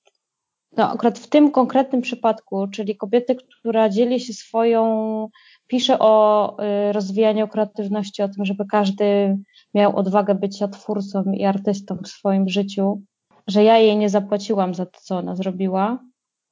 no, 0.76 0.90
akurat 0.90 1.18
w 1.18 1.28
tym 1.28 1.50
konkretnym 1.50 2.02
przypadku, 2.02 2.68
czyli 2.68 2.96
kobiety, 2.96 3.36
która 3.58 3.88
dzieli 3.88 4.20
się 4.20 4.32
swoją, 4.32 5.28
pisze 5.66 5.98
o 5.98 6.56
y, 6.88 6.92
rozwijaniu 6.92 7.48
kreatywności, 7.48 8.22
o 8.22 8.28
tym, 8.28 8.44
żeby 8.44 8.64
każdy 8.66 9.38
miał 9.74 9.96
odwagę 9.96 10.34
bycia 10.34 10.68
twórcą 10.68 11.22
i 11.32 11.44
artystą 11.44 11.96
w 11.96 12.08
swoim 12.08 12.48
życiu, 12.48 13.02
że 13.46 13.64
ja 13.64 13.78
jej 13.78 13.96
nie 13.96 14.08
zapłaciłam 14.08 14.74
za 14.74 14.86
to, 14.86 15.00
co 15.02 15.18
ona 15.18 15.36
zrobiła, 15.36 15.98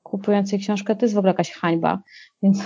kupując 0.02 0.52
jej 0.52 0.60
książkę, 0.60 0.96
to 0.96 1.04
jest 1.04 1.14
w 1.14 1.18
ogóle 1.18 1.30
jakaś 1.30 1.52
hańba. 1.52 2.02
Więc 2.42 2.58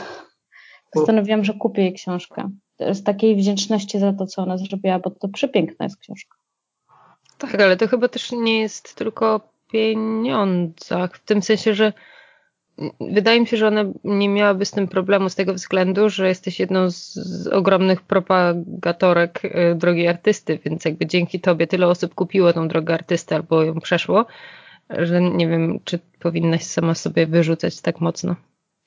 postanowiłam, 0.92 1.44
że 1.44 1.54
kupię 1.54 1.82
jej 1.82 1.92
książkę. 1.92 2.50
Z 2.92 3.02
takiej 3.02 3.36
wdzięczności 3.36 3.98
za 3.98 4.12
to, 4.12 4.26
co 4.26 4.42
ona 4.42 4.58
zrobiła, 4.58 4.98
bo 4.98 5.10
to 5.10 5.28
przepiękna 5.28 5.84
jest 5.84 5.96
książka. 5.98 6.38
Tak, 7.38 7.54
ale 7.54 7.76
to 7.76 7.88
chyba 7.88 8.08
też 8.08 8.32
nie 8.32 8.60
jest 8.60 8.94
tylko 8.94 9.51
pieniądzach, 9.72 11.16
w 11.16 11.24
tym 11.24 11.42
sensie, 11.42 11.74
że 11.74 11.92
wydaje 13.00 13.40
mi 13.40 13.46
się, 13.46 13.56
że 13.56 13.68
ona 13.68 13.84
nie 14.04 14.28
miałaby 14.28 14.64
z 14.64 14.70
tym 14.70 14.88
problemu 14.88 15.28
z 15.28 15.34
tego 15.34 15.54
względu, 15.54 16.08
że 16.08 16.28
jesteś 16.28 16.60
jedną 16.60 16.90
z, 16.90 17.14
z 17.14 17.46
ogromnych 17.46 18.02
propagatorek 18.02 19.44
y, 19.44 19.74
drogi 19.74 20.08
artysty, 20.08 20.58
więc 20.64 20.84
jakby 20.84 21.06
dzięki 21.06 21.40
tobie 21.40 21.66
tyle 21.66 21.86
osób 21.86 22.14
kupiło 22.14 22.52
tą 22.52 22.68
drogę 22.68 22.94
artysty 22.94 23.34
albo 23.34 23.62
ją 23.62 23.80
przeszło, 23.80 24.26
że 24.90 25.20
nie 25.20 25.48
wiem, 25.48 25.80
czy 25.84 25.98
powinnaś 26.18 26.64
sama 26.64 26.94
sobie 26.94 27.26
wyrzucać 27.26 27.80
tak 27.80 28.00
mocno. 28.00 28.36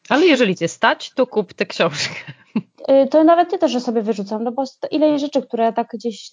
Ale 0.10 0.26
jeżeli 0.26 0.56
cię 0.56 0.68
stać, 0.68 1.12
to 1.14 1.28
kup 1.28 1.54
tę 1.54 1.66
książkę. 1.66 2.16
Y, 2.90 3.08
to 3.08 3.24
nawet 3.24 3.52
nie 3.52 3.58
to, 3.58 3.68
że 3.68 3.80
sobie 3.80 4.02
wyrzucam, 4.02 4.44
no 4.44 4.52
bo 4.52 4.64
ile 4.92 5.20
rzeczy, 5.20 5.42
które 5.42 5.74
tak 5.74 5.88
gdzieś 5.94 6.32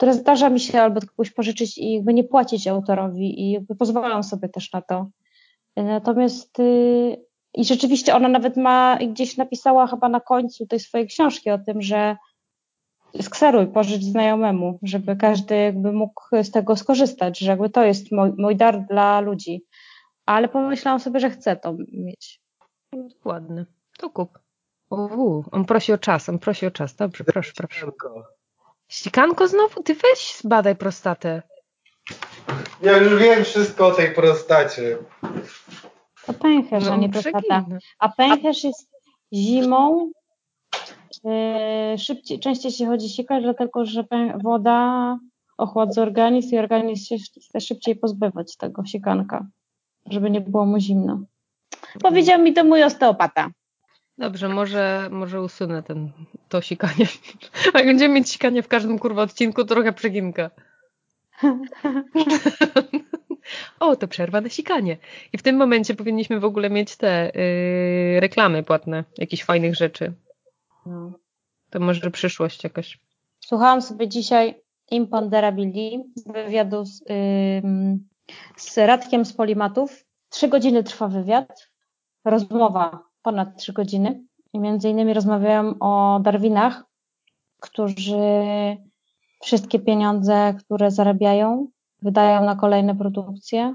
które 0.00 0.14
zdarza 0.14 0.50
mi 0.50 0.60
się 0.60 0.80
albo 0.80 1.00
kogoś 1.00 1.30
pożyczyć 1.30 1.78
i 1.78 1.92
jakby 1.92 2.14
nie 2.14 2.24
płacić 2.24 2.66
autorowi 2.68 3.40
i 3.40 3.50
jakby 3.50 3.76
pozwalam 3.76 4.22
sobie 4.22 4.48
też 4.48 4.72
na 4.72 4.82
to. 4.82 5.06
Natomiast 5.76 6.58
yy, 6.58 7.24
i 7.54 7.64
rzeczywiście 7.64 8.14
ona 8.14 8.28
nawet 8.28 8.56
ma, 8.56 8.98
gdzieś 9.12 9.36
napisała 9.36 9.86
chyba 9.86 10.08
na 10.08 10.20
końcu 10.20 10.66
tej 10.66 10.80
swojej 10.80 11.06
książki 11.06 11.50
o 11.50 11.58
tym, 11.58 11.82
że 11.82 12.16
skseruj, 13.22 13.66
pożycz 13.66 14.02
znajomemu, 14.02 14.78
żeby 14.82 15.16
każdy 15.16 15.56
jakby 15.56 15.92
mógł 15.92 16.22
z 16.42 16.50
tego 16.50 16.76
skorzystać, 16.76 17.38
że 17.38 17.50
jakby 17.50 17.70
to 17.70 17.84
jest 17.84 18.12
mój, 18.12 18.32
mój 18.38 18.56
dar 18.56 18.86
dla 18.86 19.20
ludzi. 19.20 19.64
Ale 20.26 20.48
pomyślałam 20.48 21.00
sobie, 21.00 21.20
że 21.20 21.30
chcę 21.30 21.56
to 21.56 21.74
mieć. 21.92 22.40
Ładny. 23.24 23.66
To 23.98 24.10
kup. 24.10 24.38
Uuu, 24.90 25.44
on 25.52 25.64
prosi 25.64 25.92
o 25.92 25.98
czas, 25.98 26.28
on 26.28 26.38
prosi 26.38 26.66
o 26.66 26.70
czas. 26.70 26.94
Dobrze, 26.94 27.24
proszę, 27.24 27.52
proszę. 27.56 27.86
Ścikanko 28.90 29.48
znowu? 29.48 29.82
Ty 29.82 29.94
weź 29.94 30.36
zbadaj 30.38 30.76
prostatę. 30.76 31.42
Ja 32.82 32.96
już 32.96 33.22
wiem 33.22 33.44
wszystko 33.44 33.86
o 33.86 33.90
tej 33.90 34.14
prostacie. 34.14 34.98
To 36.26 36.34
pęcherz, 36.34 36.84
no, 36.84 36.92
a 36.92 36.96
nie 36.96 37.08
prostata. 37.08 37.64
A 37.98 38.08
pęcherz 38.08 38.64
jest 38.64 38.90
zimą. 39.32 40.10
Yy, 41.24 41.98
szybciej, 41.98 42.40
częściej 42.40 42.72
się 42.72 42.86
chodzi 42.86 43.08
sikać, 43.08 43.42
dlatego 43.42 43.84
że 43.86 44.04
woda 44.42 45.18
ochładza 45.58 46.02
organizm 46.02 46.54
i 46.54 46.58
organizm 46.58 47.04
się 47.04 47.16
chce 47.46 47.60
szybciej 47.60 47.96
pozbywać 47.96 48.56
tego 48.56 48.84
sikanka, 48.84 49.46
żeby 50.10 50.30
nie 50.30 50.40
było 50.40 50.66
mu 50.66 50.78
zimno. 50.78 51.20
Powiedział 52.02 52.42
mi 52.42 52.52
to 52.52 52.64
mój 52.64 52.82
osteopata. 52.82 53.50
Dobrze, 54.20 54.48
może, 54.48 55.08
może 55.10 55.42
usunę 55.42 55.82
ten, 55.82 56.12
to 56.48 56.62
sikanie. 56.62 57.06
Jak 57.74 57.86
będziemy 57.86 58.14
mieć 58.14 58.30
sikanie 58.30 58.62
w 58.62 58.68
każdym 58.68 58.98
kurwa 58.98 59.22
odcinku, 59.22 59.64
to 59.64 59.74
trochę 59.74 59.92
przeginka. 59.92 60.50
o, 63.80 63.96
to 63.96 64.08
przerwa 64.08 64.40
na 64.40 64.48
sikanie. 64.48 64.96
I 65.32 65.38
w 65.38 65.42
tym 65.42 65.56
momencie 65.56 65.94
powinniśmy 65.94 66.40
w 66.40 66.44
ogóle 66.44 66.70
mieć 66.70 66.96
te 66.96 67.32
yy, 67.34 68.20
reklamy 68.20 68.62
płatne, 68.62 69.04
jakichś 69.18 69.44
fajnych 69.44 69.74
rzeczy. 69.74 70.12
No. 70.86 71.12
To 71.70 71.80
może 71.80 72.10
przyszłość 72.10 72.64
jakaś. 72.64 72.98
Słuchałam 73.40 73.82
sobie 73.82 74.08
dzisiaj 74.08 74.54
Imponderability 74.90 76.04
wywiadu 76.26 76.84
z, 76.84 77.00
yy, 77.00 77.98
z 78.56 78.78
Radkiem 78.78 79.24
z 79.24 79.32
Polimatów. 79.32 80.04
Trzy 80.28 80.48
godziny 80.48 80.84
trwa 80.84 81.08
wywiad, 81.08 81.70
rozmowa 82.24 83.09
ponad 83.22 83.56
trzy 83.56 83.72
godziny 83.72 84.24
i 84.52 84.58
między 84.58 84.88
innymi 84.88 85.14
rozmawiałam 85.14 85.76
o 85.80 86.20
Darwinach, 86.22 86.84
którzy 87.60 88.16
wszystkie 89.42 89.78
pieniądze, 89.78 90.54
które 90.58 90.90
zarabiają, 90.90 91.68
wydają 92.02 92.44
na 92.44 92.56
kolejne 92.56 92.94
produkcje. 92.94 93.74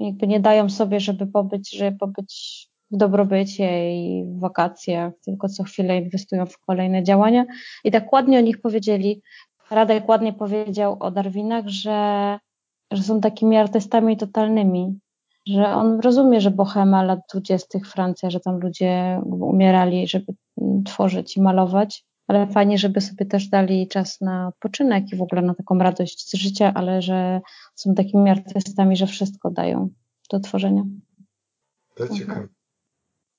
Jakby 0.00 0.26
nie 0.26 0.40
dają 0.40 0.68
sobie, 0.68 1.00
żeby 1.00 1.26
pobyć, 1.26 1.76
żeby 1.76 1.98
pobyć 1.98 2.66
w 2.90 2.96
dobrobycie 2.96 3.94
i 3.94 4.24
w 4.24 4.40
wakacjach, 4.40 5.12
tylko 5.24 5.48
co 5.48 5.64
chwilę 5.64 5.96
inwestują 5.96 6.46
w 6.46 6.58
kolejne 6.58 7.02
działania. 7.02 7.44
I 7.84 7.90
tak 7.90 8.12
ładnie 8.12 8.38
o 8.38 8.40
nich 8.40 8.60
powiedzieli. 8.60 9.22
Radek 9.70 10.08
ładnie 10.08 10.32
powiedział 10.32 10.96
o 11.00 11.10
Darwinach, 11.10 11.68
że, 11.68 12.38
że 12.90 13.02
są 13.02 13.20
takimi 13.20 13.56
artystami 13.56 14.16
totalnymi, 14.16 14.98
że 15.46 15.74
on 15.74 16.00
rozumie, 16.00 16.40
że 16.40 16.50
Bohema 16.50 17.02
lat 17.02 17.20
20. 17.34 17.78
Francja, 17.78 18.30
że 18.30 18.40
tam 18.40 18.60
ludzie 18.60 19.20
umierali, 19.24 20.08
żeby 20.08 20.34
tworzyć 20.84 21.36
i 21.36 21.42
malować, 21.42 22.04
ale 22.26 22.46
fajnie, 22.46 22.78
żeby 22.78 23.00
sobie 23.00 23.26
też 23.26 23.48
dali 23.48 23.88
czas 23.88 24.20
na 24.20 24.48
odpoczynek 24.48 25.12
i 25.12 25.16
w 25.16 25.22
ogóle 25.22 25.42
na 25.42 25.54
taką 25.54 25.78
radość 25.78 26.28
z 26.28 26.34
życia, 26.34 26.72
ale 26.74 27.02
że 27.02 27.40
są 27.74 27.94
takimi 27.94 28.30
artystami, 28.30 28.96
że 28.96 29.06
wszystko 29.06 29.50
dają 29.50 29.88
do 30.30 30.40
tworzenia. 30.40 30.82
To 31.94 32.08
ciekawe. 32.08 32.48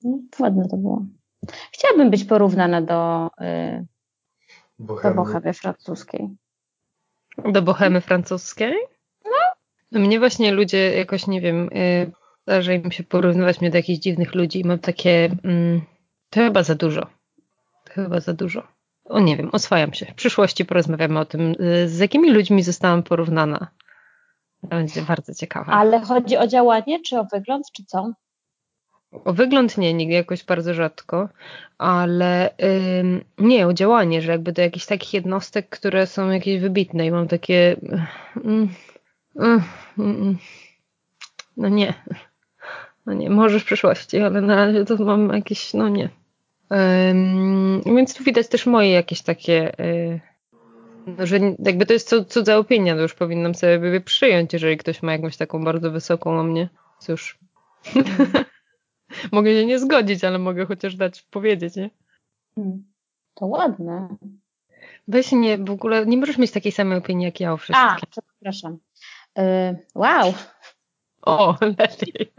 No, 0.04 0.18
ładne 0.40 0.68
to 0.68 0.76
było. 0.76 1.04
Chciałabym 1.72 2.10
być 2.10 2.24
porównana 2.24 2.82
do, 2.82 3.30
yy, 3.40 3.86
do 4.78 5.14
Bohemy 5.14 5.52
francuskiej. 5.52 6.36
Do 7.52 7.62
Bohemy 7.62 8.00
francuskiej? 8.00 8.74
No. 9.92 10.00
Mnie 10.00 10.18
właśnie 10.18 10.52
ludzie 10.52 10.96
jakoś, 10.96 11.26
nie 11.26 11.40
wiem, 11.40 11.68
yy, 11.72 12.12
zdarza 12.42 12.72
im 12.72 12.92
się 12.92 13.04
porównywać 13.04 13.60
mnie 13.60 13.70
do 13.70 13.76
jakichś 13.76 14.00
dziwnych 14.00 14.34
ludzi 14.34 14.60
i 14.60 14.64
mam 14.64 14.78
takie, 14.78 15.10
yy, 15.44 15.80
to 16.30 16.40
chyba 16.40 16.62
za 16.62 16.74
dużo. 16.74 17.00
To 17.84 17.92
chyba 17.92 18.20
za 18.20 18.32
dużo. 18.32 18.62
O 19.04 19.20
nie 19.20 19.36
wiem, 19.36 19.50
oswajam 19.52 19.92
się. 19.92 20.06
W 20.06 20.14
przyszłości 20.14 20.64
porozmawiamy 20.64 21.20
o 21.20 21.24
tym, 21.24 21.54
y, 21.60 21.88
z 21.88 21.98
jakimi 21.98 22.30
ludźmi 22.30 22.62
zostałam 22.62 23.02
porównana. 23.02 23.68
To 24.60 24.66
będzie 24.66 25.02
bardzo 25.02 25.34
ciekawe. 25.34 25.72
Ale 25.72 26.00
chodzi 26.00 26.36
o 26.36 26.46
działanie, 26.46 27.00
czy 27.02 27.18
o 27.18 27.24
wygląd, 27.32 27.66
czy 27.72 27.84
co? 27.84 28.12
O 29.24 29.32
wygląd 29.32 29.78
nie, 29.78 29.94
nie 29.94 30.12
jakoś 30.12 30.44
bardzo 30.44 30.74
rzadko, 30.74 31.28
ale 31.78 32.50
nie, 33.38 33.66
o 33.66 33.72
działanie, 33.72 34.22
że 34.22 34.32
jakby 34.32 34.52
do 34.52 34.62
jakichś 34.62 34.86
takich 34.86 35.14
jednostek, 35.14 35.68
które 35.68 36.06
są 36.06 36.30
jakieś 36.30 36.60
wybitne 36.60 37.06
i 37.06 37.10
mam 37.10 37.28
takie 37.28 37.76
mm, 37.82 38.06
mm, 38.36 38.46
mm, 38.46 38.68
no 41.56 41.68
nie, 41.68 41.94
no 43.06 43.12
nie, 43.12 43.30
może 43.30 43.60
w 43.60 43.64
przyszłości, 43.64 44.18
ale 44.18 44.40
na 44.40 44.56
razie 44.56 44.84
to 44.84 45.04
mam 45.04 45.28
jakieś, 45.28 45.74
no 45.74 45.88
nie. 45.88 46.08
Ym, 47.10 47.82
więc 47.86 48.14
tu 48.14 48.24
widać 48.24 48.48
też 48.48 48.66
moje 48.66 48.90
jakieś 48.90 49.22
takie, 49.22 49.72
yy, 49.78 50.20
no, 51.06 51.26
że 51.26 51.38
jakby 51.58 51.86
to 51.86 51.92
jest 51.92 52.14
cudza 52.28 52.56
opinia, 52.56 52.94
to 52.94 53.00
już 53.00 53.14
powinnam 53.14 53.54
sobie 53.54 54.00
przyjąć, 54.00 54.52
jeżeli 54.52 54.76
ktoś 54.76 55.02
ma 55.02 55.12
jakąś 55.12 55.36
taką 55.36 55.64
bardzo 55.64 55.90
wysoką 55.90 56.40
o 56.40 56.42
mnie. 56.42 56.68
Cóż. 56.98 57.38
mogę 59.32 59.50
się 59.50 59.66
nie 59.66 59.78
zgodzić, 59.78 60.24
ale 60.24 60.38
mogę 60.38 60.66
chociaż 60.66 60.96
dać 60.96 61.22
powiedzieć, 61.22 61.76
nie? 61.76 61.90
Hmm. 62.54 62.84
To 63.34 63.46
ładne. 63.46 64.16
Weź 65.08 65.32
nie, 65.32 65.58
w 65.58 65.70
ogóle 65.70 66.06
nie 66.06 66.16
możesz 66.16 66.38
mieć 66.38 66.50
takiej 66.50 66.72
samej 66.72 66.98
opinii 66.98 67.24
jak 67.24 67.40
ja 67.40 67.52
o 67.52 67.56
wszystkim. 67.56 67.88
A, 67.88 67.96
przepraszam. 68.10 68.78
Yy, 69.36 69.86
wow. 69.94 70.34
O, 71.22 71.56
lepiej. 71.78 72.32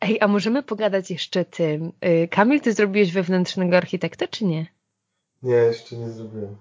Ej, 0.00 0.18
a 0.20 0.28
możemy 0.28 0.62
pogadać 0.62 1.10
jeszcze 1.10 1.44
tym. 1.44 1.92
Y, 2.04 2.28
Kamil, 2.28 2.60
ty 2.60 2.72
zrobiłeś 2.72 3.12
wewnętrznego 3.12 3.76
architekta, 3.76 4.28
czy 4.28 4.44
nie? 4.44 4.66
Nie, 5.42 5.54
jeszcze 5.54 5.96
nie 5.96 6.10
zrobiłem. 6.10 6.56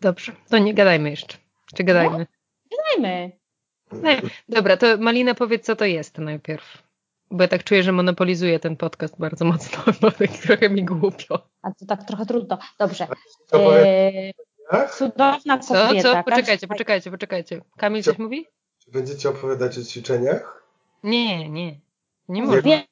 Dobrze, 0.00 0.32
to 0.50 0.58
nie 0.58 0.74
gadajmy 0.74 1.10
jeszcze. 1.10 1.38
Czy 1.74 1.84
gadajmy? 1.84 2.18
No, 2.18 2.76
gadajmy. 2.76 3.32
Dobra, 4.48 4.76
to 4.76 4.96
Malina 4.98 5.34
powiedz, 5.34 5.64
co 5.64 5.76
to 5.76 5.84
jest 5.84 6.18
najpierw. 6.18 6.87
Bo 7.30 7.42
ja 7.42 7.48
tak 7.48 7.64
czuję, 7.64 7.82
że 7.82 7.92
monopolizuję 7.92 8.60
ten 8.60 8.76
podcast 8.76 9.18
bardzo 9.18 9.44
mocno, 9.44 9.78
bo 10.00 10.10
tak 10.10 10.30
trochę 10.30 10.70
mi 10.70 10.84
głupio. 10.84 11.48
A 11.62 11.70
to 11.70 11.86
tak 11.86 12.04
trochę 12.04 12.26
trudno. 12.26 12.58
Dobrze. 12.78 13.06
Eee, 13.52 14.34
cudowna 14.98 15.58
kobieta. 15.58 16.02
Co? 16.02 16.02
co? 16.02 16.24
Poczekajcie, 16.24 16.68
poczekajcie, 16.68 17.10
poczekajcie. 17.10 17.60
Kamil 17.76 18.02
coś 18.02 18.18
mówi? 18.18 18.46
Czy 18.78 18.90
będziecie 18.90 19.28
opowiadać 19.28 19.78
o 19.78 19.82
ćwiczeniach? 19.82 20.64
Nie, 21.02 21.48
nie. 21.48 21.80
Nie 22.28 22.42
można. 22.42 22.62
Wiem 22.62 22.82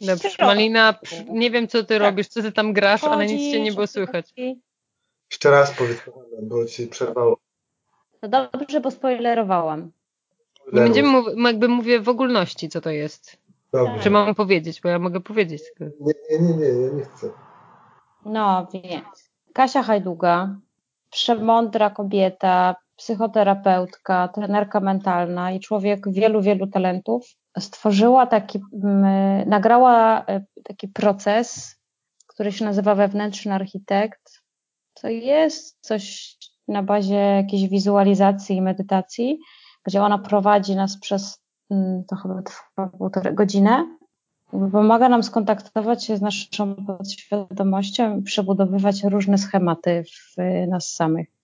Dobrze, 0.00 0.28
Malina, 0.40 0.94
nie 1.28 1.50
wiem 1.50 1.68
co 1.68 1.82
ty 1.82 1.94
tak. 1.94 2.02
robisz, 2.02 2.28
co 2.28 2.42
ty 2.42 2.52
tam 2.52 2.72
grasz, 2.72 3.04
ale 3.04 3.26
nic 3.26 3.52
cię 3.52 3.60
nie 3.62 3.72
było 3.72 3.86
słychać. 3.86 4.32
Jeszcze 5.30 5.50
raz 5.50 5.70
powiedz, 5.70 5.98
bo 6.42 6.66
ci 6.66 6.86
przerwało. 6.86 7.38
No 8.22 8.28
dobrze, 8.28 8.80
bo 8.80 8.90
spoilerowałam. 8.90 9.90
Nie 10.72 10.80
będziemy 10.80 11.08
mówić, 11.08 11.34
jakby 11.44 11.68
mówię 11.68 12.00
w 12.00 12.08
ogólności, 12.08 12.68
co 12.68 12.80
to 12.80 12.90
jest. 12.90 13.36
Dobrze. 13.72 14.02
Czy 14.02 14.10
mam 14.10 14.34
powiedzieć, 14.34 14.80
bo 14.80 14.88
ja 14.88 14.98
mogę 14.98 15.20
powiedzieć. 15.20 15.62
Nie, 15.80 16.12
nie, 16.30 16.38
nie, 16.38 16.56
nie, 16.56 16.66
ja 16.66 16.92
nie 16.92 17.02
chcę. 17.02 17.30
No 18.24 18.66
więc, 18.72 19.30
Kasia 19.52 19.82
Hajduga, 19.82 20.56
przemądra 21.10 21.90
kobieta, 21.90 22.76
psychoterapeutka, 22.96 24.28
trenerka 24.28 24.80
mentalna 24.80 25.52
i 25.52 25.60
człowiek 25.60 26.12
wielu, 26.12 26.42
wielu 26.42 26.66
talentów, 26.66 27.26
stworzyła 27.58 28.26
taki, 28.26 28.60
nagrała 29.46 30.24
e, 30.26 30.44
taki 30.64 30.88
proces, 30.88 31.76
który 32.26 32.52
się 32.52 32.64
nazywa 32.64 32.94
wewnętrzny 32.94 33.54
architekt. 33.54 34.42
To 34.94 35.08
jest 35.08 35.78
coś 35.80 36.36
na 36.68 36.82
bazie 36.82 37.14
jakiejś 37.14 37.68
wizualizacji 37.68 38.56
i 38.56 38.62
medytacji, 38.62 39.38
gdzie 39.86 40.02
ona 40.02 40.18
prowadzi 40.18 40.76
nas 40.76 41.00
przez, 41.00 41.40
to 42.08 42.16
chyba 42.16 42.42
trwa 42.42 42.86
półtorej 42.98 43.34
godziny, 43.34 43.96
pomaga 44.72 45.08
nam 45.08 45.22
skontaktować 45.22 46.04
się 46.04 46.16
z 46.16 46.22
naszą 46.22 46.74
podświadomością 46.74 48.18
i 48.18 48.22
przebudowywać 48.22 49.04
różne 49.04 49.38
schematy 49.38 50.04
w 50.04 50.36
nas 50.68 50.92
samych 50.92 51.36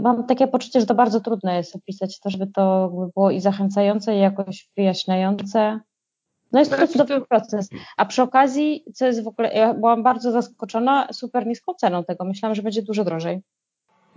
mam 0.00 0.26
takie 0.26 0.46
poczucie, 0.46 0.80
że 0.80 0.86
to 0.86 0.94
bardzo 0.94 1.20
trudno 1.20 1.52
jest 1.52 1.76
opisać 1.76 2.20
to, 2.20 2.30
żeby 2.30 2.46
to 2.46 2.88
było 3.14 3.30
i 3.30 3.40
zachęcające, 3.40 4.16
i 4.16 4.20
jakoś 4.20 4.70
wyjaśniające. 4.76 5.80
No 6.52 6.58
jest 6.58 6.70
to 6.70 6.88
cudowny 6.88 7.20
proces. 7.20 7.68
A 7.96 8.04
przy 8.04 8.22
okazji, 8.22 8.84
co 8.94 9.06
jest 9.06 9.22
w 9.22 9.28
ogóle, 9.28 9.52
ja 9.54 9.74
byłam 9.74 10.02
bardzo 10.02 10.32
zaskoczona 10.32 11.08
super 11.12 11.46
niską 11.46 11.74
ceną 11.74 12.04
tego. 12.04 12.24
Myślałam, 12.24 12.54
że 12.54 12.62
będzie 12.62 12.82
dużo 12.82 13.04
drożej. 13.04 13.42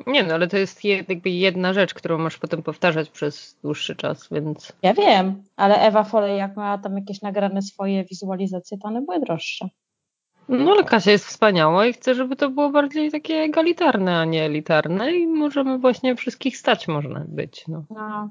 Nie 0.08 0.24
no, 0.24 0.34
ale 0.34 0.48
to 0.48 0.58
jest 0.58 0.84
jakby 0.84 1.30
jedna 1.30 1.74
rzecz, 1.74 1.94
którą 1.94 2.18
masz 2.18 2.38
potem 2.38 2.64
powtarzać 2.64 3.10
przez 3.10 3.58
dłuższy 3.64 3.96
czas, 3.96 4.28
więc... 4.32 4.74
Ja 4.82 4.94
wiem, 4.94 5.44
ale 5.56 5.76
Ewa 5.76 6.04
Foley, 6.04 6.38
jak 6.38 6.58
miała 6.58 6.78
tam 6.78 6.98
jakieś 6.98 7.22
nagrane 7.22 7.62
swoje 7.62 8.04
wizualizacje, 8.04 8.78
to 8.78 8.88
one 8.88 9.02
były 9.02 9.20
droższe. 9.20 9.70
No 10.50 10.72
ale 10.72 10.84
Kasia 10.84 11.12
jest 11.12 11.26
wspaniała 11.26 11.86
i 11.86 11.94
chcę, 11.94 12.16
żeby 12.16 12.36
to 12.36 12.50
było 12.50 12.70
bardziej 12.70 13.12
takie 13.12 13.36
egalitarne, 13.36 14.18
a 14.18 14.26
nie 14.26 14.44
elitarne 14.46 15.12
i 15.12 15.28
możemy 15.28 15.80
właśnie 15.80 16.16
wszystkich 16.16 16.58
stać 16.58 16.88
można 16.88 17.26
być. 17.28 17.66
No. 17.68 17.86
no. 17.90 18.30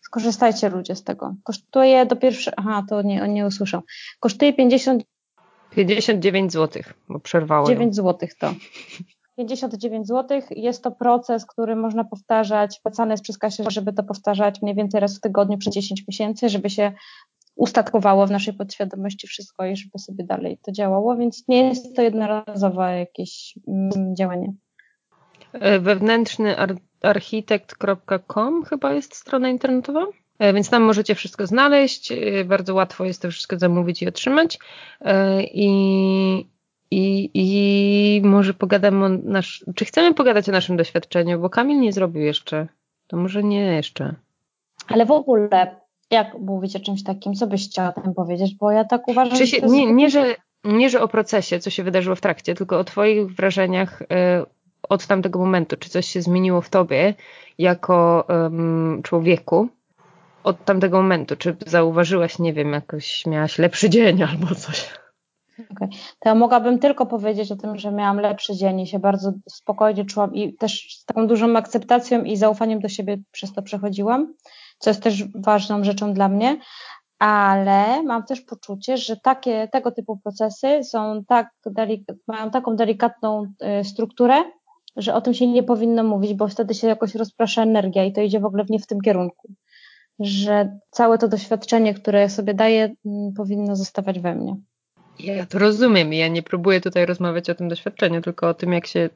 Skorzystajcie 0.00 0.68
ludzie 0.68 0.96
z 0.96 1.04
tego. 1.04 1.34
Kosztuje 1.42 2.06
do 2.06 2.16
pierwszego... 2.16 2.56
Aha, 2.58 2.84
to 2.88 3.02
nie, 3.02 3.28
nie 3.28 3.46
usłyszą. 3.46 3.82
Kosztuje 4.20 4.52
50... 4.52 5.02
59 5.70 6.52
zł, 6.52 6.82
bo 7.08 7.20
przerwałem. 7.20 7.66
9 7.66 7.96
zł 7.96 8.28
to. 8.40 8.54
59 9.40 10.06
zł. 10.06 10.40
Jest 10.50 10.84
to 10.84 10.90
proces, 10.90 11.46
który 11.46 11.76
można 11.76 12.04
powtarzać. 12.04 12.80
Płacany 12.82 13.10
jest 13.10 13.22
przez 13.22 13.38
Kasię, 13.38 13.64
żeby 13.68 13.92
to 13.92 14.02
powtarzać 14.02 14.62
mniej 14.62 14.74
więcej 14.74 15.00
raz 15.00 15.18
w 15.18 15.20
tygodniu 15.20 15.58
przez 15.58 15.74
10 15.74 16.04
miesięcy, 16.08 16.48
żeby 16.48 16.70
się 16.70 16.92
ustatkowało 17.56 18.26
w 18.26 18.30
naszej 18.30 18.54
podświadomości 18.54 19.26
wszystko 19.26 19.66
i 19.66 19.76
żeby 19.76 19.98
sobie 19.98 20.24
dalej 20.24 20.58
to 20.62 20.72
działało, 20.72 21.16
więc 21.16 21.48
nie 21.48 21.68
jest 21.68 21.96
to 21.96 22.02
jednorazowe 22.02 22.98
jakieś 22.98 23.58
mm, 23.68 24.16
działanie. 24.16 24.52
E, 25.52 25.80
wewnętrzny 25.80 26.56
architekt.com 27.02 28.64
chyba 28.64 28.92
jest 28.92 29.14
strona 29.14 29.48
internetowa, 29.48 30.06
e, 30.38 30.52
więc 30.52 30.70
tam 30.70 30.82
możecie 30.82 31.14
wszystko 31.14 31.46
znaleźć. 31.46 32.12
E, 32.12 32.44
bardzo 32.44 32.74
łatwo 32.74 33.04
jest 33.04 33.22
to 33.22 33.30
wszystko 33.30 33.58
zamówić 33.58 34.02
i 34.02 34.08
otrzymać. 34.08 34.58
I, 35.54 36.49
i, 36.90 37.30
i 37.34 38.22
może 38.24 38.54
pogadamy 38.54 39.04
o 39.04 39.08
nasz, 39.08 39.64
czy 39.74 39.84
chcemy 39.84 40.14
pogadać 40.14 40.48
o 40.48 40.52
naszym 40.52 40.76
doświadczeniu, 40.76 41.40
bo 41.40 41.50
Kamil 41.50 41.80
nie 41.80 41.92
zrobił 41.92 42.22
jeszcze. 42.22 42.66
To 43.06 43.16
może 43.16 43.42
nie 43.42 43.60
jeszcze. 43.60 44.14
Ale 44.88 45.06
w 45.06 45.10
ogóle 45.10 45.76
jak 46.10 46.38
mówić 46.38 46.76
o 46.76 46.80
czymś 46.80 47.04
takim? 47.04 47.34
Co 47.34 47.46
byś 47.46 47.68
chciała 47.68 47.92
tam 47.92 48.14
powiedzieć? 48.14 48.54
Bo 48.54 48.70
ja 48.70 48.84
tak 48.84 49.08
uważam, 49.08 49.36
się, 49.36 49.46
że... 49.46 49.66
Nie, 49.66 49.92
nie, 49.92 50.10
że, 50.10 50.34
nie, 50.64 50.90
że 50.90 51.02
o 51.02 51.08
procesie, 51.08 51.58
co 51.58 51.70
się 51.70 51.82
wydarzyło 51.82 52.16
w 52.16 52.20
trakcie, 52.20 52.54
tylko 52.54 52.78
o 52.78 52.84
twoich 52.84 53.34
wrażeniach 53.34 54.02
y, 54.02 54.06
od 54.88 55.06
tamtego 55.06 55.38
momentu. 55.38 55.76
Czy 55.76 55.90
coś 55.90 56.06
się 56.06 56.22
zmieniło 56.22 56.60
w 56.60 56.70
tobie 56.70 57.14
jako 57.58 58.26
um, 58.28 59.00
człowieku 59.02 59.68
od 60.44 60.64
tamtego 60.64 60.96
momentu? 60.96 61.36
Czy 61.36 61.56
zauważyłaś, 61.66 62.38
nie 62.38 62.52
wiem, 62.52 62.72
jakoś 62.72 63.26
miałaś 63.26 63.58
lepszy 63.58 63.90
dzień 63.90 64.22
albo 64.30 64.54
coś? 64.54 64.99
Okay. 65.70 65.88
To 66.18 66.28
ja 66.28 66.34
mogłabym 66.34 66.78
tylko 66.78 67.06
powiedzieć 67.06 67.52
o 67.52 67.56
tym, 67.56 67.78
że 67.78 67.92
miałam 67.92 68.20
lepszy 68.20 68.56
dzień 68.56 68.80
i 68.80 68.86
się 68.86 68.98
bardzo 68.98 69.32
spokojnie 69.48 70.04
czułam 70.04 70.34
i 70.34 70.56
też 70.56 70.96
z 70.98 71.04
taką 71.04 71.26
dużą 71.26 71.56
akceptacją 71.56 72.24
i 72.24 72.36
zaufaniem 72.36 72.80
do 72.80 72.88
siebie 72.88 73.18
przez 73.32 73.52
to 73.52 73.62
przechodziłam 73.62 74.34
co 74.80 74.90
jest 74.90 75.02
też 75.02 75.24
ważną 75.34 75.84
rzeczą 75.84 76.14
dla 76.14 76.28
mnie. 76.28 76.58
ale 77.18 78.02
mam 78.02 78.24
też 78.24 78.40
poczucie, 78.40 78.96
że 78.96 79.16
takie, 79.16 79.68
tego 79.68 79.92
typu 79.92 80.18
procesy 80.18 80.84
są 80.84 81.24
tak 81.28 81.50
mają 82.28 82.50
taką 82.50 82.76
delikatną 82.76 83.46
y, 83.80 83.84
strukturę, 83.84 84.34
że 84.96 85.14
o 85.14 85.20
tym 85.20 85.34
się 85.34 85.46
nie 85.46 85.62
powinno 85.62 86.04
mówić, 86.04 86.34
bo 86.34 86.48
wtedy 86.48 86.74
się 86.74 86.86
jakoś 86.86 87.14
rozprasza 87.14 87.62
energia 87.62 88.04
i 88.04 88.12
to 88.12 88.20
idzie 88.20 88.40
w 88.40 88.44
ogóle 88.44 88.64
nie 88.70 88.78
w 88.78 88.86
tym 88.86 89.00
kierunku. 89.00 89.52
Że 90.18 90.78
całe 90.90 91.18
to 91.18 91.28
doświadczenie, 91.28 91.94
które 91.94 92.28
sobie 92.28 92.54
daję, 92.54 92.94
mm, 93.06 93.32
powinno 93.36 93.76
zostawać 93.76 94.20
we 94.20 94.34
mnie. 94.34 94.56
Ja 95.24 95.46
to 95.46 95.58
rozumiem. 95.58 96.12
Ja 96.12 96.28
nie 96.28 96.42
próbuję 96.42 96.80
tutaj 96.80 97.06
rozmawiać 97.06 97.50
o 97.50 97.54
tym 97.54 97.68
doświadczeniu, 97.68 98.22
tylko 98.22 98.48
o 98.48 98.54
tym, 98.54 98.72
jak 98.72 98.86
się, 98.86 99.08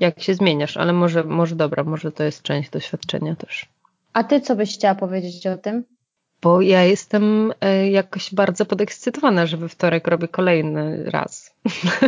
jak 0.00 0.22
się 0.22 0.34
zmieniasz, 0.34 0.76
ale 0.76 0.92
może, 0.92 1.24
może 1.24 1.56
dobra, 1.56 1.84
może 1.84 2.12
to 2.12 2.24
jest 2.24 2.42
część 2.42 2.70
doświadczenia 2.70 3.36
też. 3.36 3.66
A 4.12 4.24
ty 4.24 4.40
co 4.40 4.56
byś 4.56 4.74
chciała 4.74 4.94
powiedzieć 4.94 5.46
o 5.46 5.58
tym? 5.58 5.84
Bo 6.42 6.60
ja 6.60 6.84
jestem 6.84 7.52
e, 7.60 7.90
jakoś 7.90 8.34
bardzo 8.34 8.66
podekscytowana, 8.66 9.46
że 9.46 9.56
we 9.56 9.68
wtorek 9.68 10.06
robię 10.06 10.28
kolejny 10.28 11.04
raz. 11.10 11.54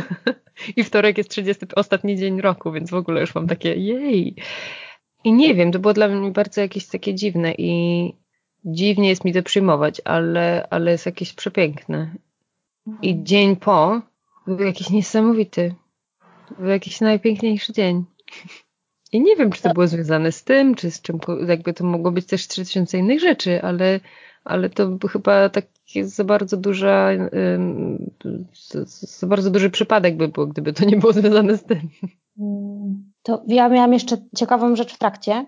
I 0.76 0.84
wtorek 0.84 1.18
jest 1.18 1.30
30 1.30 1.66
ostatni 1.76 2.16
dzień 2.16 2.40
roku, 2.40 2.72
więc 2.72 2.90
w 2.90 2.94
ogóle 2.94 3.20
już 3.20 3.34
mam 3.34 3.46
takie 3.46 3.74
jej. 3.74 4.36
I 5.24 5.32
nie 5.32 5.54
wiem, 5.54 5.72
to 5.72 5.78
było 5.78 5.94
dla 5.94 6.08
mnie 6.08 6.30
bardzo 6.30 6.60
jakieś 6.60 6.86
takie 6.86 7.14
dziwne 7.14 7.54
i 7.58 8.12
dziwnie 8.64 9.08
jest 9.08 9.24
mi 9.24 9.32
to 9.32 9.42
przyjmować, 9.42 10.00
ale, 10.04 10.66
ale 10.70 10.90
jest 10.90 11.06
jakieś 11.06 11.32
przepiękne. 11.32 12.14
I 13.02 13.22
dzień 13.22 13.56
po 13.56 14.00
był 14.46 14.66
jakiś 14.66 14.90
niesamowity. 14.90 15.74
Był 16.58 16.68
jakiś 16.68 17.00
najpiękniejszy 17.00 17.72
dzień. 17.72 18.04
I 19.12 19.20
nie 19.20 19.36
wiem, 19.36 19.50
czy 19.50 19.62
to 19.62 19.74
było 19.74 19.86
związane 19.86 20.32
z 20.32 20.44
tym, 20.44 20.74
czy 20.74 20.90
z 20.90 21.02
czym, 21.02 21.18
jakby 21.46 21.74
to 21.74 21.84
mogło 21.84 22.12
być 22.12 22.26
też 22.26 22.48
3000 22.48 22.98
innych 22.98 23.20
rzeczy, 23.20 23.62
ale, 23.62 24.00
ale 24.44 24.70
to 24.70 24.98
chyba 25.08 25.48
taki 25.48 26.04
za 26.04 26.24
bardzo 26.24 26.56
duża, 26.56 27.08
za 28.84 29.26
bardzo 29.26 29.50
duży 29.50 29.70
przypadek 29.70 30.16
by 30.16 30.28
był, 30.28 30.48
gdyby 30.48 30.72
to 30.72 30.84
nie 30.84 30.96
było 30.96 31.12
związane 31.12 31.56
z 31.56 31.64
tym. 31.64 31.80
To 33.22 33.42
ja 33.46 33.68
miałam 33.68 33.92
jeszcze 33.92 34.16
ciekawą 34.36 34.76
rzecz 34.76 34.94
w 34.94 34.98
trakcie. 34.98 35.46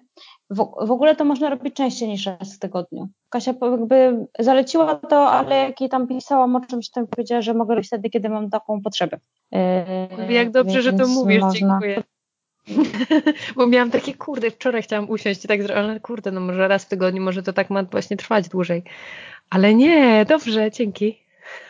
W, 0.50 0.56
w 0.86 0.90
ogóle 0.90 1.16
to 1.16 1.24
można 1.24 1.50
robić 1.50 1.74
częściej 1.74 2.08
niż 2.08 2.26
raz 2.26 2.56
w 2.56 2.58
tygodniu. 2.58 3.08
Kasia 3.28 3.54
jakby 3.62 4.26
zaleciła 4.38 4.94
to, 4.94 5.30
ale 5.30 5.56
jak 5.56 5.80
jej 5.80 5.90
tam 5.90 6.06
pisałam 6.06 6.56
o 6.56 6.60
czymś, 6.60 6.90
to 6.90 7.06
powiedziała, 7.06 7.42
że 7.42 7.54
mogę 7.54 7.74
robić 7.74 7.88
wtedy, 7.88 8.10
kiedy 8.10 8.28
mam 8.28 8.50
taką 8.50 8.82
potrzebę. 8.82 9.18
Yy, 9.52 10.32
jak 10.32 10.50
dobrze, 10.50 10.82
że 10.82 10.92
to 10.92 11.06
mówisz, 11.06 11.42
można... 11.42 11.58
dziękuję. 11.58 12.02
Bo 13.56 13.66
miałam 13.66 13.90
takie, 13.90 14.14
kurde, 14.14 14.50
wczoraj 14.50 14.82
chciałam 14.82 15.10
usiąść 15.10 15.44
i 15.44 15.48
tak, 15.48 15.60
ale 15.76 16.00
kurde, 16.00 16.30
no 16.30 16.40
może 16.40 16.68
raz 16.68 16.84
w 16.84 16.88
tygodniu, 16.88 17.22
może 17.22 17.42
to 17.42 17.52
tak 17.52 17.70
ma 17.70 17.82
właśnie 17.82 18.16
trwać 18.16 18.48
dłużej. 18.48 18.82
Ale 19.50 19.74
nie, 19.74 20.24
dobrze, 20.28 20.70
dzięki. 20.70 21.20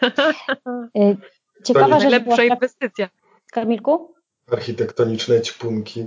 Yy, 0.94 1.16
ciekawa 1.64 2.00
rzecz 2.00 2.10
Lepsza 2.10 2.44
inwestycja. 2.44 3.08
Kamilku? 3.52 4.14
Architektoniczne 4.52 5.40
ćpunki. 5.40 6.06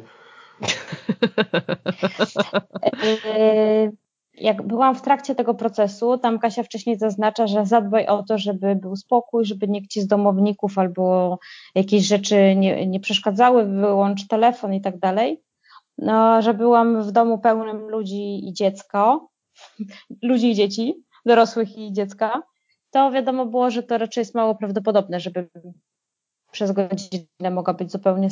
Yy, 3.04 3.92
jak 4.34 4.62
byłam 4.62 4.96
w 4.96 5.02
trakcie 5.02 5.36
tego 5.36 5.54
procesu, 5.54 6.18
tam 6.18 6.40
Kasia 6.40 6.64
wcześniej 6.64 6.98
zaznacza, 6.98 7.48
że 7.48 7.66
zadbaj 7.66 8.08
o 8.08 8.24
to, 8.24 8.38
żeby 8.38 8.76
był 8.76 8.96
spokój, 8.96 9.46
żeby 9.46 9.68
nikt 9.68 9.92
ci 9.92 10.02
z 10.02 10.08
domowników 10.08 10.78
albo 10.78 11.38
jakieś 11.76 12.08
rzeczy 12.08 12.56
nie, 12.56 12.88
nie 12.88 13.00
przeszkadzały, 13.00 13.66
wyłącz 13.66 14.28
telefon 14.28 14.74
i 14.74 14.82
tak 14.82 15.00
dalej. 15.00 15.44
No, 15.98 16.42
że 16.42 16.54
byłam 16.54 17.04
w 17.04 17.12
domu 17.12 17.40
pełnym 17.40 17.90
ludzi 17.90 18.48
i 18.48 18.54
dziecko, 18.54 19.30
ludzi 20.30 20.52
i 20.52 20.56
dzieci, 20.56 21.04
dorosłych 21.26 21.78
i 21.78 21.94
dziecka, 21.94 22.42
to 22.92 23.12
wiadomo 23.12 23.46
było, 23.46 23.70
że 23.70 23.84
to 23.84 23.98
raczej 23.98 24.22
jest 24.22 24.36
mało 24.36 24.56
prawdopodobne, 24.56 25.20
żeby 25.20 25.50
przez 26.52 26.72
godzinę 26.72 27.52
mogła 27.52 27.74
być 27.74 27.92
zupełnie 27.92 28.30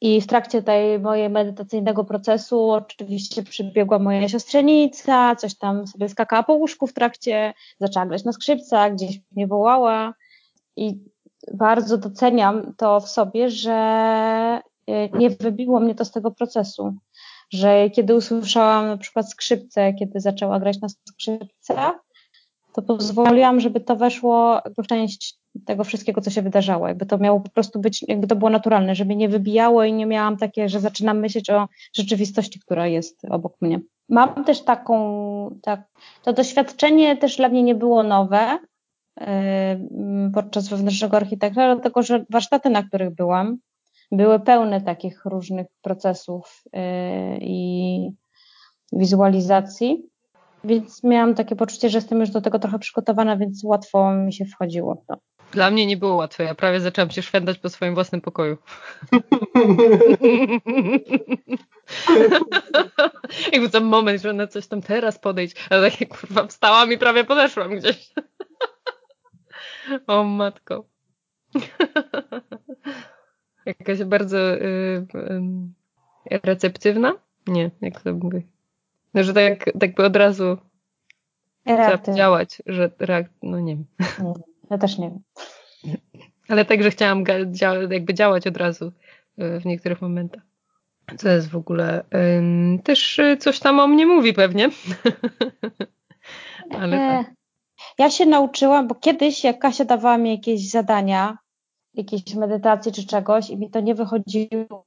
i 0.00 0.20
w 0.20 0.26
trakcie 0.26 0.62
tej 0.62 0.98
mojej 0.98 1.30
medytacyjnego 1.30 2.04
procesu 2.04 2.70
oczywiście 2.70 3.42
przybiegła 3.42 3.98
moja 3.98 4.28
siostrzenica, 4.28 5.36
coś 5.36 5.58
tam 5.58 5.86
sobie 5.86 6.08
skakała 6.08 6.42
po 6.42 6.52
łóżku 6.54 6.86
w 6.86 6.92
trakcie, 6.92 7.54
zaczęła 7.80 8.06
grać 8.06 8.24
na 8.24 8.32
skrzypcach, 8.32 8.94
gdzieś 8.94 9.20
mnie 9.32 9.46
wołała. 9.46 10.14
I 10.76 10.98
bardzo 11.54 11.98
doceniam 11.98 12.74
to 12.76 13.00
w 13.00 13.08
sobie, 13.08 13.50
że 13.50 13.72
e, 14.86 15.08
nie 15.08 15.30
wybiło 15.30 15.80
mnie 15.80 15.94
to 15.94 16.04
z 16.04 16.10
tego 16.10 16.30
procesu, 16.30 16.94
że 17.50 17.90
kiedy 17.90 18.14
usłyszałam 18.14 18.86
na 18.86 18.96
przykład 18.96 19.30
skrzypce, 19.30 19.94
kiedy 19.94 20.20
zaczęła 20.20 20.60
grać 20.60 20.80
na 20.80 20.88
skrzypcach, 20.88 21.94
to 22.72 22.82
pozwoliłam, 22.82 23.60
żeby 23.60 23.80
to 23.80 23.96
weszło 23.96 24.60
w 24.78 24.86
część 24.86 25.38
tego 25.64 25.84
wszystkiego, 25.84 26.20
co 26.20 26.30
się 26.30 26.42
wydarzało. 26.42 26.88
Jakby 26.88 27.06
to 27.06 27.18
miało 27.18 27.40
po 27.40 27.50
prostu 27.50 27.80
być, 27.80 28.04
jakby 28.08 28.26
to 28.26 28.36
było 28.36 28.50
naturalne, 28.50 28.94
żeby 28.94 29.16
nie 29.16 29.28
wybijało 29.28 29.84
i 29.84 29.92
nie 29.92 30.06
miałam 30.06 30.36
takie, 30.36 30.68
że 30.68 30.80
zaczynam 30.80 31.18
myśleć 31.18 31.50
o 31.50 31.68
rzeczywistości, 31.94 32.60
która 32.60 32.86
jest 32.86 33.22
obok 33.30 33.56
mnie. 33.60 33.80
Mam 34.08 34.44
też 34.44 34.62
taką, 34.62 35.58
tak, 35.62 35.88
to 36.22 36.32
doświadczenie 36.32 37.16
też 37.16 37.36
dla 37.36 37.48
mnie 37.48 37.62
nie 37.62 37.74
było 37.74 38.02
nowe 38.02 38.58
yy, 39.20 39.26
podczas 40.34 40.68
wewnętrznego 40.68 41.16
architekta, 41.16 41.74
dlatego 41.74 42.02
że 42.02 42.24
warsztaty, 42.30 42.70
na 42.70 42.82
których 42.82 43.14
byłam, 43.14 43.56
były 44.12 44.40
pełne 44.40 44.80
takich 44.80 45.24
różnych 45.24 45.66
procesów 45.82 46.62
yy, 46.72 46.80
i 47.40 48.10
wizualizacji. 48.92 50.02
Więc 50.64 51.04
miałam 51.04 51.34
takie 51.34 51.56
poczucie, 51.56 51.90
że 51.90 51.98
jestem 51.98 52.20
już 52.20 52.30
do 52.30 52.40
tego 52.40 52.58
trochę 52.58 52.78
przygotowana, 52.78 53.36
więc 53.36 53.64
łatwo 53.64 54.12
mi 54.12 54.32
się 54.32 54.44
wchodziło 54.44 54.94
w 54.94 55.06
to. 55.06 55.16
Dla 55.52 55.70
mnie 55.70 55.86
nie 55.86 55.96
było 55.96 56.14
łatwe. 56.14 56.44
Ja 56.44 56.54
prawie 56.54 56.80
zaczęłam 56.80 57.10
się 57.10 57.22
szwendać 57.22 57.58
po 57.58 57.68
swoim 57.68 57.94
własnym 57.94 58.20
pokoju. 58.20 58.56
Jakby 63.52 63.70
ten 63.70 63.84
moment, 63.84 64.22
że 64.22 64.32
na 64.32 64.46
coś 64.46 64.66
tam 64.66 64.82
teraz 64.82 65.18
podejść, 65.18 65.56
ale 65.70 65.90
takie 65.90 66.06
kurwa 66.06 66.46
wstałam 66.46 66.92
i 66.92 66.98
prawie 66.98 67.24
podeszłam 67.24 67.76
gdzieś. 67.76 68.12
o 70.06 70.24
matko. 70.24 70.84
Jakaś 73.66 74.04
bardzo 74.04 74.54
y, 74.54 75.06
y, 76.32 76.40
receptywna? 76.42 77.14
Nie, 77.46 77.70
jak 77.80 78.00
to 78.00 78.14
mówię. 78.14 78.42
No, 79.14 79.24
że 79.24 79.34
tak, 79.34 79.64
tak 79.80 79.94
by 79.94 80.04
od 80.04 80.16
razu 80.16 80.58
trzeba 81.64 81.76
działać, 82.16 82.62
że 82.66 82.88
reak- 82.88 83.28
no 83.42 83.60
nie 83.60 83.76
wiem. 83.76 83.84
Ja 84.70 84.78
też 84.78 84.98
nie 84.98 85.10
wiem. 85.10 85.22
Ale 86.48 86.64
także 86.64 86.90
chciałam 86.90 87.24
jakby 87.90 88.14
działać 88.14 88.46
od 88.46 88.56
razu 88.56 88.92
y, 89.38 89.60
w 89.60 89.66
niektórych 89.66 90.02
momentach. 90.02 90.42
Co 91.16 91.28
jest 91.28 91.50
w 91.50 91.56
ogóle 91.56 92.04
też 92.84 93.18
y, 93.18 93.36
coś 93.36 93.60
tam 93.60 93.80
o 93.80 93.86
mnie 93.86 94.06
mówi 94.06 94.32
pewnie. 94.32 94.68
Ale 96.80 96.98
tak. 96.98 97.36
Ja 97.98 98.10
się 98.10 98.26
nauczyłam, 98.26 98.88
bo 98.88 98.94
kiedyś 98.94 99.44
jak 99.44 99.58
Kasia 99.58 99.84
dawała 99.84 100.18
mi 100.18 100.30
jakieś 100.30 100.70
zadania, 100.70 101.38
jakieś 101.94 102.34
medytacji 102.34 102.92
czy 102.92 103.06
czegoś 103.06 103.50
i 103.50 103.56
mi 103.56 103.70
to 103.70 103.80
nie 103.80 103.94
wychodziło, 103.94 104.84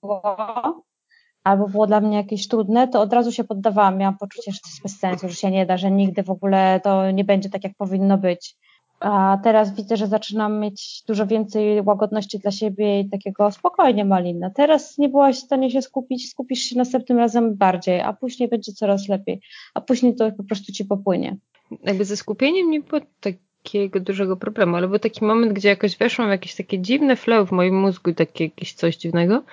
albo 1.43 1.67
było 1.67 1.87
dla 1.87 2.01
mnie 2.01 2.17
jakieś 2.17 2.47
trudne, 2.47 2.87
to 2.87 3.01
od 3.01 3.13
razu 3.13 3.31
się 3.31 3.43
poddawałam. 3.43 3.97
Miałam 3.97 4.17
poczucie, 4.17 4.51
że 4.51 4.59
to 4.59 4.69
jest 4.69 4.83
bez 4.83 4.99
sensu, 4.99 5.29
że 5.29 5.35
się 5.35 5.51
nie 5.51 5.65
da, 5.65 5.77
że 5.77 5.91
nigdy 5.91 6.23
w 6.23 6.29
ogóle 6.29 6.81
to 6.83 7.11
nie 7.11 7.23
będzie 7.23 7.49
tak, 7.49 7.63
jak 7.63 7.73
powinno 7.77 8.17
być. 8.17 8.55
A 8.99 9.37
teraz 9.43 9.75
widzę, 9.75 9.97
że 9.97 10.07
zaczynam 10.07 10.59
mieć 10.59 11.03
dużo 11.07 11.27
więcej 11.27 11.81
łagodności 11.81 12.39
dla 12.39 12.51
siebie 12.51 12.99
i 12.99 13.09
takiego 13.09 13.51
spokojnie 13.51 14.05
Malina. 14.05 14.49
Teraz 14.49 14.97
nie 14.97 15.09
byłaś 15.09 15.35
w 15.35 15.45
stanie 15.45 15.71
się 15.71 15.81
skupić, 15.81 16.29
skupisz 16.29 16.59
się 16.59 16.77
następnym 16.77 17.17
razem 17.17 17.55
bardziej, 17.55 18.01
a 18.01 18.13
później 18.13 18.49
będzie 18.49 18.73
coraz 18.73 19.07
lepiej, 19.07 19.41
a 19.73 19.81
później 19.81 20.15
to 20.15 20.31
po 20.31 20.43
prostu 20.43 20.71
ci 20.71 20.85
popłynie. 20.85 21.37
Jakby 21.83 22.05
ze 22.05 22.17
skupieniem 22.17 22.71
nie 22.71 22.81
było 22.81 23.01
takiego 23.19 23.99
dużego 23.99 24.37
problemu, 24.37 24.75
ale 24.75 24.87
był 24.87 24.99
taki 24.99 25.25
moment, 25.25 25.53
gdzie 25.53 25.69
jakoś 25.69 25.97
weszłam 25.97 26.27
w 26.27 26.31
jakieś 26.31 26.55
takie 26.55 26.79
dziwne 26.79 27.15
flow 27.15 27.49
w 27.49 27.51
moim 27.51 27.79
mózgu, 27.79 28.13
takie 28.13 28.43
jakieś 28.43 28.73
coś 28.73 28.97
dziwnego. 28.97 29.43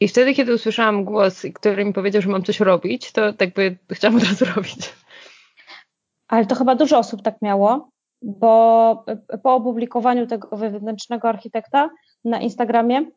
I 0.00 0.08
wtedy, 0.08 0.34
kiedy 0.34 0.54
usłyszałam 0.54 1.04
głos, 1.04 1.46
który 1.54 1.84
mi 1.84 1.92
powiedział, 1.92 2.22
że 2.22 2.28
mam 2.28 2.42
coś 2.42 2.60
robić, 2.60 3.12
to 3.12 3.32
tak 3.32 3.54
by 3.54 3.76
chciałam 3.90 4.16
od 4.16 4.24
razu 4.24 4.44
robić. 4.56 4.92
Ale 6.28 6.46
to 6.46 6.54
chyba 6.54 6.74
dużo 6.74 6.98
osób 6.98 7.22
tak 7.22 7.42
miało, 7.42 7.90
bo 8.26 9.04
po 9.42 9.54
opublikowaniu 9.54 10.26
tego 10.26 10.56
wewnętrznego 10.56 11.28
architekta 11.28 11.90
na 12.24 12.40
Instagramie, 12.40 13.10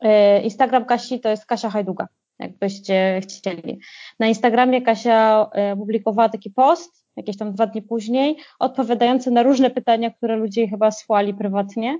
e, 0.00 0.42
Instagram 0.42 0.84
Kasi 0.84 1.20
to 1.20 1.28
jest 1.28 1.46
Kasia 1.46 1.70
Hajduga, 1.70 2.08
jakbyście 2.38 3.20
chcieli. 3.22 3.80
Na 4.18 4.26
Instagramie 4.26 4.82
Kasia 4.82 5.50
e, 5.54 5.72
opublikowała 5.72 6.28
taki 6.28 6.50
post, 6.50 7.04
jakieś 7.16 7.36
tam 7.36 7.52
dwa 7.52 7.66
dni 7.66 7.82
później, 7.82 8.36
odpowiadający 8.58 9.30
na 9.30 9.42
różne 9.42 9.70
pytania, 9.70 10.10
które 10.10 10.36
ludzie 10.36 10.68
chyba 10.68 10.90
słali 10.90 11.34
prywatnie. 11.34 11.98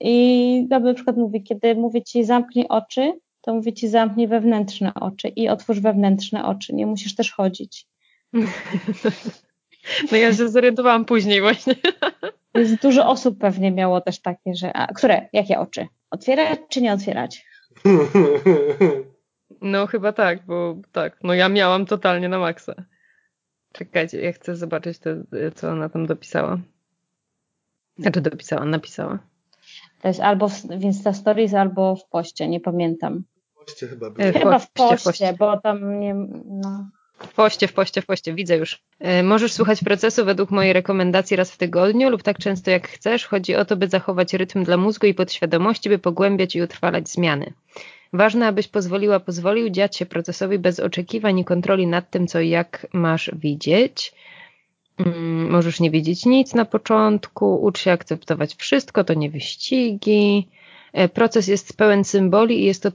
I 0.00 0.66
na 0.70 0.94
przykład 0.94 1.16
mówi, 1.16 1.42
kiedy 1.42 1.74
mówię 1.74 2.02
ci 2.02 2.24
zamknij 2.24 2.68
oczy, 2.68 3.12
to 3.40 3.54
mówię 3.54 3.72
ci 3.72 3.88
zamknij 3.88 4.28
wewnętrzne 4.28 4.94
oczy 4.94 5.28
i 5.28 5.48
otwórz 5.48 5.80
wewnętrzne 5.80 6.44
oczy. 6.44 6.74
Nie 6.74 6.86
musisz 6.86 7.14
też 7.14 7.32
chodzić. 7.32 7.86
No 10.12 10.16
ja 10.18 10.32
się 10.34 10.48
zorientowałam 10.48 11.04
później 11.04 11.40
właśnie. 11.40 11.74
Jest 12.54 12.82
dużo 12.82 13.08
osób 13.08 13.38
pewnie 13.38 13.70
miało 13.72 14.00
też 14.00 14.20
takie, 14.20 14.54
że 14.54 14.72
a, 14.72 14.86
które, 14.86 15.28
jakie 15.32 15.58
oczy? 15.58 15.86
Otwierać 16.10 16.58
czy 16.68 16.82
nie 16.82 16.92
otwierać? 16.92 17.44
No 19.60 19.86
chyba 19.86 20.12
tak, 20.12 20.46
bo 20.46 20.76
tak, 20.92 21.18
no 21.22 21.34
ja 21.34 21.48
miałam 21.48 21.86
totalnie 21.86 22.28
na 22.28 22.38
maksa. 22.38 22.74
Czekajcie, 23.72 24.20
ja 24.20 24.32
chcę 24.32 24.56
zobaczyć 24.56 24.98
to, 24.98 25.10
co 25.54 25.70
ona 25.70 25.88
tam 25.88 26.06
dopisała. 26.06 26.58
Znaczy 27.98 28.20
dopisała, 28.20 28.64
napisała. 28.64 29.18
To 30.02 30.08
jest 30.08 30.20
albo 30.20 30.48
w, 30.48 30.62
w 30.62 30.82
Insta 30.82 31.12
Stories, 31.12 31.54
albo 31.54 31.96
w 31.96 32.08
poście, 32.08 32.48
nie 32.48 32.60
pamiętam. 32.60 33.24
W 33.54 33.64
poście 33.64 33.86
chyba 33.88 34.06
E, 34.06 34.10
było. 34.10 34.32
Chyba 34.32 34.58
w 34.58 34.70
poście, 34.72 34.96
w 34.96 35.02
poście. 35.04 35.34
bo 35.38 35.60
tam 35.60 36.00
nie, 36.00 36.14
no. 36.44 36.88
W 37.18 37.34
poście, 37.34 37.68
w 37.68 37.72
poście, 37.72 38.02
w 38.02 38.06
poście, 38.06 38.34
widzę 38.34 38.56
już. 38.56 38.82
E, 39.00 39.22
Możesz 39.22 39.52
słuchać 39.52 39.84
procesu 39.84 40.24
według 40.24 40.50
mojej 40.50 40.72
rekomendacji 40.72 41.36
raz 41.36 41.50
w 41.50 41.56
tygodniu 41.56 42.10
lub 42.10 42.22
tak 42.22 42.38
często 42.38 42.70
jak 42.70 42.88
chcesz. 42.88 43.26
Chodzi 43.26 43.56
o 43.56 43.64
to, 43.64 43.76
by 43.76 43.88
zachować 43.88 44.34
rytm 44.34 44.64
dla 44.64 44.76
mózgu 44.76 45.06
i 45.06 45.14
podświadomości, 45.14 45.88
by 45.88 45.98
pogłębiać 45.98 46.56
i 46.56 46.62
utrwalać 46.62 47.08
zmiany. 47.08 47.52
Ważne, 48.12 48.46
abyś 48.46 48.68
pozwoliła, 48.68 49.20
pozwolił 49.20 49.70
dziać 49.70 49.96
się 49.96 50.06
procesowi 50.06 50.58
bez 50.58 50.80
oczekiwań 50.80 51.38
i 51.38 51.44
kontroli 51.44 51.86
nad 51.86 52.10
tym, 52.10 52.26
co 52.26 52.40
i 52.40 52.48
jak 52.48 52.86
masz 52.92 53.30
widzieć. 53.34 54.12
Mm, 54.98 55.50
Możesz 55.50 55.80
nie 55.80 55.90
wiedzieć 55.90 56.26
nic 56.26 56.54
na 56.54 56.64
początku, 56.64 57.62
ucz 57.62 57.78
się 57.78 57.92
akceptować 57.92 58.54
wszystko, 58.54 59.04
to 59.04 59.14
nie 59.14 59.30
wyścigi. 59.30 60.48
E, 60.94 61.08
Proces 61.08 61.48
jest 61.48 61.76
pełen 61.76 62.04
symboli 62.04 62.60
i 62.60 62.64
jest 62.64 62.88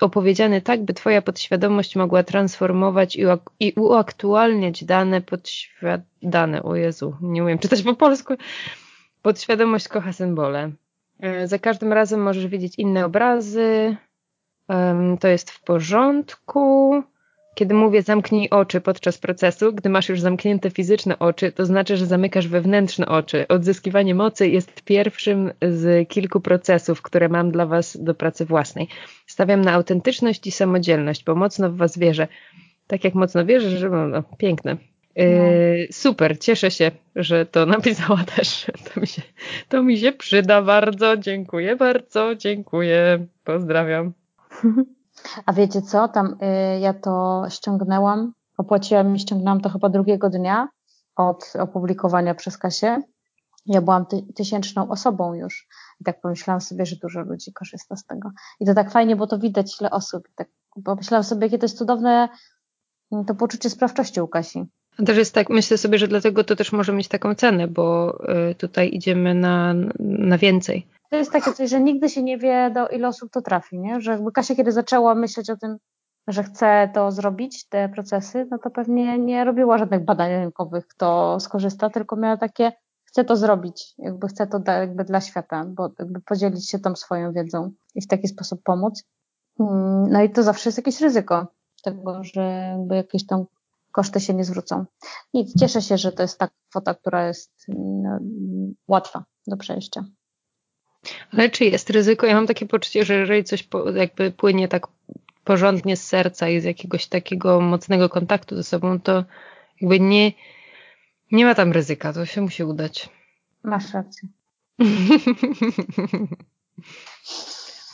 opowiedziany 0.00 0.60
tak, 0.62 0.84
by 0.84 0.94
Twoja 0.94 1.22
podświadomość 1.22 1.96
mogła 1.96 2.22
transformować 2.22 3.16
i, 3.16 3.24
uak- 3.26 3.50
i 3.60 3.72
uaktualniać 3.76 4.84
dane 4.84 5.20
podświad... 5.20 6.00
dane, 6.22 6.62
o 6.62 6.76
Jezu, 6.76 7.16
nie 7.20 7.42
umiem 7.44 7.58
czytać 7.58 7.82
po 7.82 7.94
polsku. 7.94 8.34
Podświadomość 9.22 9.88
kocha 9.88 10.12
symbole. 10.12 10.70
E, 11.20 11.48
Za 11.48 11.58
każdym 11.58 11.92
razem 11.92 12.22
możesz 12.22 12.46
widzieć 12.46 12.78
inne 12.78 13.04
obrazy. 13.04 13.96
To 15.20 15.28
jest 15.28 15.50
w 15.50 15.60
porządku. 15.62 17.02
Kiedy 17.54 17.74
mówię 17.74 18.02
zamknij 18.02 18.50
oczy 18.50 18.80
podczas 18.80 19.18
procesu, 19.18 19.72
gdy 19.72 19.88
masz 19.88 20.08
już 20.08 20.20
zamknięte 20.20 20.70
fizyczne 20.70 21.18
oczy, 21.18 21.52
to 21.52 21.66
znaczy, 21.66 21.96
że 21.96 22.06
zamykasz 22.06 22.48
wewnętrzne 22.48 23.06
oczy. 23.06 23.48
Odzyskiwanie 23.48 24.14
mocy 24.14 24.48
jest 24.48 24.82
pierwszym 24.82 25.52
z 25.62 26.08
kilku 26.08 26.40
procesów, 26.40 27.02
które 27.02 27.28
mam 27.28 27.50
dla 27.50 27.66
Was 27.66 27.96
do 28.00 28.14
pracy 28.14 28.44
własnej. 28.44 28.88
Stawiam 29.26 29.60
na 29.60 29.72
autentyczność 29.72 30.46
i 30.46 30.50
samodzielność, 30.50 31.24
bo 31.24 31.34
mocno 31.34 31.70
w 31.70 31.76
Was 31.76 31.98
wierzę. 31.98 32.28
Tak 32.86 33.04
jak 33.04 33.14
mocno 33.14 33.46
wierzę, 33.46 33.70
że 33.70 33.90
no, 33.90 34.08
no, 34.08 34.22
piękne. 34.38 34.76
Yy, 35.16 35.88
super, 35.90 36.38
cieszę 36.38 36.70
się, 36.70 36.90
że 37.16 37.46
to 37.46 37.66
napisała 37.76 38.24
też. 38.36 38.66
To 38.94 39.00
mi, 39.00 39.06
się, 39.06 39.22
to 39.68 39.82
mi 39.82 39.98
się 39.98 40.12
przyda 40.12 40.62
bardzo. 40.62 41.16
Dziękuję 41.16 41.76
bardzo, 41.76 42.34
dziękuję. 42.34 43.26
Pozdrawiam. 43.44 44.12
A 45.46 45.52
wiecie 45.52 45.82
co? 45.82 46.08
Tam 46.08 46.26
y, 46.26 46.80
ja 46.80 46.94
to 46.94 47.44
ściągnęłam, 47.48 48.32
opłaciłam 48.58 49.16
i 49.16 49.18
ściągnęłam 49.18 49.60
to 49.60 49.68
chyba 49.68 49.88
drugiego 49.88 50.30
dnia 50.30 50.68
od 51.16 51.52
opublikowania 51.58 52.34
przez 52.34 52.58
Kasię. 52.58 53.02
Ja 53.66 53.80
byłam 53.80 54.06
ty, 54.06 54.22
tysięczną 54.34 54.88
osobą 54.88 55.34
już. 55.34 55.68
I 56.00 56.04
tak 56.04 56.20
pomyślałam 56.20 56.60
sobie, 56.60 56.86
że 56.86 56.96
dużo 56.96 57.20
ludzi 57.20 57.52
korzysta 57.52 57.96
z 57.96 58.04
tego. 58.04 58.30
I 58.60 58.66
to 58.66 58.74
tak 58.74 58.90
fajnie, 58.90 59.16
bo 59.16 59.26
to 59.26 59.38
widać 59.38 59.80
ile 59.80 59.90
osób. 59.90 60.28
Tak, 60.34 60.48
pomyślałam 60.84 61.24
sobie, 61.24 61.46
jakie 61.46 61.58
to 61.58 61.64
jest 61.64 61.78
cudowne 61.78 62.28
mm, 63.12 63.24
to 63.24 63.34
poczucie 63.34 63.70
sprawczości 63.70 64.20
u 64.20 64.28
Kasi. 64.28 64.64
Też 65.06 65.16
jest 65.16 65.34
tak, 65.34 65.50
myślę 65.50 65.78
sobie, 65.78 65.98
że 65.98 66.08
dlatego 66.08 66.44
to 66.44 66.56
też 66.56 66.72
może 66.72 66.92
mieć 66.92 67.08
taką 67.08 67.34
cenę, 67.34 67.68
bo 67.68 68.18
y, 68.50 68.54
tutaj 68.54 68.90
idziemy 68.92 69.34
na, 69.34 69.74
na 69.98 70.38
więcej. 70.38 70.86
To 71.10 71.16
jest 71.16 71.32
takie 71.32 71.52
coś, 71.52 71.70
że 71.70 71.80
nigdy 71.80 72.08
się 72.08 72.22
nie 72.22 72.38
wie, 72.38 72.70
do 72.74 72.88
ile 72.88 73.08
osób 73.08 73.30
to 73.30 73.42
trafi, 73.42 73.78
nie? 73.78 74.00
Że 74.00 74.10
jakby 74.10 74.32
Kasia, 74.32 74.54
kiedy 74.54 74.72
zaczęła 74.72 75.14
myśleć 75.14 75.50
o 75.50 75.56
tym, 75.56 75.76
że 76.28 76.42
chce 76.42 76.90
to 76.94 77.10
zrobić, 77.12 77.68
te 77.68 77.88
procesy, 77.88 78.46
no 78.50 78.58
to 78.58 78.70
pewnie 78.70 79.18
nie 79.18 79.44
robiła 79.44 79.78
żadnych 79.78 80.04
badań 80.04 80.30
rynkowych, 80.30 80.86
kto 80.86 81.40
skorzysta, 81.40 81.90
tylko 81.90 82.16
miała 82.16 82.36
takie, 82.36 82.72
chcę 83.04 83.24
to 83.24 83.36
zrobić, 83.36 83.94
jakby 83.98 84.28
chcę 84.28 84.46
to 84.46 84.58
da, 84.58 84.72
jakby 84.72 85.04
dla 85.04 85.20
świata, 85.20 85.64
bo 85.68 85.90
jakby 85.98 86.20
podzielić 86.20 86.70
się 86.70 86.78
tą 86.78 86.96
swoją 86.96 87.32
wiedzą 87.32 87.70
i 87.94 88.02
w 88.02 88.06
taki 88.06 88.28
sposób 88.28 88.62
pomóc. 88.62 89.04
Mm, 89.60 90.08
No 90.10 90.22
i 90.22 90.30
to 90.30 90.42
zawsze 90.42 90.68
jest 90.68 90.78
jakieś 90.78 91.00
ryzyko 91.00 91.46
tego, 91.82 92.24
że 92.24 92.40
jakby 92.78 92.96
jakieś 92.96 93.26
tam 93.26 93.44
koszty 93.92 94.20
się 94.20 94.34
nie 94.34 94.44
zwrócą. 94.44 94.84
Nic, 95.34 95.60
cieszę 95.60 95.82
się, 95.82 95.98
że 95.98 96.12
to 96.12 96.22
jest 96.22 96.38
ta 96.38 96.48
kwota, 96.70 96.94
która 96.94 97.26
jest 97.26 97.52
no, 97.68 98.18
łatwa 98.88 99.24
do 99.46 99.56
przejścia. 99.56 100.04
Ale 101.32 101.50
czy 101.50 101.64
jest 101.64 101.90
ryzyko? 101.90 102.26
Ja 102.26 102.34
mam 102.34 102.46
takie 102.46 102.66
poczucie, 102.66 103.04
że 103.04 103.14
jeżeli 103.14 103.44
coś 103.44 103.62
po, 103.62 103.90
jakby 103.90 104.30
płynie 104.30 104.68
tak 104.68 104.86
porządnie 105.44 105.96
z 105.96 106.06
serca 106.06 106.48
i 106.48 106.60
z 106.60 106.64
jakiegoś 106.64 107.06
takiego 107.06 107.60
mocnego 107.60 108.08
kontaktu 108.08 108.56
ze 108.56 108.64
sobą, 108.64 109.00
to 109.00 109.24
jakby 109.80 110.00
nie, 110.00 110.32
nie 111.32 111.44
ma 111.44 111.54
tam 111.54 111.72
ryzyka, 111.72 112.12
to 112.12 112.26
się 112.26 112.40
musi 112.40 112.64
udać. 112.64 113.08
Masz 113.62 113.92
rację. 113.94 114.28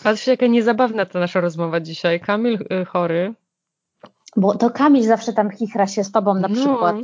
Patrzcie, 0.02 0.30
jaka 0.30 0.46
niezabawna 0.46 1.06
ta 1.06 1.20
nasza 1.20 1.40
rozmowa 1.40 1.80
dzisiaj. 1.80 2.20
Kamil 2.20 2.54
y, 2.54 2.84
chory. 2.84 3.34
Bo 4.36 4.54
to 4.54 4.70
Kamil 4.70 5.02
zawsze 5.02 5.32
tam 5.32 5.50
chichra 5.50 5.86
się 5.86 6.04
z 6.04 6.12
tobą 6.12 6.34
na 6.34 6.48
przykład. 6.48 6.96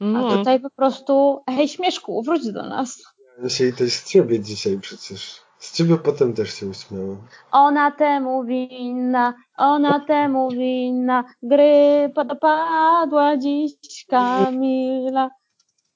A 0.00 0.04
No. 0.04 0.36
tutaj 0.36 0.60
po 0.60 0.70
prostu, 0.70 1.42
hej 1.46 1.68
śmieszku, 1.68 2.22
wróć 2.22 2.52
do 2.52 2.62
nas. 2.68 3.02
Ja 3.42 3.48
się 3.48 3.66
i 3.68 3.72
też 3.72 3.92
z 3.92 4.08
ciebie 4.08 4.40
dzisiaj 4.40 4.78
przecież. 4.80 5.40
Z 5.64 5.72
ciebie 5.72 5.96
potem 5.96 6.34
też 6.34 6.54
się 6.54 6.66
uśmiałem. 6.66 7.18
Ona 7.52 7.90
temu 7.90 8.44
winna, 8.44 9.34
ona 9.56 10.00
temu 10.06 10.50
winna, 10.50 11.24
gry 11.42 12.12
dopadła 12.14 13.36
dziś 13.36 14.06
Kamila. 14.08 15.30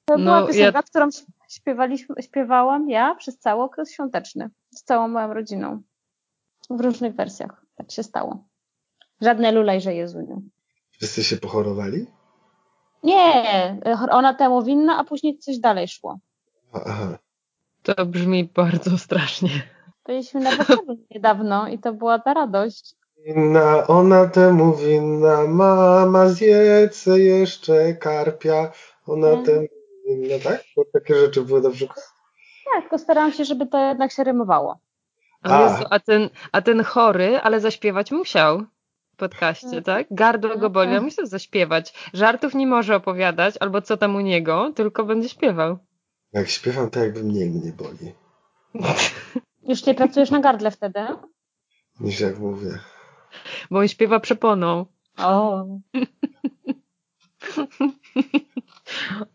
To 0.05 0.19
No, 0.19 0.25
była 0.25 0.41
ja- 0.41 0.47
piosenka, 0.47 0.83
którą 0.83 1.09
śpiewaliśmy, 1.51 2.15
śpiewałam 2.23 2.91
ja 2.91 3.15
przez 3.15 3.39
cały 3.39 3.63
okres 3.63 3.93
świąteczny. 3.93 4.51
Z 4.71 4.83
całą 4.85 5.09
moją 5.09 5.35
rodziną. 5.35 5.83
W 6.71 6.81
różnych 6.81 7.15
wersjach. 7.15 7.65
Tak 7.77 7.91
się 7.93 8.03
stało. 8.03 8.45
Żadne 9.21 9.53
lulajże 9.53 9.95
Jezuniu. 9.95 10.43
Wszyscy 10.91 11.25
się 11.25 11.37
pochorowali? 11.37 12.07
Nie, 13.03 13.77
ona 14.11 14.35
temu 14.35 14.63
winna, 14.63 14.99
a 14.99 15.05
później 15.05 15.39
coś 15.39 15.59
dalej 15.59 15.89
szło. 15.89 16.19
Aha. 16.73 17.19
To 17.97 18.07
brzmi 18.07 18.45
bardzo 18.55 18.99
strasznie. 18.99 19.49
Byliśmy 20.07 20.41
na 20.41 20.51
weselu 20.51 20.99
niedawno 21.11 21.69
i 21.69 21.79
to 21.79 21.93
była 21.93 22.19
ta 22.19 22.35
radość. 22.35 22.95
Winna, 23.27 23.87
ona 23.87 24.27
temu 24.27 24.75
winna, 24.77 25.47
mama 25.47 26.29
zjedz 26.29 27.07
jeszcze 27.07 27.95
karpia, 27.95 28.73
ona 29.07 29.29
Mm. 29.29 29.45
temu 29.45 29.67
winna, 30.09 30.35
tak? 30.45 30.65
Bo 30.77 30.85
takie 30.93 31.15
rzeczy 31.15 31.43
były 31.43 31.61
na 31.63 31.71
przykład. 31.71 32.13
Tak, 32.73 32.83
tylko 32.83 32.99
starałam 32.99 33.33
się, 33.33 33.45
żeby 33.45 33.67
to 33.67 33.79
jednak 33.89 34.13
się 34.13 34.25
rymowało. 34.25 34.79
A, 35.43 35.59
A. 35.59 35.63
Jezu, 35.63 35.85
a, 35.91 36.01
ten, 36.01 36.29
a 36.53 36.63
ten 36.63 36.85
chory, 36.85 37.41
ale 37.43 37.61
zaśpiewać 37.61 38.11
musiał 38.13 38.63
w 39.15 39.17
podcaście, 39.17 39.83
tak? 39.83 40.07
Gardło 40.11 40.57
go 40.59 40.71
boli, 40.71 40.97
a 40.97 41.01
musiał 41.01 41.27
zaśpiewać. 41.27 42.11
Żartów 42.15 42.55
nie 42.55 42.67
może 42.67 42.97
opowiadać, 42.97 43.55
albo 43.61 43.83
co 43.83 43.97
tam 43.97 44.17
u 44.17 44.21
niego, 44.21 44.73
tylko 44.75 45.05
będzie 45.05 45.29
śpiewał. 45.29 45.79
Jak 46.33 46.49
śpiewam, 46.49 46.91
to 46.91 47.01
jakby 47.01 47.23
mniej 47.25 47.51
mnie 47.51 47.73
boli, 47.73 48.13
Już 49.69 49.87
nie 49.87 49.95
pracujesz 49.95 50.31
na 50.31 50.41
gardle 50.41 50.71
wtedy? 50.71 51.01
niż 52.01 52.21
jak 52.21 52.39
mówię. 52.39 52.79
Bo 53.71 53.79
on 53.79 53.89
śpiewa 53.89 54.21
przeponą. 54.21 54.87
O, 55.19 55.65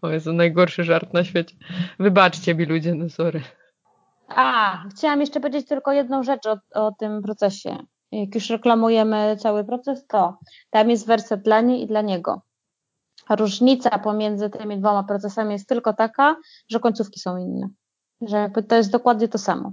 O 0.02 0.10
Jezu, 0.10 0.34
najgorszy 0.34 0.84
żart 0.84 1.14
na 1.14 1.24
świecie. 1.24 1.56
Wybaczcie 2.00 2.56
mi 2.56 2.66
ludzie, 2.66 2.96
no 2.96 3.10
sorry. 3.10 3.42
A, 4.28 4.78
chciałam 4.90 5.20
jeszcze 5.22 5.40
powiedzieć 5.40 5.68
tylko 5.68 5.92
jedną 5.92 6.24
rzecz 6.24 6.46
o, 6.46 6.58
o 6.74 6.92
tym 7.00 7.22
procesie. 7.22 7.78
Jak 8.12 8.36
już 8.36 8.50
reklamujemy 8.50 9.38
cały 9.40 9.64
proces, 9.64 10.08
to 10.08 10.38
tam 10.70 10.90
jest 10.90 11.08
wersja 11.08 11.38
dla 11.38 11.62
niej 11.62 11.82
i 11.82 11.88
dla 11.88 12.02
niego. 12.02 12.42
A 13.28 13.36
różnica 13.36 14.00
pomiędzy 14.00 14.50
tymi 14.50 14.80
dwoma 14.80 15.04
procesami 15.04 15.54
jest 15.54 15.70
tylko 15.70 15.94
taka, 15.94 16.36
że 16.70 16.80
końcówki 16.80 17.20
są 17.20 17.38
inne. 17.38 17.70
Że 18.22 18.38
jakby 18.38 18.64
to 18.64 18.76
jest 18.76 18.92
dokładnie 18.92 19.28
to 19.28 19.38
samo. 19.38 19.72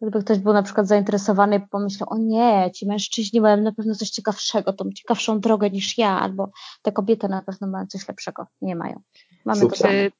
Gdyby 0.00 0.24
ktoś 0.24 0.38
był 0.38 0.52
na 0.52 0.62
przykład 0.62 0.86
zainteresowany 0.86 1.56
i 1.56 1.60
pomyślał, 1.60 2.12
o 2.12 2.18
nie, 2.18 2.70
ci 2.74 2.86
mężczyźni 2.86 3.40
mają 3.40 3.56
na 3.56 3.72
pewno 3.72 3.94
coś 3.94 4.10
ciekawszego, 4.10 4.72
tą 4.72 4.90
ciekawszą 4.92 5.40
drogę 5.40 5.70
niż 5.70 5.98
ja, 5.98 6.20
albo 6.20 6.50
te 6.82 6.92
kobiety 6.92 7.28
na 7.28 7.42
pewno 7.42 7.66
mają 7.66 7.86
coś 7.86 8.08
lepszego. 8.08 8.46
Nie 8.60 8.76
mają. 8.76 9.00
Mamy 9.44 9.60
to 9.60 9.76
samo. 9.76 9.90
Czy, 9.90 10.12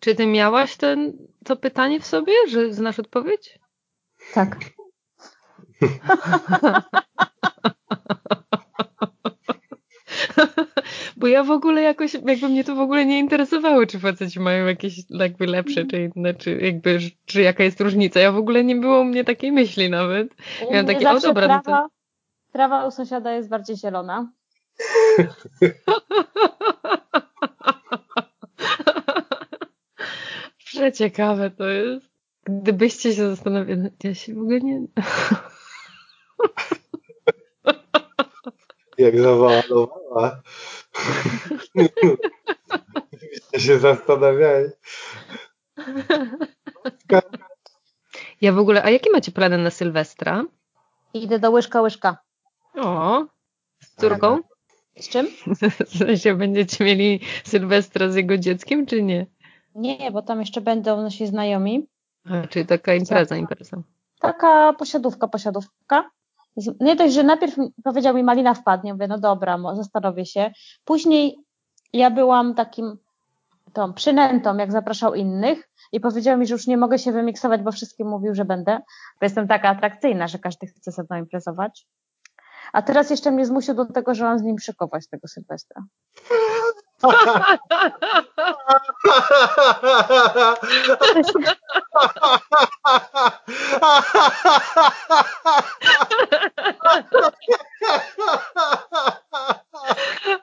czy 0.00 0.14
ty 0.14 0.26
miałaś 0.26 0.76
ten, 0.76 1.12
to 1.44 1.56
pytanie 1.56 2.00
w 2.00 2.06
sobie, 2.06 2.32
że 2.48 2.74
znasz 2.74 2.98
odpowiedź? 2.98 3.58
Tak. 4.34 4.56
Bo 11.16 11.26
ja 11.26 11.44
w 11.44 11.50
ogóle 11.50 11.82
jakoś, 11.82 12.14
jakby 12.14 12.48
mnie 12.48 12.64
to 12.64 12.74
w 12.74 12.80
ogóle 12.80 13.06
nie 13.06 13.18
interesowało, 13.18 13.86
czy 13.86 13.98
faceci 13.98 14.40
mają 14.40 14.66
jakieś 14.66 14.94
jakby 15.10 15.46
lepsze, 15.46 15.84
czy 15.84 16.10
inne, 16.16 16.34
czy 16.34 16.58
jakby, 16.60 16.98
czy 17.26 17.42
jaka 17.42 17.64
jest 17.64 17.80
różnica. 17.80 18.20
Ja 18.20 18.32
w 18.32 18.36
ogóle 18.36 18.64
nie 18.64 18.76
było 18.76 19.00
u 19.00 19.04
mnie 19.04 19.24
takiej 19.24 19.52
myśli 19.52 19.90
nawet. 19.90 20.28
Miałam 20.70 20.86
takie, 20.86 21.10
o 21.10 21.20
dobra, 21.20 21.46
trawa, 21.46 21.62
no 21.66 21.88
to... 21.88 21.88
trawa 22.52 22.86
u 22.86 22.90
sąsiada 22.90 23.32
jest 23.32 23.48
bardziej 23.48 23.76
zielona. 23.76 24.32
Przeciekawe 30.64 31.50
to 31.50 31.68
jest. 31.68 32.06
Gdybyście 32.44 33.14
się 33.14 33.28
zastanawiali, 33.28 33.80
no, 33.80 33.88
ja 34.04 34.14
się 34.14 34.34
w 34.34 34.38
ogóle 34.38 34.60
nie... 34.60 34.80
Jak 38.98 39.20
zawalowała. 39.20 40.42
Się 43.58 43.78
zastanawiali. 43.78 44.68
Ja 48.40 48.52
w 48.52 48.58
ogóle, 48.58 48.82
a 48.84 48.90
jakie 48.90 49.10
macie 49.10 49.32
plany 49.32 49.58
na 49.58 49.70
Sylwestra? 49.70 50.44
Idę 51.14 51.38
do 51.38 51.50
łyżka 51.50 51.80
łyżka. 51.80 52.18
O, 52.74 53.24
z 53.80 53.94
córką? 53.94 54.38
Z 54.98 55.08
czym? 55.08 55.26
W 55.86 55.98
sensie 55.98 56.34
będziecie 56.34 56.84
mieli 56.84 57.20
Sylwestra 57.44 58.08
z 58.08 58.14
jego 58.14 58.38
dzieckiem, 58.38 58.86
czy 58.86 59.02
nie? 59.02 59.26
Nie, 59.74 60.10
bo 60.10 60.22
tam 60.22 60.40
jeszcze 60.40 60.60
będą 60.60 61.02
nasi 61.02 61.26
znajomi. 61.26 61.86
A, 62.30 62.46
czyli 62.46 62.66
taka 62.66 62.94
impreza, 62.94 63.36
impreza. 63.36 63.76
Taka 64.20 64.72
posiadówka, 64.72 65.28
posiadówka. 65.28 66.10
Nie 66.80 66.96
dość, 66.96 67.14
że 67.14 67.22
najpierw 67.22 67.56
powiedział 67.84 68.14
mi 68.14 68.24
Malina 68.24 68.54
wpadnie, 68.54 68.92
mówię, 68.92 69.08
no 69.08 69.18
dobra, 69.18 69.58
zastanowię 69.74 70.26
się. 70.26 70.50
Później 70.84 71.38
ja 71.92 72.10
byłam 72.10 72.54
takim 72.54 72.98
tą 73.72 73.92
przynętą, 73.92 74.56
jak 74.56 74.72
zapraszał 74.72 75.14
innych 75.14 75.68
i 75.92 76.00
powiedział 76.00 76.38
mi, 76.38 76.46
że 76.46 76.54
już 76.54 76.66
nie 76.66 76.76
mogę 76.76 76.98
się 76.98 77.12
wymiksować, 77.12 77.62
bo 77.62 77.72
wszystkim 77.72 78.08
mówił, 78.08 78.34
że 78.34 78.44
będę, 78.44 78.78
bo 79.20 79.26
jestem 79.26 79.48
taka 79.48 79.68
atrakcyjna, 79.68 80.28
że 80.28 80.38
każdy 80.38 80.66
chce 80.66 80.92
ze 80.92 81.02
mną 81.02 81.16
imprezować. 81.18 81.86
A 82.72 82.82
teraz 82.82 83.10
jeszcze 83.10 83.30
mnie 83.30 83.46
zmusił 83.46 83.74
do 83.74 83.84
tego, 83.84 84.14
że 84.14 84.24
mam 84.24 84.38
z 84.38 84.42
nim 84.42 84.58
szykować 84.58 85.08
tego 85.08 85.28
Sylwestra. 85.28 85.82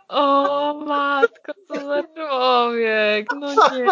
O 0.10 0.74
matko, 0.74 1.54
co 1.68 1.88
za 1.88 2.04
człowiek! 2.04 3.28
No 3.39 3.47
nie! 3.54 3.88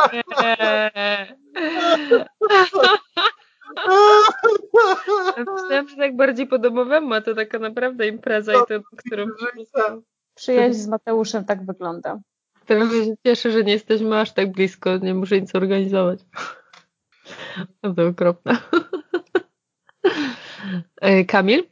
Myślałam, 5.38 5.88
że 5.88 5.95
tak 5.97 6.16
bardziej 6.16 6.47
po 6.47 6.57
domowemu, 6.57 7.14
a 7.14 7.22
to 7.22 7.36
taka 7.36 7.59
naprawdę 7.59 8.07
impreza 8.07 8.53
i 8.53 8.57
to, 8.68 8.80
którą... 8.97 9.26
Przyjaźń 10.36 10.74
z 10.74 10.88
Mateuszem 10.88 11.45
tak 11.45 11.66
wygląda. 11.66 12.20
Teraz 12.66 12.91
się 12.91 13.16
cieszę, 13.26 13.51
że 13.51 13.64
nie 13.64 13.74
jesteśmy 13.74 14.20
aż 14.20 14.34
tak 14.34 14.51
blisko, 14.51 14.97
nie 14.97 15.14
muszę 15.14 15.41
nic 15.41 15.55
organizować. 15.55 16.20
To 17.82 18.07
okropne. 18.07 18.57
E, 21.01 21.26
Kamil? 21.26 21.64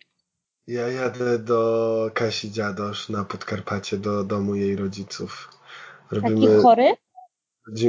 Ja 0.67 0.87
jadę 0.87 1.39
do 1.39 2.11
Kasi 2.13 2.51
Dziadosz 2.51 3.09
na 3.09 3.23
Podkarpacie, 3.25 3.97
do 3.97 4.23
domu 4.23 4.55
jej 4.55 4.75
rodziców. 4.75 5.49
Robimy, 6.11 6.47
Taki 6.47 6.61
chory? 6.61 6.93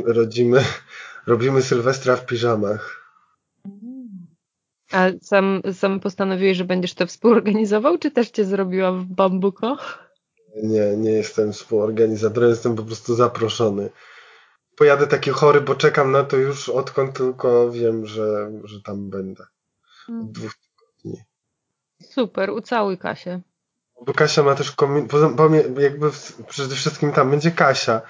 rodzimy, 0.07 0.64
robimy 1.26 1.62
Sylwestra 1.62 2.16
w 2.16 2.26
piżamach. 2.26 3.01
A 4.92 5.07
sam, 5.22 5.62
sam 5.72 6.01
postanowiłeś, 6.01 6.57
że 6.57 6.64
będziesz 6.64 6.94
to 6.94 7.07
współorganizował, 7.07 7.98
czy 7.98 8.11
też 8.11 8.30
cię 8.30 8.44
zrobiła 8.44 8.92
w 8.92 9.05
bambuko? 9.05 9.76
Nie, 10.57 10.96
nie 10.96 11.12
jestem 11.12 11.53
współorganizatorem, 11.53 12.51
jestem 12.51 12.76
po 12.76 12.82
prostu 12.82 13.14
zaproszony. 13.14 13.90
Pojadę 14.76 15.07
taki 15.07 15.30
chory, 15.30 15.61
bo 15.61 15.74
czekam 15.74 16.12
na 16.12 16.24
to 16.24 16.36
już 16.36 16.68
odkąd 16.68 17.16
tylko 17.16 17.70
wiem, 17.70 18.07
że, 18.07 18.51
że 18.64 18.82
tam 18.82 19.11
będę. 19.11 19.44
Od 20.09 20.32
dwóch 20.32 20.53
tygodni. 20.55 21.24
Super, 22.03 22.51
ucałuj 22.51 22.98
Kasię. 22.98 23.40
Bo 24.07 24.12
Kasia 24.12 24.42
ma 24.42 24.55
też 24.55 24.72
komin... 24.72 25.09
jakby 25.78 26.11
przede 26.48 26.74
wszystkim 26.74 27.12
tam 27.12 27.30
będzie 27.30 27.51
Kasia. 27.51 28.01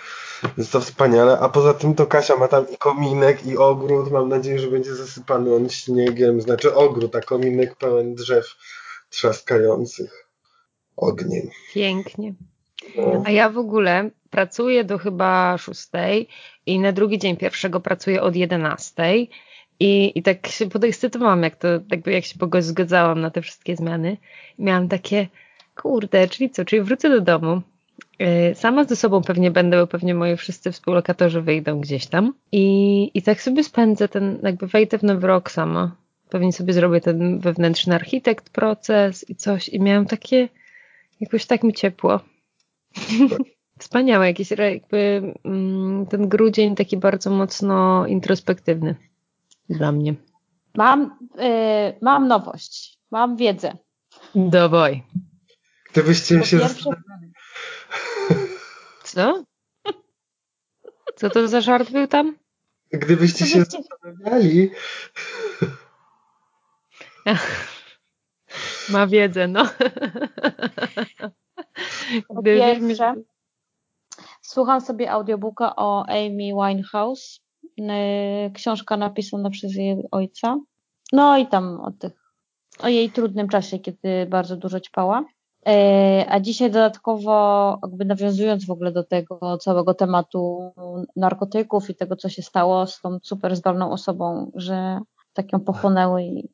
Jest 0.59 0.73
to 0.73 0.81
wspaniale. 0.81 1.39
A 1.39 1.49
poza 1.49 1.75
tym 1.75 1.95
to 1.95 2.07
Kasia 2.07 2.37
ma 2.37 2.49
tam 2.49 2.71
i 2.71 2.77
kominek, 2.77 3.47
i 3.47 3.57
ogród. 3.57 4.11
Mam 4.11 4.29
nadzieję, 4.29 4.59
że 4.59 4.71
będzie 4.71 4.95
zasypany 4.95 5.55
on 5.55 5.69
śniegiem. 5.69 6.41
Znaczy 6.41 6.75
ogród, 6.75 7.17
a 7.17 7.21
kominek 7.21 7.77
pełen 7.77 8.15
drzew 8.15 8.47
trzaskających 9.09 10.30
ogniem. 11.01 11.49
Pięknie. 11.75 12.35
No. 12.97 13.23
A 13.27 13.31
ja 13.31 13.51
w 13.51 13.59
ogóle 13.59 14.11
pracuję 14.31 14.85
do 14.85 14.99
chyba 14.99 15.59
szóstej 15.59 16.29
i 16.67 16.79
na 16.79 16.93
drugi 16.93 17.19
dzień 17.19 17.37
pierwszego 17.37 17.81
pracuję 17.81 18.23
od 18.23 18.37
jedenastej. 18.37 19.31
I, 19.81 20.13
I 20.15 20.23
tak 20.23 20.47
się 20.47 20.69
podekscytowałam, 20.69 21.43
jak 21.43 21.57
to, 21.57 21.69
jakby 21.91 22.13
jak 22.13 22.25
się 22.25 22.37
zgadzałam 22.59 23.21
na 23.21 23.31
te 23.31 23.43
wszystkie 23.43 23.77
zmiany. 23.77 24.17
miałam 24.59 24.89
takie, 24.89 25.27
kurde, 25.77 26.29
czyli 26.29 26.51
co, 26.51 26.65
czyli 26.65 26.83
wrócę 26.83 27.11
do 27.11 27.21
domu. 27.21 27.63
Y, 28.23 28.55
sama 28.55 28.85
ze 28.85 28.97
sobą 28.97 29.23
pewnie 29.23 29.51
będę, 29.51 29.81
bo 29.81 29.87
pewnie 29.87 30.15
moi 30.15 30.37
wszyscy 30.37 30.73
współlokatorzy 30.73 31.43
wyjdą 31.43 31.81
gdzieś 31.81 32.07
tam. 32.07 32.35
I, 32.53 33.11
I 33.15 33.23
tak 33.23 33.43
sobie 33.43 33.65
spędzę 33.65 34.09
ten, 34.09 34.39
jakby 34.43 34.67
wejdę 34.67 34.99
w 34.99 35.03
nowy 35.03 35.27
rok 35.27 35.51
sama. 35.51 35.97
Pewnie 36.31 36.53
sobie 36.53 36.73
zrobię 36.73 37.01
ten 37.01 37.39
wewnętrzny 37.39 37.95
architekt 37.95 38.51
proces 38.51 39.31
i 39.31 39.35
coś. 39.35 39.69
I 39.69 39.81
miałam 39.81 40.07
takie, 40.07 40.49
jakoś 41.21 41.47
tak 41.47 41.63
mi 41.63 41.73
ciepło. 41.73 42.21
Wspaniałe, 43.79 44.27
jakiś 44.27 44.51
jakby 44.51 45.33
mm, 45.45 46.07
ten 46.07 46.29
grudzień 46.29 46.75
taki 46.77 46.97
bardzo 46.97 47.31
mocno 47.31 48.07
introspektywny 48.07 48.95
dla 49.69 49.93
mnie. 49.93 50.15
Mam, 50.75 51.19
yy, 51.37 51.99
mam 52.03 52.29
nowość, 52.29 52.99
mam 53.11 53.37
wiedzę. 53.37 53.77
Dawaj. 54.35 55.03
Gdybyście 55.93 56.45
się 56.45 56.59
pierwsze... 56.59 56.91
Co? 59.03 59.45
Co 61.17 61.31
to 61.31 61.49
za 61.49 61.61
żart 61.61 61.91
był 61.91 62.07
tam? 62.07 62.37
Gdybyście 62.93 63.47
się 63.47 63.65
zastanawiali. 63.65 64.71
Ma 68.91 69.07
wiedzę, 69.07 69.49
no. 69.49 69.67
Po 72.29 72.43
pierwsze, 72.43 73.15
słucham 74.43 74.81
sobie 74.81 75.11
audiobooka 75.11 75.77
o 75.77 76.05
Amy 76.09 76.53
Winehouse. 76.69 77.41
Książka 78.55 78.97
napisana 78.97 79.51
przez 79.51 79.75
jej 79.75 80.05
ojca. 80.11 80.59
No 81.13 81.39
i 81.39 81.47
tam 81.47 81.81
o 81.81 81.91
tych, 81.91 82.13
o 82.83 82.89
jej 82.89 83.11
trudnym 83.11 83.49
czasie, 83.49 83.79
kiedy 83.79 84.27
bardzo 84.29 84.57
dużo 84.57 84.81
ćpała. 84.81 85.25
E, 85.67 86.27
a 86.29 86.41
dzisiaj 86.41 86.71
dodatkowo, 86.71 87.79
jakby 87.83 88.05
nawiązując 88.05 88.67
w 88.67 88.71
ogóle 88.71 88.93
do 88.93 89.05
tego 89.05 89.59
całego 89.59 89.95
tematu 89.95 90.73
narkotyków 91.17 91.91
i 91.91 91.95
tego, 91.95 92.17
co 92.17 92.29
się 92.29 92.43
stało 92.43 92.87
z 92.87 93.01
tą 93.01 93.19
super 93.23 93.57
zdolną 93.57 93.93
osobą, 93.93 94.51
że 94.55 95.01
tak 95.33 95.53
ją 95.53 95.61
pochłonęły 95.61 96.23
i 96.23 96.49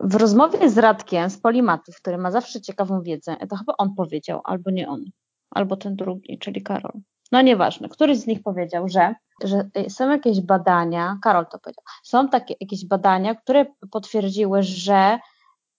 w 0.00 0.14
rozmowie 0.14 0.70
z 0.70 0.78
Radkiem 0.78 1.30
z 1.30 1.38
Polimatów, 1.38 1.96
który 1.96 2.18
ma 2.18 2.30
zawsze 2.30 2.60
ciekawą 2.60 3.02
wiedzę, 3.02 3.36
to 3.50 3.56
chyba 3.56 3.74
on 3.78 3.94
powiedział, 3.94 4.40
albo 4.44 4.70
nie 4.70 4.88
on, 4.88 5.04
albo 5.50 5.76
ten 5.76 5.96
drugi, 5.96 6.38
czyli 6.38 6.62
Karol. 6.62 6.92
No 7.32 7.42
nieważne, 7.42 7.88
któryś 7.88 8.18
z 8.18 8.26
nich 8.26 8.42
powiedział, 8.42 8.88
że, 8.88 9.14
że 9.44 9.64
są 9.88 10.10
jakieś 10.10 10.40
badania, 10.40 11.18
Karol 11.22 11.46
to 11.46 11.58
powiedział, 11.58 11.84
są 12.02 12.28
takie 12.28 12.54
jakieś 12.60 12.86
badania, 12.86 13.34
które 13.34 13.66
potwierdziły, 13.90 14.62
że 14.62 15.18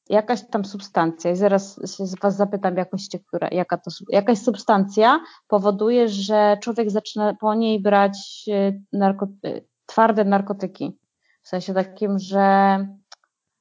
jakaś 0.09 0.49
tam 0.49 0.65
substancja, 0.65 1.31
i 1.31 1.35
zaraz 1.35 1.95
się 1.97 2.03
was 2.21 2.35
zapytam 2.35 2.77
jakoście, 2.77 3.19
która, 3.19 3.47
jaka 3.51 3.77
to, 3.77 3.91
jakaś 4.09 4.39
substancja 4.39 5.19
powoduje, 5.47 6.09
że 6.09 6.57
człowiek 6.61 6.91
zaczyna 6.91 7.33
po 7.33 7.55
niej 7.55 7.81
brać 7.81 8.45
narko, 8.93 9.27
y, 9.45 9.67
twarde 9.85 10.25
narkotyki. 10.25 10.99
W 11.41 11.47
sensie 11.47 11.73
takim, 11.73 12.19
że 12.19 12.77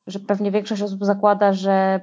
że 0.06 0.18
pewnie 0.18 0.50
większość 0.50 0.82
osób 0.82 1.04
zakłada, 1.04 1.52
że 1.52 2.00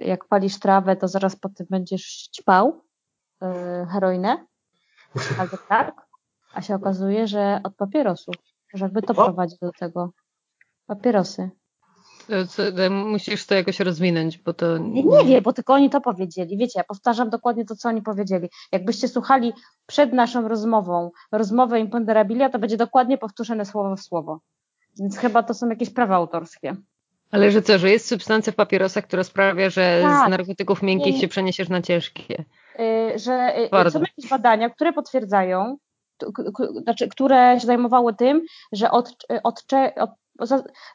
y, 0.00 0.04
jak 0.04 0.24
palisz 0.24 0.58
trawę, 0.58 0.96
to 0.96 1.08
zaraz 1.08 1.36
po 1.36 1.48
tym 1.48 1.66
będziesz 1.70 2.28
ćpał 2.36 2.82
y, 3.42 3.46
heroinę 3.92 4.46
albo 5.38 5.56
tak, 5.68 6.06
a 6.52 6.62
się 6.62 6.74
okazuje, 6.74 7.26
że 7.26 7.60
od 7.64 7.74
papierosów, 7.74 8.34
że 8.74 8.84
jakby 8.84 9.02
to 9.02 9.14
prowadzi 9.14 9.56
do 9.62 9.72
tego. 9.72 10.12
Papierosy. 10.86 11.50
Musisz 12.90 13.46
to 13.46 13.54
jakoś 13.54 13.80
rozwinąć, 13.80 14.38
bo 14.38 14.54
to... 14.54 14.78
Nie, 14.78 15.02
nie 15.02 15.24
wiem, 15.24 15.42
bo 15.42 15.52
tylko 15.52 15.74
oni 15.74 15.90
to 15.90 16.00
powiedzieli. 16.00 16.58
Wiecie, 16.58 16.80
ja 16.80 16.84
powtarzam 16.84 17.30
dokładnie 17.30 17.64
to, 17.64 17.76
co 17.76 17.88
oni 17.88 18.02
powiedzieli. 18.02 18.48
Jakbyście 18.72 19.08
słuchali 19.08 19.52
przed 19.86 20.12
naszą 20.12 20.48
rozmową 20.48 21.10
rozmowę 21.32 21.80
Imponderabilia, 21.80 22.50
to 22.50 22.58
będzie 22.58 22.76
dokładnie 22.76 23.18
powtórzone 23.18 23.64
słowo 23.64 23.96
w 23.96 24.00
słowo. 24.00 24.40
Więc 24.98 25.18
chyba 25.18 25.42
to 25.42 25.54
są 25.54 25.68
jakieś 25.68 25.90
prawa 25.90 26.16
autorskie. 26.16 26.76
Ale 27.30 27.50
że 27.50 27.62
co, 27.62 27.78
że 27.78 27.90
jest 27.90 28.08
substancja 28.08 28.52
w 28.52 28.56
papierosach, 28.56 29.04
która 29.04 29.24
sprawia, 29.24 29.70
że 29.70 30.00
tak. 30.02 30.26
z 30.26 30.30
narkotyków 30.30 30.82
miękkich 30.82 31.20
się 31.20 31.28
przeniesiesz 31.28 31.68
na 31.68 31.82
ciężkie? 31.82 32.44
Yy, 32.78 33.18
że 33.18 33.52
yy, 33.84 33.90
są 33.90 34.00
jakieś 34.00 34.30
badania, 34.30 34.70
które 34.70 34.92
potwierdzają, 34.92 35.76
znaczy, 36.82 37.08
które 37.08 37.60
się 37.60 37.66
zajmowały 37.66 38.14
tym, 38.14 38.42
że 38.72 38.90
od, 38.90 39.26
od, 39.42 39.64
od, 39.96 40.10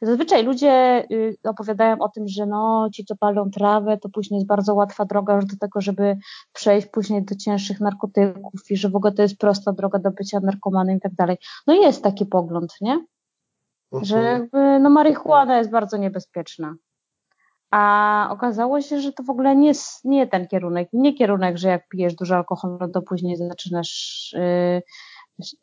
Zazwyczaj 0.01 0.43
ludzie 0.43 1.05
y, 1.11 1.38
opowiadają 1.43 1.99
o 1.99 2.09
tym, 2.09 2.27
że 2.27 2.45
no, 2.45 2.89
ci, 2.93 3.05
co 3.05 3.15
palą 3.15 3.51
trawę, 3.51 3.97
to 3.97 4.09
później 4.09 4.38
jest 4.38 4.47
bardzo 4.47 4.73
łatwa 4.73 5.05
droga 5.05 5.36
już 5.36 5.45
do 5.45 5.57
tego, 5.57 5.81
żeby 5.81 6.17
przejść 6.53 6.88
później 6.88 7.23
do 7.23 7.36
cięższych 7.36 7.79
narkotyków 7.79 8.61
i 8.69 8.77
że 8.77 8.89
w 8.89 8.95
ogóle 8.95 9.13
to 9.13 9.21
jest 9.21 9.38
prosta 9.38 9.71
droga 9.71 9.99
do 9.99 10.11
bycia 10.11 10.39
narkomanem 10.39 10.97
i 10.97 10.99
tak 10.99 11.13
dalej. 11.13 11.38
No 11.67 11.73
jest 11.73 12.03
taki 12.03 12.25
pogląd, 12.25 12.73
nie? 12.81 13.05
Że 14.02 14.18
mhm. 14.18 14.41
jakby, 14.41 14.80
no 14.80 14.89
marihuana 14.89 15.58
jest 15.58 15.72
bardzo 15.72 15.98
niebezpieczna. 15.98 16.76
A 17.72 18.28
okazało 18.32 18.82
się, 18.82 19.02
że 19.02 19.14
to 19.14 19.24
w 19.24 19.30
ogóle 19.30 19.56
nie, 19.56 19.72
nie 20.04 20.28
ten 20.28 20.48
kierunek, 20.48 20.89
nie 20.94 21.14
kierunek, 21.14 21.58
że 21.58 21.70
jak 21.70 21.88
pijesz 21.88 22.16
dużo 22.16 22.36
alkoholu, 22.36 22.91
to 22.94 23.02
później 23.02 23.38
zaczynasz 23.38 24.36
yy, 24.38 24.82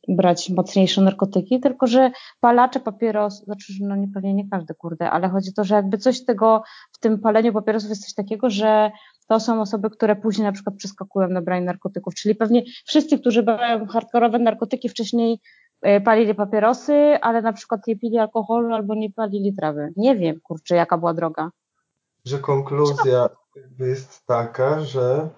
brać 0.08 0.50
mocniejsze 0.50 1.02
narkotyki, 1.02 1.60
tylko 1.60 1.86
że 1.86 2.10
palacze 2.40 2.80
papierosów, 2.80 3.44
znaczy, 3.44 3.72
no 3.80 3.96
nie, 3.96 4.08
pewnie 4.08 4.34
nie 4.34 4.48
każdy, 4.48 4.74
kurde, 4.74 5.10
ale 5.10 5.28
chodzi 5.28 5.50
o 5.50 5.52
to, 5.56 5.64
że 5.64 5.74
jakby 5.74 5.98
coś 5.98 6.24
tego 6.24 6.62
w 6.92 6.98
tym 6.98 7.18
paleniu 7.18 7.52
papierosów 7.52 7.90
jest 7.90 8.04
coś 8.04 8.14
takiego, 8.14 8.50
że 8.50 8.90
to 9.28 9.40
są 9.40 9.60
osoby, 9.60 9.90
które 9.90 10.16
później 10.16 10.44
na 10.44 10.52
przykład 10.52 10.76
przeskakują 10.76 11.28
na 11.28 11.42
branie 11.42 11.66
narkotyków, 11.66 12.14
czyli 12.14 12.34
pewnie 12.34 12.62
wszyscy, 12.86 13.18
którzy 13.18 13.42
brałem 13.42 13.86
hardkorowe 13.86 14.38
narkotyki 14.38 14.88
wcześniej 14.88 15.40
palili 16.04 16.34
papierosy, 16.34 17.18
ale 17.20 17.42
na 17.42 17.52
przykład 17.52 17.86
nie 17.86 17.96
pili 17.96 18.18
alkoholu 18.18 18.74
albo 18.74 18.94
nie 18.94 19.10
palili 19.10 19.54
trawy. 19.54 19.92
Nie 19.96 20.16
wiem, 20.16 20.40
kurczę, 20.42 20.76
jaka 20.76 20.98
była 20.98 21.14
droga. 21.14 21.50
Że 22.24 22.38
konkluzja 22.38 23.28
jest 23.78 24.26
taka, 24.26 24.80
że 24.80 25.30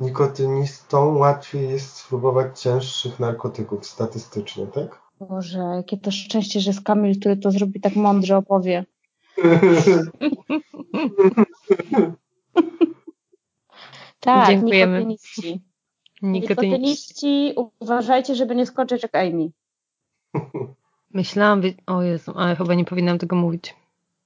Nikotynistom 0.00 1.16
łatwiej 1.16 1.70
jest 1.70 1.96
spróbować 1.96 2.60
cięższych 2.60 3.20
narkotyków 3.20 3.86
statystycznie, 3.86 4.66
tak? 4.66 5.02
Boże, 5.20 5.58
jakie 5.58 5.96
to 5.96 6.10
szczęście, 6.10 6.60
że 6.60 6.70
jest 6.70 6.84
Kamil, 6.84 7.20
który 7.20 7.36
to 7.36 7.50
zrobi 7.50 7.80
tak 7.80 7.96
mądrze 7.96 8.36
opowie. 8.36 8.84
tak, 14.20 14.46
Dziękujemy. 14.46 14.98
nikotyniści. 14.98 15.64
Nikotyniści, 16.22 17.54
uważajcie, 17.80 18.34
żeby 18.34 18.56
nie 18.56 18.66
skoczyć 18.66 19.02
jak 19.02 19.14
Amy. 19.14 19.50
Myślałam, 21.14 21.62
o 21.86 22.02
Jezu, 22.02 22.32
ale 22.36 22.56
chyba 22.56 22.74
nie 22.74 22.84
powinnam 22.84 23.18
tego 23.18 23.36
mówić. 23.36 23.74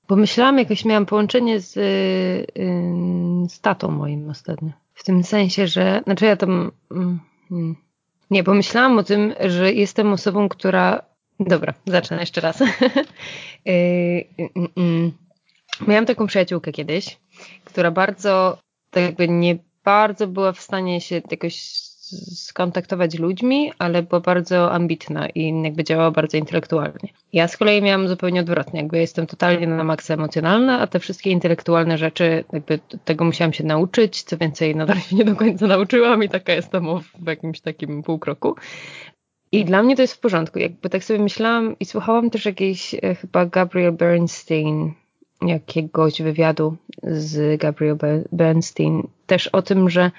Bo 0.08 0.16
myślałam, 0.16 0.58
jakoś 0.58 0.84
miałam 0.84 1.06
połączenie 1.06 1.60
z, 1.60 1.76
yy, 1.76 3.48
z 3.48 3.60
tatą 3.60 3.90
moim 3.90 4.30
ostatnio. 4.30 4.70
W 4.94 5.04
tym 5.04 5.24
sensie, 5.24 5.66
że, 5.66 6.00
znaczy 6.04 6.24
ja 6.24 6.36
tam, 6.36 6.72
mm, 6.90 7.20
mm, 7.50 7.76
nie, 8.30 8.44
pomyślałam 8.44 8.98
o 8.98 9.02
tym, 9.02 9.34
że 9.40 9.72
jestem 9.72 10.12
osobą, 10.12 10.48
która, 10.48 11.02
dobra, 11.40 11.74
zacznę 11.86 12.20
jeszcze 12.20 12.40
raz. 12.40 12.60
Y, 13.66 13.70
y, 13.70 14.42
y, 14.78 15.12
miałam 15.88 16.06
taką 16.06 16.26
przyjaciółkę 16.26 16.72
kiedyś, 16.72 17.18
która 17.64 17.90
bardzo, 17.90 18.58
tak 18.90 19.02
jakby 19.02 19.28
nie 19.28 19.58
bardzo 19.84 20.26
była 20.26 20.52
w 20.52 20.60
stanie 20.60 21.00
się 21.00 21.22
jakoś 21.30 21.54
skontaktować 22.34 23.18
ludźmi, 23.18 23.72
ale 23.78 24.02
była 24.02 24.20
bardzo 24.20 24.72
ambitna 24.72 25.28
i 25.28 25.62
jakby 25.62 25.84
działała 25.84 26.10
bardzo 26.10 26.36
intelektualnie. 26.36 27.08
Ja 27.32 27.48
z 27.48 27.56
kolei 27.56 27.82
miałam 27.82 28.08
zupełnie 28.08 28.40
odwrotnie, 28.40 28.80
jakby 28.80 28.98
jestem 28.98 29.26
totalnie 29.26 29.66
na 29.66 29.84
maksa 29.84 30.14
emocjonalna, 30.14 30.80
a 30.80 30.86
te 30.86 31.00
wszystkie 31.00 31.30
intelektualne 31.30 31.98
rzeczy, 31.98 32.44
jakby 32.52 32.78
tego 33.04 33.24
musiałam 33.24 33.52
się 33.52 33.64
nauczyć, 33.64 34.22
co 34.22 34.36
więcej 34.38 34.76
nadal 34.76 35.00
się 35.00 35.16
nie 35.16 35.24
do 35.24 35.36
końca 35.36 35.66
nauczyłam 35.66 36.22
i 36.22 36.28
taka 36.28 36.52
jestem 36.52 36.84
w 37.18 37.26
jakimś 37.26 37.60
takim 37.60 38.02
półkroku. 38.02 38.54
I 39.52 39.64
dla 39.64 39.82
mnie 39.82 39.96
to 39.96 40.02
jest 40.02 40.14
w 40.14 40.20
porządku. 40.20 40.58
Jakby 40.58 40.90
tak 40.90 41.04
sobie 41.04 41.20
myślałam 41.20 41.76
i 41.80 41.84
słuchałam 41.84 42.30
też 42.30 42.44
jakiejś 42.44 42.94
e, 42.94 43.14
chyba 43.14 43.46
Gabriel 43.46 43.92
Bernstein, 43.92 44.92
jakiegoś 45.42 46.22
wywiadu 46.22 46.76
z 47.02 47.60
Gabriel 47.60 47.96
Bernstein, 48.32 49.02
też 49.26 49.46
o 49.48 49.62
tym, 49.62 49.90
że 49.90 50.10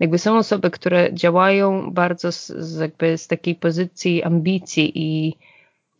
jakby 0.00 0.18
są 0.18 0.38
osoby, 0.38 0.70
które 0.70 1.14
działają 1.14 1.90
bardzo 1.90 2.32
z, 2.32 2.46
z 2.46 2.78
jakby 2.78 3.18
z 3.18 3.26
takiej 3.26 3.54
pozycji 3.54 4.22
ambicji 4.22 4.92
i, 4.94 5.36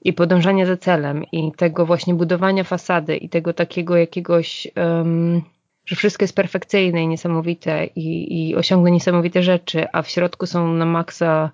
i 0.03 0.13
podążania 0.13 0.67
za 0.67 0.77
celem 0.77 1.25
i 1.33 1.53
tego 1.57 1.87
właśnie 1.87 2.15
budowania 2.15 2.65
fasady 2.65 3.17
i 3.17 3.29
tego 3.29 3.53
takiego 3.53 3.97
jakiegoś, 3.97 4.69
um, 4.77 5.43
że 5.87 5.97
wszystko 5.97 6.25
jest 6.25 6.37
perfekcyjne 6.37 7.03
i 7.03 7.09
niesamowite 7.09 7.85
i, 7.85 8.51
i 8.51 8.57
niesamowite 8.93 9.43
rzeczy, 9.43 9.87
a 9.93 10.03
w 10.03 10.09
środku 10.09 10.47
są 10.47 10.73
na 10.73 10.87
maksa 10.87 11.51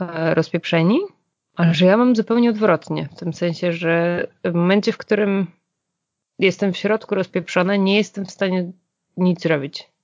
e, 0.00 0.34
rozpieprzeni, 0.34 1.00
ale 1.56 1.74
że 1.74 1.86
ja 1.86 1.96
mam 1.96 2.16
zupełnie 2.16 2.50
odwrotnie, 2.50 3.08
w 3.12 3.18
tym 3.18 3.32
sensie, 3.32 3.72
że 3.72 4.26
w 4.44 4.54
momencie, 4.54 4.92
w 4.92 4.98
którym 4.98 5.46
jestem 6.38 6.72
w 6.72 6.76
środku 6.76 7.14
rozpieprzona, 7.14 7.76
nie 7.76 7.96
jestem 7.96 8.24
w 8.24 8.30
stanie 8.30 8.72
nic 9.16 9.42
zrobić 9.42 9.95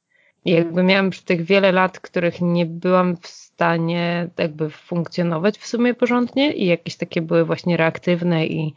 jakby 0.45 0.83
miałam 0.83 1.11
przez 1.11 1.25
tych 1.25 1.43
wiele 1.45 1.73
lat, 1.73 2.01
których 2.01 2.41
nie 2.41 2.67
byłam 2.67 3.17
w 3.17 3.27
stanie 3.27 4.29
jakby 4.39 4.71
funkcjonować 4.71 5.59
w 5.59 5.67
sumie 5.67 5.95
porządnie 5.95 6.53
i 6.53 6.67
jakieś 6.67 6.97
takie 6.97 7.23
były 7.23 7.45
właśnie 7.45 7.77
reaktywne 7.77 8.47
i, 8.47 8.75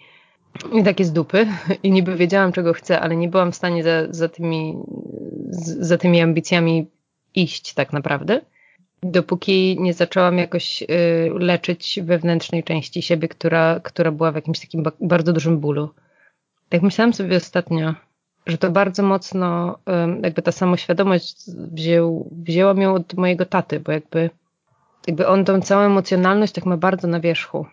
i 0.74 0.84
takie 0.84 1.06
z 1.06 1.14
dupy 1.14 1.48
i 1.84 1.92
niby 1.92 2.16
wiedziałam 2.16 2.52
czego 2.52 2.74
chcę, 2.74 3.00
ale 3.00 3.16
nie 3.16 3.30
byłam 3.30 3.52
w 3.52 3.56
stanie 3.56 3.84
za, 3.84 4.14
za, 4.14 4.30
tymi, 4.30 4.78
za 5.80 5.98
tymi 5.98 6.22
ambicjami 6.22 6.88
iść 7.36 7.74
tak 7.74 7.94
naprawdę. 7.94 8.42
Dopóki 9.04 9.78
nie 9.80 9.94
zaczęłam 9.94 10.38
jakoś 10.38 10.82
y, 10.82 10.86
leczyć 11.40 12.00
wewnętrznej 12.04 12.64
części 12.64 13.02
siebie, 13.02 13.28
która, 13.28 13.80
która 13.84 14.12
była 14.12 14.32
w 14.32 14.36
jakimś 14.36 14.60
takim 14.60 14.84
bardzo 15.02 15.34
dużym 15.34 15.60
bólu. 15.60 15.90
Tak 16.70 16.82
myślałam 16.82 17.14
sobie 17.14 17.38
ostatnio, 17.38 17.94
że 18.46 18.58
to 18.58 18.72
bardzo 18.72 19.04
mocno, 19.04 19.78
jakby 20.24 20.42
ta 20.42 20.52
samoświadomość 20.52 21.36
wziął, 21.48 22.30
wzięła 22.32 22.74
ją 22.82 22.94
od 22.94 23.14
mojego 23.14 23.46
taty, 23.46 23.80
bo 23.80 23.92
jakby, 23.92 24.30
jakby 25.08 25.28
on 25.28 25.46
tą 25.46 25.62
całą 25.62 25.86
emocjonalność 25.86 26.54
tak 26.54 26.66
ma 26.66 26.78
bardzo 26.78 27.08
na 27.08 27.20
wierzchu. 27.20 27.66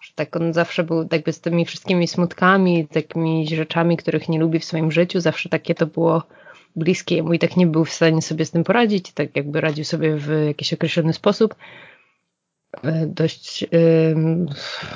Że 0.00 0.12
tak 0.14 0.36
on 0.36 0.52
zawsze 0.52 0.84
był 0.84 1.08
jakby 1.12 1.32
z 1.32 1.40
tymi 1.40 1.64
wszystkimi 1.64 2.08
smutkami, 2.08 2.86
takimi 2.86 3.48
rzeczami, 3.48 3.96
których 3.96 4.28
nie 4.28 4.38
lubi 4.38 4.58
w 4.58 4.64
swoim 4.64 4.92
życiu, 4.92 5.20
zawsze 5.20 5.48
takie 5.48 5.74
to 5.74 5.86
było 5.86 6.22
bliskie 6.76 7.22
mu 7.22 7.32
i 7.32 7.38
tak 7.38 7.56
nie 7.56 7.66
był 7.66 7.84
w 7.84 7.92
stanie 7.92 8.22
sobie 8.22 8.44
z 8.44 8.50
tym 8.50 8.64
poradzić, 8.64 9.12
tak 9.12 9.36
jakby 9.36 9.60
radził 9.60 9.84
sobie 9.84 10.16
w 10.16 10.44
jakiś 10.46 10.72
określony 10.72 11.12
sposób. 11.12 11.54
E, 12.82 13.06
dość 13.06 13.64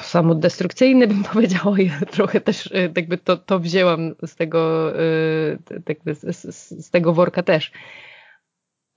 samodestrukcyjny, 0.02 1.06
bym 1.06 1.24
powiedziała. 1.32 1.80
Ja 1.80 2.00
trochę 2.10 2.40
też 2.40 2.66
y, 2.66 2.92
jakby 2.96 3.18
to, 3.18 3.36
to 3.36 3.58
wzięłam 3.58 4.14
z 4.26 4.36
tego, 4.36 4.92
y, 5.00 5.82
jakby 5.88 6.14
z, 6.14 6.56
z, 6.56 6.90
tego 6.90 7.12
worka 7.12 7.42
też. 7.42 7.72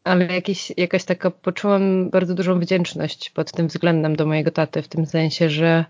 Ale 0.03 0.25
jakieś, 0.25 0.73
jakaś 0.77 1.03
taka 1.03 1.31
poczułam 1.31 2.09
bardzo 2.09 2.35
dużą 2.35 2.59
wdzięczność 2.59 3.29
pod 3.29 3.51
tym 3.51 3.67
względem 3.67 4.15
do 4.15 4.25
mojego 4.25 4.51
taty, 4.51 4.81
w 4.81 4.87
tym 4.87 5.05
sensie, 5.05 5.49
że, 5.49 5.85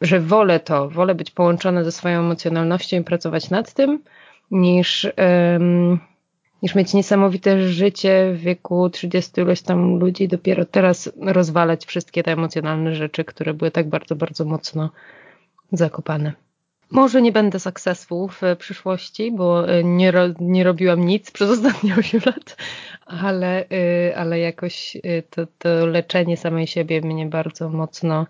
że 0.00 0.20
wolę 0.20 0.60
to, 0.60 0.88
wolę 0.88 1.14
być 1.14 1.30
połączona 1.30 1.84
ze 1.84 1.92
swoją 1.92 2.20
emocjonalnością 2.20 3.00
i 3.00 3.04
pracować 3.04 3.50
nad 3.50 3.72
tym, 3.72 4.02
niż 4.50 5.06
niż 6.62 6.74
mieć 6.74 6.94
niesamowite 6.94 7.68
życie 7.68 8.32
w 8.34 8.40
wieku 8.40 8.90
30 8.90 9.40
ileś 9.40 9.62
tam 9.62 9.98
ludzi, 9.98 10.28
dopiero 10.28 10.64
teraz 10.64 11.12
rozwalać 11.20 11.86
wszystkie 11.86 12.22
te 12.22 12.32
emocjonalne 12.32 12.94
rzeczy, 12.94 13.24
które 13.24 13.54
były 13.54 13.70
tak 13.70 13.88
bardzo, 13.88 14.16
bardzo 14.16 14.44
mocno 14.44 14.90
zakopane. 15.72 16.32
Może 16.90 17.22
nie 17.22 17.32
będę 17.32 17.60
successful 17.60 18.28
w 18.28 18.40
przyszłości, 18.58 19.32
bo 19.32 19.68
e, 19.68 19.84
nie, 19.84 20.10
ro, 20.10 20.22
nie 20.40 20.64
robiłam 20.64 21.04
nic 21.04 21.30
przez 21.30 21.50
ostatnie 21.50 21.96
8 21.98 22.20
lat, 22.26 22.56
ale, 23.06 23.64
e, 23.70 24.16
ale 24.16 24.38
jakoś 24.38 24.96
e, 25.02 25.22
to, 25.22 25.46
to 25.58 25.86
leczenie 25.86 26.36
samej 26.36 26.66
siebie 26.66 27.00
mnie 27.00 27.26
bardzo 27.26 27.68
mocno 27.68 28.26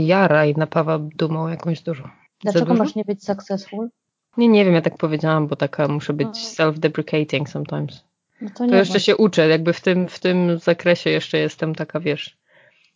jara 0.00 0.46
i 0.46 0.54
napawa 0.54 0.98
dumą 0.98 1.48
jakąś 1.48 1.82
dużą. 1.82 2.08
Dlaczego 2.42 2.74
masz 2.74 2.94
nie 2.94 3.04
być 3.04 3.24
successful? 3.24 3.88
Nie, 4.36 4.48
nie 4.48 4.64
wiem, 4.64 4.74
ja 4.74 4.82
tak 4.82 4.96
powiedziałam, 4.96 5.46
bo 5.46 5.56
taka 5.56 5.88
muszę 5.88 6.12
być 6.12 6.28
self-deprecating 6.28 7.48
sometimes. 7.48 8.04
No 8.40 8.50
to, 8.50 8.66
to 8.66 8.74
jeszcze 8.74 9.00
się 9.00 9.16
uczę, 9.16 9.48
jakby 9.48 9.72
w 9.72 9.80
tym, 9.80 10.08
w 10.08 10.18
tym 10.18 10.58
zakresie 10.58 11.10
jeszcze 11.10 11.38
jestem 11.38 11.74
taka, 11.74 12.00
wiesz, 12.00 12.40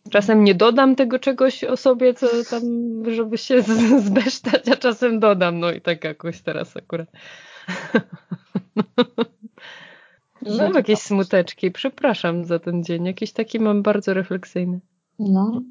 Czasem 0.09 0.43
nie 0.43 0.55
dodam 0.55 0.95
tego 0.95 1.19
czegoś 1.19 1.63
o 1.63 1.77
sobie, 1.77 2.13
co 2.13 2.27
tam, 2.49 2.63
żeby 3.11 3.37
się 3.37 3.61
zbesztać, 4.07 4.69
a 4.69 4.75
czasem 4.75 5.19
dodam. 5.19 5.59
No 5.59 5.71
i 5.71 5.81
tak 5.81 6.03
jakoś 6.03 6.41
teraz 6.41 6.77
akurat. 6.77 7.07
Mam 10.59 10.73
jakieś 10.73 10.99
smuteczki. 10.99 11.71
Przepraszam 11.71 12.45
za 12.45 12.59
ten 12.59 12.83
dzień. 12.83 13.05
Jakiś 13.05 13.31
taki 13.31 13.59
mam 13.59 13.81
bardzo 13.81 14.13
refleksyjny. 14.13 14.79
No. 15.19 15.61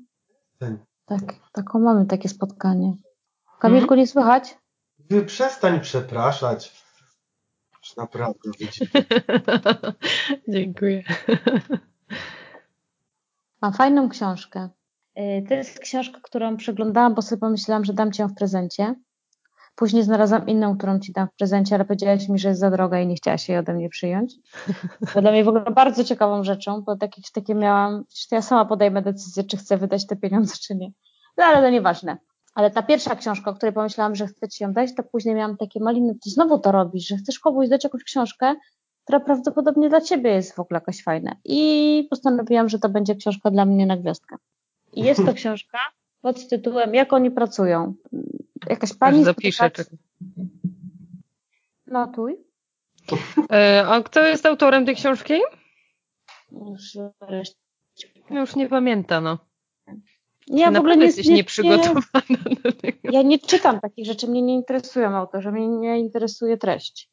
Tak, 1.07 1.21
taką 1.53 1.79
mamy 1.79 2.07
takie 2.07 2.29
spotkanie. 2.29 2.93
Kamilku, 3.61 3.85
mhm. 3.85 4.01
nie 4.01 4.07
słychać? 4.07 4.57
Wy 5.11 5.25
przestań 5.25 5.81
przepraszać. 5.81 6.85
Już 7.83 7.97
naprawdę. 7.97 8.51
Dziękuję. 10.49 11.03
Mam 13.63 13.73
fajną 13.73 14.09
książkę. 14.09 14.69
Y, 15.19 15.45
to 15.49 15.55
jest 15.55 15.79
książka, 15.79 16.21
którą 16.23 16.57
przeglądałam, 16.57 17.15
bo 17.15 17.23
sobie 17.23 17.41
pomyślałam, 17.41 17.85
że 17.85 17.93
dam 17.93 18.13
ci 18.13 18.23
ją 18.23 18.29
w 18.29 18.35
prezencie. 18.35 18.95
Później 19.77 20.03
znalazłam 20.03 20.47
inną, 20.47 20.77
którą 20.77 20.99
ci 20.99 21.13
dam 21.13 21.29
w 21.29 21.35
prezencie, 21.39 21.75
ale 21.75 21.85
powiedziałaś 21.85 22.29
mi, 22.29 22.39
że 22.39 22.49
jest 22.49 22.61
za 22.61 22.71
droga 22.71 23.01
i 23.01 23.07
nie 23.07 23.15
chciałaś 23.15 23.49
jej 23.49 23.59
ode 23.59 23.75
mnie 23.75 23.89
przyjąć. 23.89 24.35
To 25.15 25.21
dla 25.21 25.31
mnie 25.31 25.45
w 25.45 25.49
ogóle 25.49 25.65
bardzo 25.65 26.05
ciekawą 26.05 26.45
rzeczą, 26.45 26.83
bo 26.83 26.97
takie, 26.97 27.23
takie 27.33 27.55
miałam, 27.55 28.05
że 28.17 28.37
ja 28.37 28.43
sama 28.43 28.65
podejmę 28.65 29.03
decyzję, 29.03 29.45
czy 29.45 29.57
chcę 29.57 29.79
wydać 29.79 30.07
te 30.07 30.17
pieniądze, 30.17 30.55
czy 30.61 30.75
nie. 30.75 30.91
No 31.37 31.45
ale 31.45 31.63
to 31.63 31.71
nieważne. 31.71 32.19
Ale 32.55 32.71
ta 32.71 32.83
pierwsza 32.83 33.17
książka, 33.17 33.51
o 33.51 33.55
której 33.55 33.73
pomyślałam, 33.73 34.15
że 34.15 34.27
chcę 34.27 34.49
ci 34.49 34.65
ją 34.65 34.73
dać, 34.73 34.95
to 34.95 35.03
później 35.03 35.35
miałam 35.35 35.57
takie 35.57 35.81
maliny, 35.81 36.15
ty 36.25 36.31
znowu 36.31 36.59
to 36.59 36.73
robisz, 36.73 37.07
że 37.07 37.17
chcesz 37.17 37.39
komuś 37.39 37.69
dać 37.69 37.85
jakąś 37.85 38.05
książkę, 38.05 38.55
która 39.05 39.21
prawdopodobnie 39.21 39.89
dla 39.89 40.01
ciebie 40.01 40.31
jest 40.31 40.55
w 40.55 40.59
ogóle 40.59 40.77
jakaś 40.77 41.03
fajna. 41.03 41.37
I 41.45 42.07
postanowiłam, 42.11 42.69
że 42.69 42.79
to 42.79 42.89
będzie 42.89 43.15
książka 43.15 43.51
dla 43.51 43.65
mnie 43.65 43.87
na 43.87 43.97
gwiazdkę. 43.97 44.37
I 44.93 45.03
jest 45.03 45.27
to 45.27 45.35
książka 45.43 45.79
pod 46.25 46.49
tytułem 46.49 46.95
Jak 46.95 47.13
oni 47.13 47.31
pracują. 47.31 47.95
Jakaś 48.69 48.93
pani... 48.93 49.25
Zapiszę. 49.25 49.71
Notuj. 51.87 52.37
E, 53.53 53.85
a 53.87 54.03
kto 54.03 54.21
jest 54.21 54.47
autorem 54.47 54.87
tej 54.87 54.97
książki? 54.97 55.35
Już, 56.53 56.99
już 58.31 58.57
nie 58.57 58.69
pamiętam, 58.69 59.25
no. 59.25 59.39
Ja 60.47 60.70
w 60.70 60.76
ogóle 60.76 60.97
nie 60.97 61.05
jesteś 61.05 61.26
nie, 61.26 61.34
nieprzygotowana. 61.34 62.22
Nie, 63.05 63.12
ja 63.12 63.22
nie 63.22 63.38
czytam 63.38 63.80
takich 63.80 64.07
rzeczy, 64.07 64.28
mnie 64.28 64.42
nie 64.42 64.55
interesują 64.55 65.16
autorzy, 65.16 65.53
mnie 65.53 65.68
nie 65.68 65.99
interesuje 65.99 66.57
treść. 66.57 67.11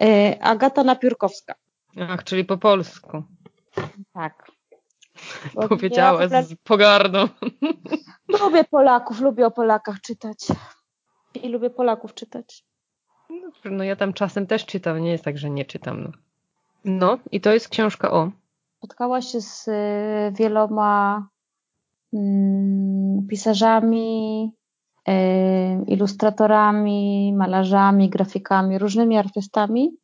E, 0.00 0.38
Agata 0.42 0.84
Napiórkowska. 0.84 1.54
Ach, 2.00 2.24
czyli 2.24 2.44
po 2.44 2.58
polsku. 2.58 3.22
Tak. 4.12 4.50
Powiedziała 5.68 6.22
ja 6.22 6.42
z 6.42 6.54
pogardą. 6.64 7.28
Lubię 8.40 8.64
Polaków, 8.64 9.20
lubię 9.20 9.46
o 9.46 9.50
Polakach 9.50 10.00
czytać. 10.00 10.38
I 11.42 11.48
lubię 11.48 11.70
Polaków 11.70 12.14
czytać. 12.14 12.64
No, 13.30 13.50
no 13.64 13.84
ja 13.84 13.96
tam 13.96 14.12
czasem 14.12 14.46
też 14.46 14.66
czytam, 14.66 15.00
nie 15.00 15.10
jest 15.10 15.24
tak, 15.24 15.38
że 15.38 15.50
nie 15.50 15.64
czytam. 15.64 16.02
No, 16.02 16.10
no 16.84 17.18
i 17.32 17.40
to 17.40 17.52
jest 17.52 17.68
książka 17.68 18.10
o. 18.10 18.30
Spotkałaś 18.78 19.26
się 19.26 19.40
z 19.40 19.68
e, 19.68 20.32
wieloma 20.38 21.28
pisarzami, 23.30 24.52
y, 25.08 25.12
ilustratorami, 25.86 27.32
malarzami, 27.36 28.10
grafikami, 28.10 28.78
różnymi 28.78 29.18
artystami 29.18 29.96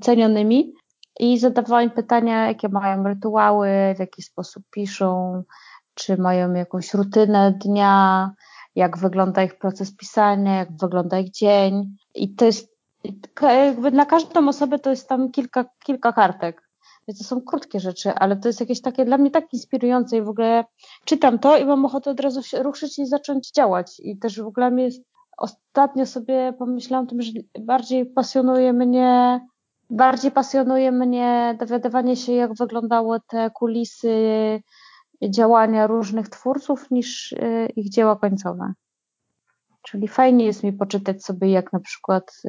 cenionymi 0.00 0.72
i 1.20 1.38
zadawała 1.38 1.82
im 1.82 1.90
pytania, 1.90 2.46
jakie 2.46 2.68
mają 2.68 3.04
rytuały, 3.04 3.68
w 3.96 3.98
jaki 3.98 4.22
sposób 4.22 4.62
piszą, 4.70 5.42
czy 5.94 6.16
mają 6.16 6.52
jakąś 6.54 6.94
rutynę 6.94 7.52
dnia, 7.64 8.30
jak 8.74 8.98
wygląda 8.98 9.42
ich 9.42 9.58
proces 9.58 9.96
pisania, 9.96 10.56
jak 10.56 10.68
wygląda 10.80 11.18
ich 11.18 11.30
dzień. 11.30 11.96
I 12.14 12.34
to 12.34 12.44
jest 12.44 12.76
jakby 13.42 13.90
dla 13.90 14.06
każdą 14.06 14.48
osobę 14.48 14.78
to 14.78 14.90
jest 14.90 15.08
tam 15.08 15.30
kilka, 15.30 15.64
kilka 15.84 16.12
kartek. 16.12 16.65
To 17.06 17.24
są 17.24 17.40
krótkie 17.40 17.80
rzeczy, 17.80 18.14
ale 18.14 18.36
to 18.36 18.48
jest 18.48 18.60
jakieś 18.60 18.80
takie 18.80 19.04
dla 19.04 19.18
mnie 19.18 19.30
tak 19.30 19.52
inspirujące 19.52 20.16
i 20.16 20.22
w 20.22 20.28
ogóle 20.28 20.64
czytam 21.04 21.38
to 21.38 21.58
i 21.58 21.64
mam 21.64 21.84
ochotę 21.84 22.10
od 22.10 22.20
razu 22.20 22.42
się 22.42 22.62
ruszyć 22.62 22.98
i 22.98 23.06
zacząć 23.06 23.52
działać. 23.52 24.00
I 24.00 24.18
też 24.18 24.40
w 24.40 24.46
ogóle 24.46 24.70
mnie 24.70 24.88
ostatnio 25.38 26.06
sobie 26.06 26.54
pomyślałam 26.58 27.06
tym, 27.06 27.22
że 27.22 27.32
bardziej 27.60 28.06
pasjonuje 28.06 28.72
mnie 28.72 29.40
bardziej 29.90 30.30
pasjonuje 30.30 30.92
mnie 30.92 31.56
dowiadywanie 31.60 32.16
się, 32.16 32.32
jak 32.32 32.54
wyglądały 32.54 33.20
te 33.28 33.50
kulisy 33.50 34.12
działania 35.28 35.86
różnych 35.86 36.28
twórców 36.28 36.90
niż 36.90 37.32
y, 37.32 37.68
ich 37.76 37.90
dzieła 37.90 38.16
końcowe. 38.16 38.72
Czyli 39.82 40.08
fajnie 40.08 40.44
jest 40.44 40.64
mi 40.64 40.72
poczytać 40.72 41.24
sobie, 41.24 41.50
jak 41.50 41.72
na 41.72 41.80
przykład 41.80 42.42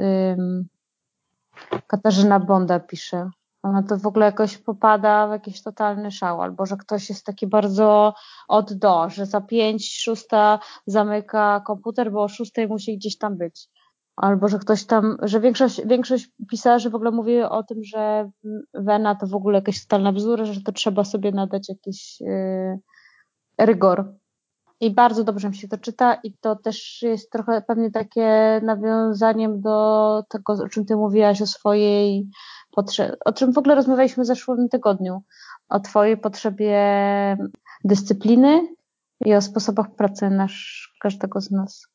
Katarzyna 1.88 2.40
Bonda 2.40 2.80
pisze. 2.80 3.30
Ona 3.70 3.84
to 3.84 3.98
w 3.98 4.06
ogóle 4.06 4.26
jakoś 4.26 4.58
popada 4.58 5.28
w 5.28 5.32
jakiś 5.32 5.64
totalny 5.64 6.12
szał, 6.12 6.42
albo 6.42 6.66
że 6.66 6.78
ktoś 6.78 7.10
jest 7.10 7.26
taki 7.26 7.48
bardzo 7.48 8.14
od 8.48 8.74
do, 8.74 9.10
że 9.10 9.26
za 9.26 9.42
pięć, 9.42 10.02
szósta 10.02 10.60
zamyka 10.86 11.62
komputer, 11.66 12.12
bo 12.12 12.24
o 12.24 12.28
szóstej 12.28 12.68
musi 12.68 12.98
gdzieś 12.98 13.18
tam 13.18 13.38
być 13.38 13.70
albo 14.18 14.48
że 14.48 14.60
ktoś 14.60 14.86
tam, 14.86 15.18
że 15.22 15.40
większość, 15.40 15.82
większość 15.86 16.30
pisarzy 16.50 16.90
w 16.90 16.96
ogóle 16.96 17.12
mówi 17.12 17.42
o 17.42 17.64
tym, 17.64 17.84
że 17.84 18.30
wena 18.74 19.16
to 19.16 19.28
w 19.28 19.36
ogóle 19.36 19.58
jakaś 19.58 19.82
totalna 19.82 20.12
bzdura, 20.12 20.46
że 20.46 20.62
to 20.62 20.72
trzeba 20.72 21.04
sobie 21.04 21.32
nadać 21.32 21.70
jakiś 21.70 22.22
yy, 22.22 22.80
rygor. 23.58 24.14
I 24.80 24.92
bardzo 24.92 25.24
dobrze 25.24 25.50
mi 25.50 25.56
się 25.56 25.68
to 25.68 25.78
czyta 25.78 26.18
i 26.24 26.34
to 26.42 26.56
też 26.56 27.02
jest 27.02 27.32
trochę 27.32 27.62
pewnie 27.62 27.92
takie 27.92 28.60
nawiązaniem 28.64 29.62
do 29.62 30.24
tego, 30.30 30.54
o 30.54 30.70
czym 30.70 30.86
ty 30.86 30.96
mówiłaś, 30.96 31.42
o 31.42 31.48
swojej 31.48 32.30
o 33.26 33.34
czym 33.34 33.54
w 33.54 33.58
ogóle 33.58 33.76
rozmawialiśmy 33.76 34.24
w 34.24 34.28
zeszłym 34.28 34.70
tygodniu, 34.70 35.24
o 35.70 35.80
twojej 35.80 36.18
potrzebie 36.18 36.78
dyscypliny 37.84 38.68
i 39.26 39.34
o 39.34 39.42
sposobach 39.42 39.96
pracy 39.96 40.30
nasz, 40.30 40.92
każdego 41.02 41.42
z 41.42 41.52
nas. 41.52 41.88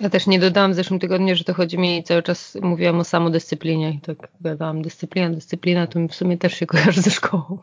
Ja 0.00 0.10
też 0.10 0.26
nie 0.26 0.38
dodałam 0.38 0.72
w 0.72 0.74
zeszłym 0.74 1.00
tygodniu, 1.00 1.36
że 1.36 1.44
to 1.44 1.54
chodzi 1.54 1.78
mi 1.78 2.04
cały 2.04 2.22
czas 2.22 2.54
mówiłam 2.62 3.00
o 3.00 3.04
samodyscyplinie 3.04 3.90
i 3.90 4.00
tak 4.00 4.16
gadałam 4.40 4.82
dyscyplina, 4.82 5.30
dyscyplina, 5.30 5.86
to 5.86 5.98
mi 5.98 6.08
w 6.08 6.14
sumie 6.14 6.38
też 6.38 6.54
się 6.54 6.66
kojarzy 6.66 7.02
ze 7.02 7.10
szkołą. 7.10 7.58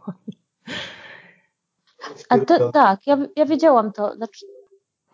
A 2.30 2.40
to 2.40 2.72
tak, 2.72 3.08
ja, 3.08 3.18
ja 3.36 3.46
wiedziałam 3.46 3.92
to. 3.92 4.16
Znaczy, 4.16 4.46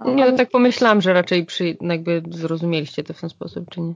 nie, 0.06 0.32
no 0.32 0.38
tak 0.38 0.50
pomyślałam, 0.50 1.02
że 1.02 1.14
raczej 1.14 1.46
przy, 1.46 1.78
jakby 1.82 2.24
zrozumieliście 2.30 3.04
to 3.04 3.14
w 3.14 3.22
ten 3.22 3.30
sposób, 3.30 3.70
czy 3.70 3.82
nie? 3.82 3.94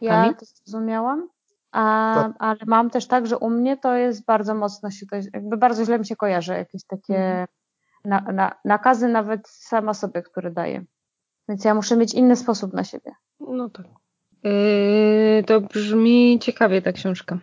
Ja 0.00 0.34
to 0.34 0.46
zrozumiałam, 0.46 1.28
a, 1.72 2.14
tak. 2.14 2.32
ale 2.38 2.58
mam 2.66 2.90
też 2.90 3.06
tak, 3.06 3.26
że 3.26 3.38
u 3.38 3.50
mnie 3.50 3.76
to 3.76 3.94
jest 3.94 4.24
bardzo 4.24 4.54
mocno 4.54 4.90
się, 4.90 5.06
to 5.06 5.16
jakby 5.34 5.56
bardzo 5.56 5.84
źle 5.84 5.98
mi 5.98 6.06
się 6.06 6.16
kojarzy 6.16 6.52
jakieś 6.52 6.84
takie 6.84 7.16
mhm. 7.16 7.46
na, 8.04 8.20
na, 8.32 8.54
nakazy 8.64 9.08
nawet 9.08 9.48
sama 9.48 9.94
sobie, 9.94 10.22
które 10.22 10.50
daję. 10.50 10.84
Więc 11.48 11.64
ja 11.64 11.74
muszę 11.74 11.96
mieć 11.96 12.14
inny 12.14 12.36
sposób 12.36 12.72
na 12.72 12.84
siebie. 12.84 13.12
No 13.40 13.70
tak. 13.70 13.86
Yy, 14.44 15.44
to 15.46 15.60
brzmi 15.60 16.38
ciekawie 16.40 16.82
ta 16.82 16.92
książka. 16.92 17.38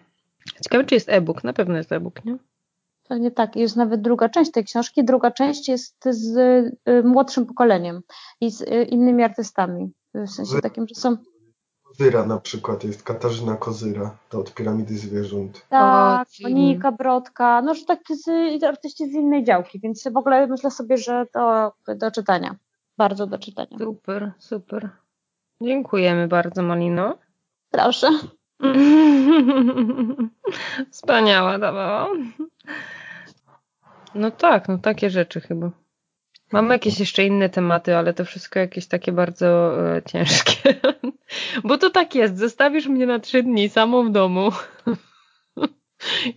Ciekawe, 0.64 0.84
czy 0.84 0.96
jest 0.96 1.10
e-book. 1.10 1.44
Na 1.44 1.54
pewno 1.54 1.78
jest 1.78 1.92
e-book, 1.92 2.26
nie? 2.26 2.38
Pewnie 3.08 3.32
tak. 3.32 3.56
Jest 3.56 3.76
nawet 3.76 4.02
druga 4.02 4.30
część 4.30 4.52
tej 4.52 4.64
książki. 4.64 5.06
Druga 5.06 5.32
część 5.32 5.70
jest 5.70 6.06
z 6.10 6.38
y, 6.88 7.04
młodszym 7.04 7.46
pokoleniem 7.46 8.02
i 8.42 8.52
z 8.52 8.62
y, 8.62 8.84
innymi 8.84 9.24
artystami. 9.24 9.92
W 10.14 10.28
sensie 10.28 10.62
takim, 10.62 10.88
że 10.88 10.96
są. 10.96 11.18
Kozyra 12.00 12.26
na 12.26 12.40
przykład 12.40 12.84
jest 12.84 13.04
Katarzyna 13.04 13.56
Kozyra, 13.56 14.18
to 14.30 14.40
od 14.40 14.54
Piramidy 14.54 14.98
Zwierząt. 14.98 15.66
Tak, 15.70 16.28
Monika 16.44 16.92
Brodka, 16.92 17.62
no 17.62 17.76
że 17.76 17.86
tak 17.86 18.00
z, 18.10 18.64
artyści 18.64 19.12
z 19.12 19.14
innej 19.14 19.44
działki, 19.44 19.80
więc 19.80 20.08
w 20.14 20.18
ogóle 20.18 20.48
myślę 20.48 20.72
sobie, 20.72 20.98
że 20.98 21.26
to 21.34 21.74
do 21.96 22.12
czytania 22.12 22.56
bardzo 22.98 23.28
do 23.28 23.40
czytania. 23.40 23.78
Super, 23.78 24.32
super. 24.38 24.90
Dziękujemy 25.62 26.28
bardzo, 26.28 26.64
Malino. 26.64 27.18
Proszę. 27.72 28.08
Wspaniała 30.92 31.60
dawała. 31.60 32.08
No 34.16 34.32
tak, 34.32 34.68
no 34.68 34.78
takie 34.78 35.10
rzeczy 35.10 35.42
chyba. 35.42 35.72
Mamy 36.52 36.74
jakieś 36.74 37.00
jeszcze 37.00 37.26
inne 37.26 37.50
tematy, 37.50 37.96
ale 37.96 38.14
to 38.14 38.26
wszystko 38.26 38.60
jakieś 38.60 38.88
takie 38.88 39.12
bardzo 39.12 39.48
e, 39.96 40.02
ciężkie. 40.04 40.76
Bo 41.64 41.78
to 41.78 41.90
tak 41.90 42.16
jest, 42.16 42.38
zostawisz 42.38 42.88
mnie 42.88 43.06
na 43.06 43.20
trzy 43.20 43.44
dni 43.44 43.70
samą 43.70 44.10
w 44.10 44.12
domu. 44.12 44.50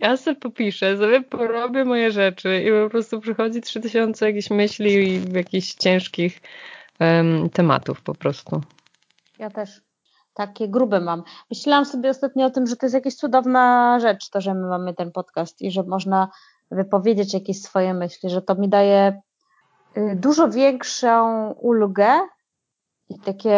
Ja 0.00 0.16
sobie 0.16 0.36
popiszę, 0.36 0.96
sobie 0.96 1.22
porobię 1.22 1.84
moje 1.84 2.10
rzeczy 2.10 2.62
i 2.62 2.84
po 2.84 2.90
prostu 2.90 3.20
przychodzi 3.20 3.60
3000 3.60 4.26
jakichś 4.26 4.50
myśli 4.50 5.08
i 5.08 5.32
jakichś 5.32 5.74
ciężkich 5.74 6.40
um, 7.00 7.50
tematów 7.50 8.00
po 8.00 8.14
prostu. 8.14 8.60
Ja 9.38 9.50
też 9.50 9.80
takie 10.34 10.68
grube 10.68 11.00
mam. 11.00 11.22
Myślałam 11.50 11.84
sobie 11.84 12.10
ostatnio 12.10 12.46
o 12.46 12.50
tym, 12.50 12.66
że 12.66 12.76
to 12.76 12.86
jest 12.86 12.94
jakaś 12.94 13.14
cudowna 13.14 13.98
rzecz, 14.00 14.30
to, 14.30 14.40
że 14.40 14.54
my 14.54 14.68
mamy 14.68 14.94
ten 14.94 15.12
podcast 15.12 15.62
i 15.62 15.70
że 15.70 15.82
można 15.82 16.28
wypowiedzieć 16.70 17.34
jakieś 17.34 17.60
swoje 17.60 17.94
myśli, 17.94 18.30
że 18.30 18.42
to 18.42 18.54
mi 18.54 18.68
daje 18.68 19.20
dużo 20.14 20.48
większą 20.48 21.50
ulgę 21.52 22.20
i 23.08 23.18
takie 23.18 23.56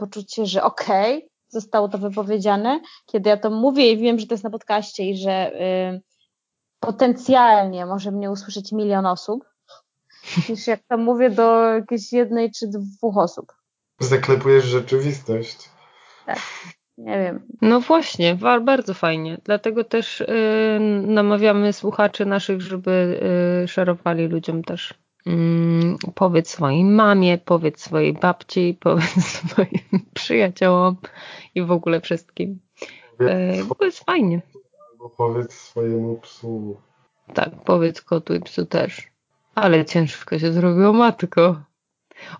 poczucie, 0.00 0.46
że 0.46 0.62
okej, 0.62 1.16
okay, 1.16 1.28
zostało 1.48 1.88
to 1.88 1.98
wypowiedziane, 1.98 2.80
kiedy 3.06 3.30
ja 3.30 3.36
to 3.36 3.50
mówię 3.50 3.92
i 3.92 3.98
wiem, 3.98 4.18
że 4.18 4.26
to 4.26 4.34
jest 4.34 4.44
na 4.44 4.50
podcaście 4.50 5.04
i 5.04 5.16
że 5.16 5.52
y, 5.52 6.02
potencjalnie 6.80 7.86
może 7.86 8.10
mnie 8.10 8.30
usłyszeć 8.30 8.72
milion 8.72 9.06
osób, 9.06 9.44
niż 10.48 10.66
jak 10.66 10.80
to 10.88 10.96
mówię 10.96 11.30
do 11.30 11.60
jakiejś 11.62 12.12
jednej 12.12 12.50
czy 12.50 12.66
dwóch 12.68 13.18
osób. 13.18 13.52
Zaklepujesz 14.00 14.64
rzeczywistość. 14.64 15.70
Tak, 16.26 16.38
nie 16.98 17.18
wiem. 17.18 17.46
No 17.62 17.80
właśnie, 17.80 18.38
bardzo 18.64 18.94
fajnie. 18.94 19.40
Dlatego 19.44 19.84
też 19.84 20.20
y, 20.20 20.26
namawiamy 21.06 21.72
słuchaczy 21.72 22.26
naszych, 22.26 22.60
żeby 22.60 23.20
y, 23.64 23.68
szerowali 23.68 24.26
ludziom 24.26 24.64
też. 24.64 24.94
Mm, 25.26 25.96
powiedz 26.14 26.50
swojej 26.50 26.84
mamie, 26.84 27.38
powiedz 27.38 27.80
swojej 27.80 28.12
babci, 28.12 28.76
powiedz 28.80 29.24
swoim 29.24 30.00
przyjaciołom 30.14 30.96
i 31.54 31.62
w 31.62 31.70
ogóle 31.70 32.00
wszystkim. 32.00 32.60
Powiedz, 33.18 33.66
bo 33.66 33.84
jest 33.84 34.04
fajnie. 34.04 34.42
Albo 34.90 35.10
powiedz 35.10 35.52
swojemu 35.52 36.16
psu. 36.16 36.76
Tak, 37.34 37.50
powiedz 37.64 38.02
kotu 38.02 38.34
i 38.34 38.40
psu 38.40 38.66
też. 38.66 39.02
Ale 39.54 39.84
ciężko 39.84 40.38
się 40.38 40.52
zrobiło, 40.52 40.92
matko. 40.92 41.62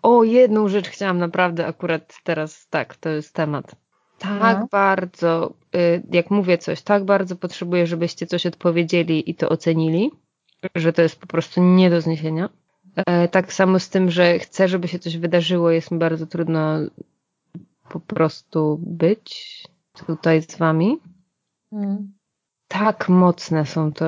O, 0.02 0.24
jedną 0.24 0.68
rzecz 0.68 0.88
chciałam 0.88 1.18
naprawdę 1.18 1.66
akurat 1.66 2.14
teraz, 2.24 2.68
tak, 2.68 2.96
to 2.96 3.08
jest 3.08 3.34
temat. 3.34 3.76
Tak 4.18 4.60
no. 4.60 4.68
bardzo, 4.70 5.54
y, 5.76 6.02
jak 6.12 6.30
mówię 6.30 6.58
coś, 6.58 6.82
tak 6.82 7.04
bardzo 7.04 7.36
potrzebuję, 7.36 7.86
żebyście 7.86 8.26
coś 8.26 8.46
odpowiedzieli 8.46 9.30
i 9.30 9.34
to 9.34 9.48
ocenili, 9.48 10.10
że 10.74 10.92
to 10.92 11.02
jest 11.02 11.20
po 11.20 11.26
prostu 11.26 11.62
nie 11.62 11.90
do 11.90 12.00
zniesienia. 12.00 12.48
E, 12.96 13.28
tak 13.28 13.52
samo 13.52 13.78
z 13.78 13.88
tym, 13.88 14.10
że 14.10 14.38
chcę, 14.38 14.68
żeby 14.68 14.88
się 14.88 14.98
coś 14.98 15.16
wydarzyło, 15.16 15.70
jest 15.70 15.90
mi 15.90 15.98
bardzo 15.98 16.26
trudno 16.26 16.78
po 17.88 18.00
prostu 18.00 18.78
być 18.82 19.62
tutaj 20.06 20.42
z 20.42 20.56
wami. 20.56 20.98
Mm. 21.72 22.12
Tak 22.68 23.08
mocne 23.08 23.66
są 23.66 23.92
to 23.92 24.06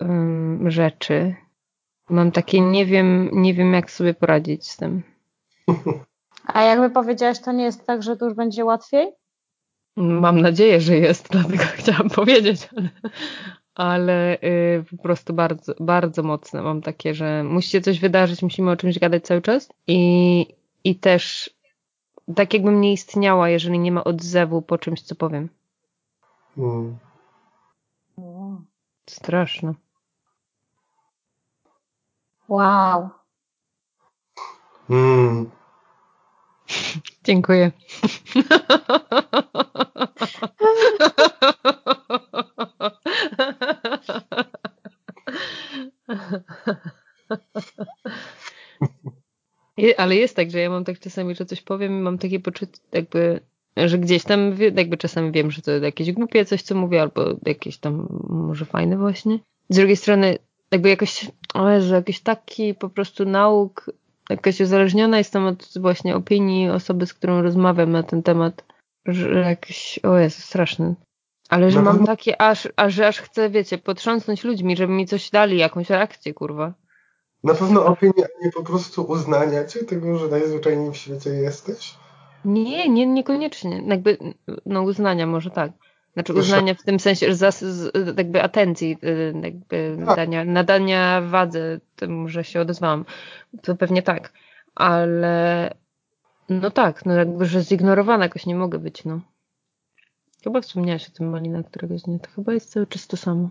um, 0.00 0.70
rzeczy. 0.70 1.34
Mam 2.10 2.32
takie, 2.32 2.60
nie 2.60 2.86
wiem, 2.86 3.30
nie 3.32 3.54
wiem 3.54 3.72
jak 3.72 3.90
sobie 3.90 4.14
poradzić 4.14 4.70
z 4.70 4.76
tym. 4.76 5.02
A 6.46 6.62
jakby 6.62 6.90
powiedziałaś, 6.90 7.40
to 7.40 7.52
nie 7.52 7.64
jest 7.64 7.86
tak, 7.86 8.02
że 8.02 8.16
to 8.16 8.24
już 8.24 8.34
będzie 8.34 8.64
łatwiej? 8.64 9.12
Mam 9.96 10.40
nadzieję, 10.40 10.80
że 10.80 10.96
jest, 10.96 11.28
dlatego 11.30 11.64
chciałam 11.78 12.10
powiedzieć, 12.10 12.68
ale, 12.76 12.88
ale 13.74 14.38
y, 14.42 14.84
po 14.96 15.02
prostu 15.02 15.34
bardzo, 15.34 15.74
bardzo 15.80 16.22
mocne 16.22 16.62
mam 16.62 16.82
takie, 16.82 17.14
że 17.14 17.44
musi 17.44 17.70
się 17.70 17.80
coś 17.80 18.00
wydarzyć, 18.00 18.42
musimy 18.42 18.70
o 18.70 18.76
czymś 18.76 18.98
gadać 18.98 19.24
cały 19.24 19.42
czas 19.42 19.68
i, 19.86 20.46
i 20.84 20.96
też 20.96 21.54
tak 22.36 22.54
jakbym 22.54 22.80
nie 22.80 22.92
istniała, 22.92 23.48
jeżeli 23.48 23.78
nie 23.78 23.92
ma 23.92 24.04
odzewu 24.04 24.62
po 24.62 24.78
czymś, 24.78 25.02
co 25.02 25.14
powiem. 25.14 25.48
Mm. 26.58 26.98
Straszne. 29.06 29.74
Wow. 32.48 33.08
Mm. 34.90 35.50
Dziękuję. 37.24 37.72
Ale 49.96 50.16
jest 50.16 50.36
tak, 50.36 50.50
że 50.50 50.58
ja 50.58 50.70
mam 50.70 50.84
tak 50.84 50.98
czasami, 50.98 51.34
że 51.34 51.46
coś 51.46 51.60
powiem 51.60 51.98
i 51.98 52.02
mam 52.02 52.18
takie 52.18 52.40
poczucie 52.40 52.72
jakby, 52.92 53.40
że 53.76 53.98
gdzieś 53.98 54.24
tam 54.24 54.56
jakby 54.76 54.96
czasami 54.96 55.32
wiem, 55.32 55.50
że 55.50 55.62
to 55.62 55.70
jakieś 55.70 56.12
głupie 56.12 56.44
coś, 56.44 56.62
co 56.62 56.74
mówię, 56.74 57.02
albo 57.02 57.24
jakieś 57.46 57.78
tam 57.78 58.08
może 58.28 58.64
fajne 58.64 58.96
właśnie. 58.96 59.38
Z 59.68 59.76
drugiej 59.76 59.96
strony 59.96 60.38
jakby 60.70 60.88
jakoś, 60.88 61.30
o 61.54 61.70
Jezu, 61.70 61.94
jakiś 61.94 62.20
taki 62.20 62.74
po 62.74 62.88
prostu 62.88 63.24
nauk, 63.24 63.90
jakaś 64.30 64.60
uzależniona 64.60 65.18
jestem 65.18 65.46
od 65.46 65.68
właśnie 65.76 66.16
opinii 66.16 66.70
osoby, 66.70 67.06
z 67.06 67.14
którą 67.14 67.42
rozmawiam 67.42 67.92
na 67.92 68.02
ten 68.02 68.22
temat, 68.22 68.64
że 69.06 69.40
jakiś, 69.40 70.00
o 70.02 70.18
Jezu, 70.18 70.42
straszny. 70.42 70.94
Ale 71.48 71.70
że 71.70 71.82
mam 71.82 72.06
takie 72.06 72.42
aż, 72.42 72.68
aż, 72.76 72.98
aż 72.98 73.20
chcę, 73.20 73.50
wiecie, 73.50 73.78
potrząsnąć 73.78 74.44
ludźmi, 74.44 74.76
żeby 74.76 74.92
mi 74.92 75.06
coś 75.06 75.30
dali, 75.30 75.58
jakąś 75.58 75.90
reakcję, 75.90 76.34
kurwa. 76.34 76.74
Na 77.44 77.54
pewno 77.54 77.84
opinia, 77.86 78.26
nie 78.42 78.52
po 78.52 78.62
prostu 78.62 79.02
uznania 79.02 79.64
cię 79.64 79.84
tego, 79.84 80.18
że 80.18 80.28
najzwyczajniej 80.28 80.90
w 80.90 80.96
świecie 80.96 81.30
jesteś? 81.30 81.94
Nie, 82.44 82.88
nie, 82.88 83.06
niekoniecznie. 83.06 83.82
Jakby, 83.86 84.18
no 84.66 84.82
uznania 84.82 85.26
może 85.26 85.50
tak. 85.50 85.72
Znaczy 86.14 86.34
uznania 86.34 86.74
w 86.74 86.82
tym 86.82 87.00
sensie, 87.00 87.26
że 87.26 87.34
zas, 87.34 87.64
jakby 88.16 88.42
atencji, 88.42 88.98
y, 89.04 89.34
jakby 89.42 89.96
tak. 89.96 90.06
nadania, 90.06 90.44
nadania 90.44 91.20
wadze 91.20 91.80
temu, 91.96 92.28
że 92.28 92.44
się 92.44 92.60
odezwałam. 92.60 93.04
To 93.62 93.76
pewnie 93.76 94.02
tak. 94.02 94.32
Ale 94.74 95.74
no 96.48 96.70
tak, 96.70 97.06
no 97.06 97.14
jakby, 97.14 97.46
że 97.46 97.62
zignorowana 97.62 98.24
jakoś 98.24 98.46
nie 98.46 98.54
mogę 98.54 98.78
być, 98.78 99.04
no. 99.04 99.20
Chyba 100.44 100.60
wspomniałaś 100.60 101.08
o 101.08 101.12
tym 101.12 101.30
Malina 101.30 101.62
któregoś 101.62 102.02
dnia. 102.02 102.18
To 102.18 102.30
chyba 102.30 102.52
jest 102.52 102.70
cały 102.70 102.86
czas 102.86 103.06
to 103.06 103.16
samo. 103.16 103.50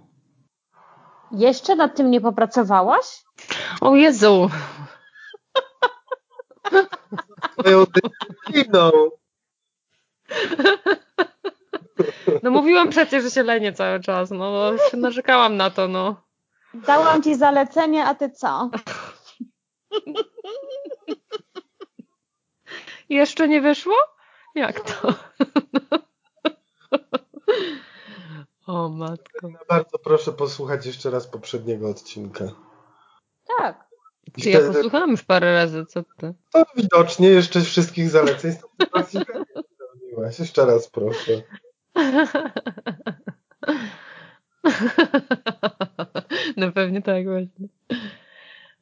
Jeszcze 1.34 1.76
nad 1.76 1.96
tym 1.96 2.12
nie 2.12 2.22
popracowałaś? 2.22 3.24
O 3.82 3.96
Jezu! 3.96 4.50
Dyscypliną. 7.64 8.92
No 12.44 12.52
mówiłam 12.52 12.90
przecież, 12.90 13.24
że 13.24 13.32
się 13.32 13.44
lenię 13.44 13.74
cały 13.74 14.00
czas, 14.00 14.32
no 14.32 14.72
narzekałam 14.94 15.58
na 15.58 15.70
to, 15.70 15.88
no. 15.88 16.24
Dałam 16.74 17.24
ci 17.24 17.36
zalecenie, 17.36 18.06
a 18.06 18.16
ty 18.16 18.30
co? 18.30 18.70
Jeszcze 23.10 23.48
nie 23.48 23.62
wyszło? 23.62 23.96
Jak 24.56 24.80
to? 24.80 25.14
O 28.68 28.90
matko. 28.90 29.50
Bardzo 29.70 30.00
proszę 30.00 30.32
posłuchać 30.32 30.86
jeszcze 30.86 31.10
raz 31.10 31.28
poprzedniego 31.28 31.90
odcinka. 31.90 32.46
Tak. 33.58 33.88
Czy 34.42 34.50
ja 34.50 34.60
posłuchałam 34.60 35.12
już 35.12 35.24
parę 35.24 35.54
razy, 35.54 35.86
co 35.86 36.04
ty? 36.18 36.34
To 36.54 36.64
widocznie 36.76 37.28
jeszcze 37.28 37.62
wszystkich 37.62 38.10
zaleceń 38.10 38.52
z 38.52 38.60
tą 38.60 38.68
Jeszcze 40.40 40.66
raz 40.66 40.90
proszę. 40.90 41.42
No 46.58 46.72
pewnie 46.72 47.02
tak 47.02 47.26
właśnie. 47.26 47.68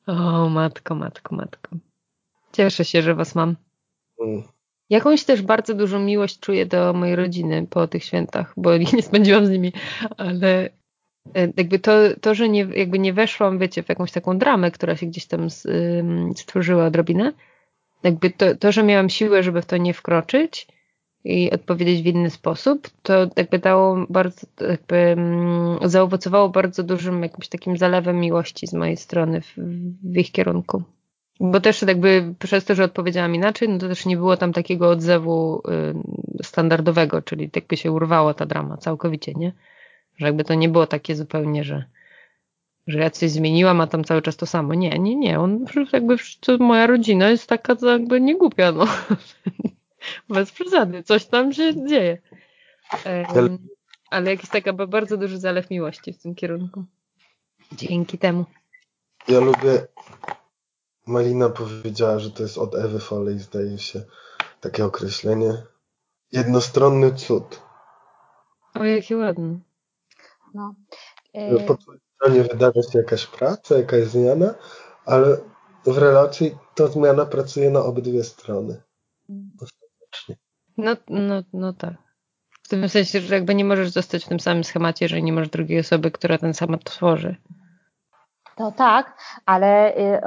O, 0.07 0.49
matko, 0.49 0.95
matko, 0.95 1.35
matko. 1.35 1.75
Cieszę 2.51 2.85
się, 2.85 3.01
że 3.01 3.15
was 3.15 3.35
mam. 3.35 3.55
Mm. 4.19 4.43
Jakąś 4.91 5.23
też 5.23 5.41
bardzo 5.41 5.73
dużą 5.73 5.99
miłość 5.99 6.39
czuję 6.39 6.65
do 6.65 6.93
mojej 6.93 7.15
rodziny 7.15 7.67
po 7.69 7.87
tych 7.87 8.03
świętach, 8.03 8.53
bo 8.57 8.77
nie 8.93 9.01
spędziłam 9.01 9.45
z 9.45 9.49
nimi, 9.49 9.73
ale 10.17 10.69
e, 11.35 11.53
jakby 11.57 11.79
to, 11.79 11.91
to 12.21 12.35
że 12.35 12.49
nie, 12.49 12.67
jakby 12.75 12.99
nie 12.99 13.13
weszłam, 13.13 13.59
wiecie, 13.59 13.83
w 13.83 13.89
jakąś 13.89 14.11
taką 14.11 14.37
dramę, 14.37 14.71
która 14.71 14.95
się 14.95 15.05
gdzieś 15.05 15.25
tam 15.25 15.47
stworzyła 16.35 16.85
odrobinę, 16.85 17.33
jakby 18.03 18.29
to, 18.29 18.55
to, 18.55 18.71
że 18.71 18.83
miałam 18.83 19.09
siłę, 19.09 19.43
żeby 19.43 19.61
w 19.61 19.65
to 19.65 19.77
nie 19.77 19.93
wkroczyć, 19.93 20.67
i 21.23 21.51
odpowiedzieć 21.51 22.03
w 22.03 22.05
inny 22.05 22.29
sposób, 22.29 22.89
to 23.03 23.13
jakby 23.35 23.59
dało 23.59 24.05
bardzo, 24.09 24.47
jakby 24.69 25.15
zaowocowało 25.81 26.49
bardzo 26.49 26.83
dużym 26.83 27.23
jakimś 27.23 27.47
takim 27.47 27.77
zalewem 27.77 28.19
miłości 28.19 28.67
z 28.67 28.73
mojej 28.73 28.97
strony 28.97 29.41
w, 29.41 29.55
w 30.03 30.17
ich 30.17 30.31
kierunku. 30.31 30.83
Bo 31.43 31.59
też 31.59 31.81
jakby 31.81 32.33
przez 32.39 32.65
to, 32.65 32.75
że 32.75 32.83
odpowiedziałam 32.83 33.35
inaczej, 33.35 33.69
no 33.69 33.77
to 33.77 33.87
też 33.87 34.05
nie 34.05 34.17
było 34.17 34.37
tam 34.37 34.53
takiego 34.53 34.89
odzewu 34.89 35.61
y, 36.39 36.43
standardowego, 36.43 37.21
czyli 37.21 37.49
jakby 37.55 37.77
się 37.77 37.91
urwała 37.91 38.33
ta 38.33 38.45
drama 38.45 38.77
całkowicie, 38.77 39.33
nie? 39.33 39.51
Że 40.17 40.25
jakby 40.25 40.43
to 40.43 40.53
nie 40.53 40.69
było 40.69 40.87
takie 40.87 41.15
zupełnie, 41.15 41.63
że, 41.63 41.83
że 42.87 42.99
ja 42.99 43.09
coś 43.09 43.29
zmieniłam, 43.29 43.81
a 43.81 43.87
tam 43.87 44.03
cały 44.03 44.21
czas 44.21 44.37
to 44.37 44.45
samo. 44.45 44.73
Nie, 44.73 44.99
nie, 44.99 45.15
nie. 45.15 45.39
On 45.39 45.65
jakby 45.93 46.15
to 46.39 46.57
moja 46.57 46.87
rodzina 46.87 47.29
jest 47.29 47.47
taka 47.47 47.75
jakby 47.81 48.21
niegłupia, 48.21 48.71
no. 48.71 48.85
Bez 50.29 50.51
przesady, 50.51 51.03
coś 51.03 51.25
tam 51.25 51.53
się 51.53 51.87
dzieje. 51.87 52.17
Um, 53.35 53.57
ale 54.09 54.31
jakiś 54.31 54.49
taka 54.49 54.73
bardzo 54.73 55.17
duży 55.17 55.37
zalew 55.37 55.69
miłości 55.69 56.13
w 56.13 56.21
tym 56.21 56.35
kierunku. 56.35 56.83
Dzięki 57.71 58.17
temu. 58.17 58.45
Ja 59.27 59.39
lubię. 59.39 59.87
Malina 61.07 61.49
powiedziała, 61.49 62.19
że 62.19 62.31
to 62.31 62.43
jest 62.43 62.57
od 62.57 62.75
Ewy 62.75 62.99
Foley, 62.99 63.39
zdaje 63.39 63.77
się, 63.77 64.03
takie 64.61 64.85
określenie. 64.85 65.63
Jednostronny 66.31 67.13
cud. 67.13 67.61
O, 68.75 68.83
jaki 68.83 69.15
ładny. 69.15 69.59
No. 70.53 70.75
Po 71.67 71.77
twojej 71.77 72.01
stronie 72.15 72.43
wydarza 72.43 72.81
się 72.91 72.99
jakaś 72.99 73.27
praca, 73.27 73.77
jakaś 73.77 74.03
zmiana, 74.03 74.55
ale 75.05 75.37
w 75.85 75.97
relacji 75.97 76.57
to 76.75 76.87
zmiana 76.87 77.25
pracuje 77.25 77.69
na 77.69 77.83
obydwie 77.83 78.23
strony. 78.23 78.81
Ostatecznie. 79.61 80.35
No, 80.77 80.95
no, 81.09 81.43
no 81.53 81.73
tak. 81.73 81.93
W 82.63 82.67
tym 82.67 82.89
sensie, 82.89 83.21
że 83.21 83.35
jakby 83.35 83.55
nie 83.55 83.65
możesz 83.65 83.89
zostać 83.89 84.25
w 84.25 84.27
tym 84.27 84.39
samym 84.39 84.63
schemacie, 84.63 85.05
jeżeli 85.05 85.23
nie 85.23 85.33
masz 85.33 85.49
drugiej 85.49 85.79
osoby, 85.79 86.11
która 86.11 86.37
ten 86.37 86.53
schemat 86.53 86.83
tworzy. 86.83 87.35
To 88.55 88.71
tak, 88.71 89.17
ale 89.45 89.97
y, 89.97 90.21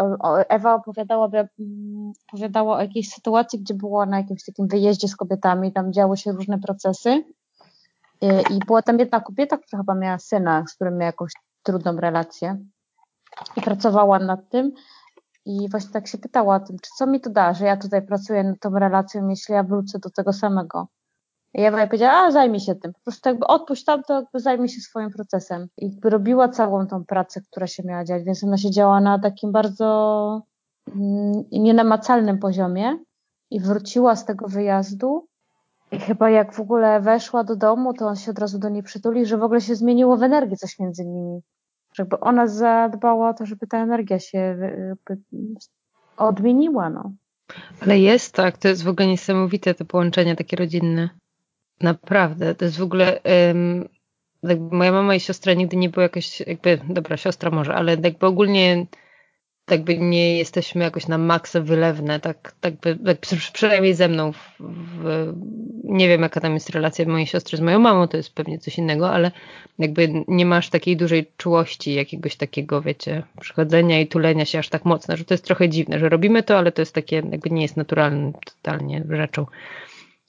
Ewa 0.48 0.74
opowiadała, 0.74 1.26
mm, 1.26 2.12
opowiadała 2.28 2.76
o 2.76 2.80
jakiejś 2.80 3.08
sytuacji, 3.08 3.58
gdzie 3.58 3.74
była 3.74 4.06
na 4.06 4.16
jakimś 4.18 4.44
takim 4.44 4.68
wyjeździe 4.68 5.08
z 5.08 5.16
kobietami, 5.16 5.72
tam 5.72 5.92
działy 5.92 6.16
się 6.16 6.32
różne 6.32 6.58
procesy. 6.58 7.24
Y, 8.24 8.42
i 8.50 8.58
była 8.66 8.82
tam 8.82 8.98
jedna 8.98 9.20
kobieta, 9.20 9.58
która 9.58 9.82
chyba 9.82 9.94
miała 9.94 10.18
syna, 10.18 10.64
z 10.68 10.74
którym 10.74 10.94
miała 10.94 11.06
jakąś 11.06 11.32
trudną 11.62 11.96
relację. 11.96 12.58
I 13.56 13.60
pracowała 13.60 14.18
nad 14.18 14.48
tym. 14.48 14.72
I 15.46 15.68
właśnie 15.70 15.90
tak 15.90 16.08
się 16.08 16.18
pytała 16.18 16.56
o 16.56 16.60
tym, 16.60 16.76
czy 16.78 16.90
co 16.98 17.06
mi 17.06 17.20
to 17.20 17.30
da, 17.30 17.54
że 17.54 17.64
ja 17.64 17.76
tutaj 17.76 18.06
pracuję 18.06 18.44
nad 18.44 18.60
tą 18.60 18.70
relacją, 18.70 19.28
jeśli 19.28 19.54
ja 19.54 19.62
wrócę 19.62 19.98
do 19.98 20.10
tego 20.10 20.32
samego. 20.32 20.88
I 21.54 21.62
Ewa 21.62 21.86
powiedziała, 21.86 22.12
a 22.12 22.30
zajmij 22.30 22.60
się 22.60 22.74
tym, 22.74 22.92
po 22.92 23.00
prostu 23.04 23.28
jakby 23.28 23.46
odpuść 23.46 23.84
tam, 23.84 24.02
to 24.02 24.14
jakby 24.14 24.40
zajmij 24.40 24.68
się 24.68 24.80
swoim 24.80 25.10
procesem. 25.10 25.68
I 25.78 25.90
robiła 26.04 26.48
całą 26.48 26.86
tą 26.86 27.04
pracę, 27.04 27.40
która 27.50 27.66
się 27.66 27.82
miała 27.86 28.04
dziać, 28.04 28.24
więc 28.24 28.44
ona 28.44 28.56
się 28.56 28.70
działa 28.70 29.00
na 29.00 29.18
takim 29.18 29.52
bardzo 29.52 30.42
mm, 30.96 31.44
nienamacalnym 31.52 32.38
poziomie 32.38 32.98
i 33.50 33.60
wróciła 33.60 34.16
z 34.16 34.24
tego 34.24 34.48
wyjazdu 34.48 35.26
i 35.92 35.98
chyba 35.98 36.30
jak 36.30 36.54
w 36.54 36.60
ogóle 36.60 37.00
weszła 37.00 37.44
do 37.44 37.56
domu, 37.56 37.94
to 37.94 38.06
on 38.06 38.16
się 38.16 38.30
od 38.30 38.38
razu 38.38 38.58
do 38.58 38.68
niej 38.68 38.82
przytuli, 38.82 39.26
że 39.26 39.38
w 39.38 39.42
ogóle 39.42 39.60
się 39.60 39.76
zmieniło 39.76 40.16
w 40.16 40.22
energii 40.22 40.56
coś 40.56 40.78
między 40.78 41.04
nimi. 41.04 41.40
Żeby 41.94 42.20
ona 42.20 42.46
zadbała 42.46 43.30
o 43.30 43.34
to, 43.34 43.46
żeby 43.46 43.66
ta 43.66 43.78
energia 43.78 44.18
się 44.18 44.58
odmieniła, 46.16 46.90
no. 46.90 47.12
Ale 47.82 47.98
jest 47.98 48.34
tak, 48.34 48.58
to 48.58 48.68
jest 48.68 48.84
w 48.84 48.88
ogóle 48.88 49.08
niesamowite 49.08 49.74
to 49.74 49.84
połączenie 49.84 50.36
takie 50.36 50.56
rodzinne. 50.56 51.10
Naprawdę, 51.80 52.54
to 52.54 52.64
jest 52.64 52.78
w 52.78 52.82
ogóle. 52.82 53.20
Um, 53.48 53.88
moja 54.70 54.92
mama 54.92 55.14
i 55.14 55.20
siostra 55.20 55.54
nigdy 55.54 55.76
nie 55.76 55.88
były 55.88 56.02
jakoś, 56.02 56.40
jakby, 56.40 56.78
dobra, 56.88 57.16
siostra 57.16 57.50
może, 57.50 57.74
ale 57.74 57.96
jakby 58.02 58.26
ogólnie 58.26 58.86
jakby 59.70 59.98
nie 59.98 60.38
jesteśmy 60.38 60.84
jakoś 60.84 61.08
na 61.08 61.18
maksa 61.18 61.60
wylewne, 61.60 62.20
tak, 62.20 62.54
tak, 62.60 62.74
by, 62.74 62.96
tak 62.96 63.18
przynajmniej 63.52 63.94
ze 63.94 64.08
mną. 64.08 64.32
W, 64.32 64.38
w, 64.60 65.32
nie 65.84 66.08
wiem, 66.08 66.22
jaka 66.22 66.40
tam 66.40 66.54
jest 66.54 66.70
relacja 66.70 67.06
mojej 67.06 67.26
siostry 67.26 67.58
z 67.58 67.60
moją 67.60 67.78
mamą, 67.78 68.08
to 68.08 68.16
jest 68.16 68.34
pewnie 68.34 68.58
coś 68.58 68.78
innego, 68.78 69.10
ale 69.10 69.30
jakby 69.78 70.24
nie 70.28 70.46
masz 70.46 70.70
takiej 70.70 70.96
dużej 70.96 71.26
czułości, 71.36 71.94
jakiegoś 71.94 72.36
takiego, 72.36 72.82
wiecie, 72.82 73.22
przychodzenia 73.40 74.00
i 74.00 74.06
tulenia 74.06 74.44
się 74.44 74.58
aż 74.58 74.68
tak 74.68 74.84
mocno, 74.84 75.16
że 75.16 75.24
to 75.24 75.34
jest 75.34 75.44
trochę 75.44 75.68
dziwne, 75.68 75.98
że 75.98 76.08
robimy 76.08 76.42
to, 76.42 76.58
ale 76.58 76.72
to 76.72 76.82
jest 76.82 76.94
takie, 76.94 77.16
jakby 77.16 77.50
nie 77.50 77.62
jest 77.62 77.76
naturalnym 77.76 78.32
totalnie 78.32 79.04
rzeczą. 79.10 79.46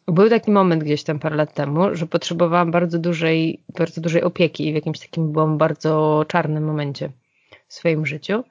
Był 0.08 0.30
taki 0.30 0.52
moment 0.52 0.84
gdzieś 0.84 1.04
tam 1.04 1.20
parę 1.20 1.36
lat 1.36 1.54
temu, 1.54 1.96
że 1.96 2.08
potrzebowałam 2.08 2.72
bardzo 2.72 3.00
dużej, 3.00 3.64
bardzo 3.78 4.02
dużej 4.02 4.24
opieki 4.24 4.68
i 4.68 4.72
w 4.72 4.76
jakimś 4.76 5.00
takim 5.00 5.32
byłam 5.32 5.58
bardzo 5.58 6.26
czarnym 6.28 6.66
momencie 6.66 7.10
w 7.68 7.74
swoim 7.74 8.06
życiu. 8.06 8.44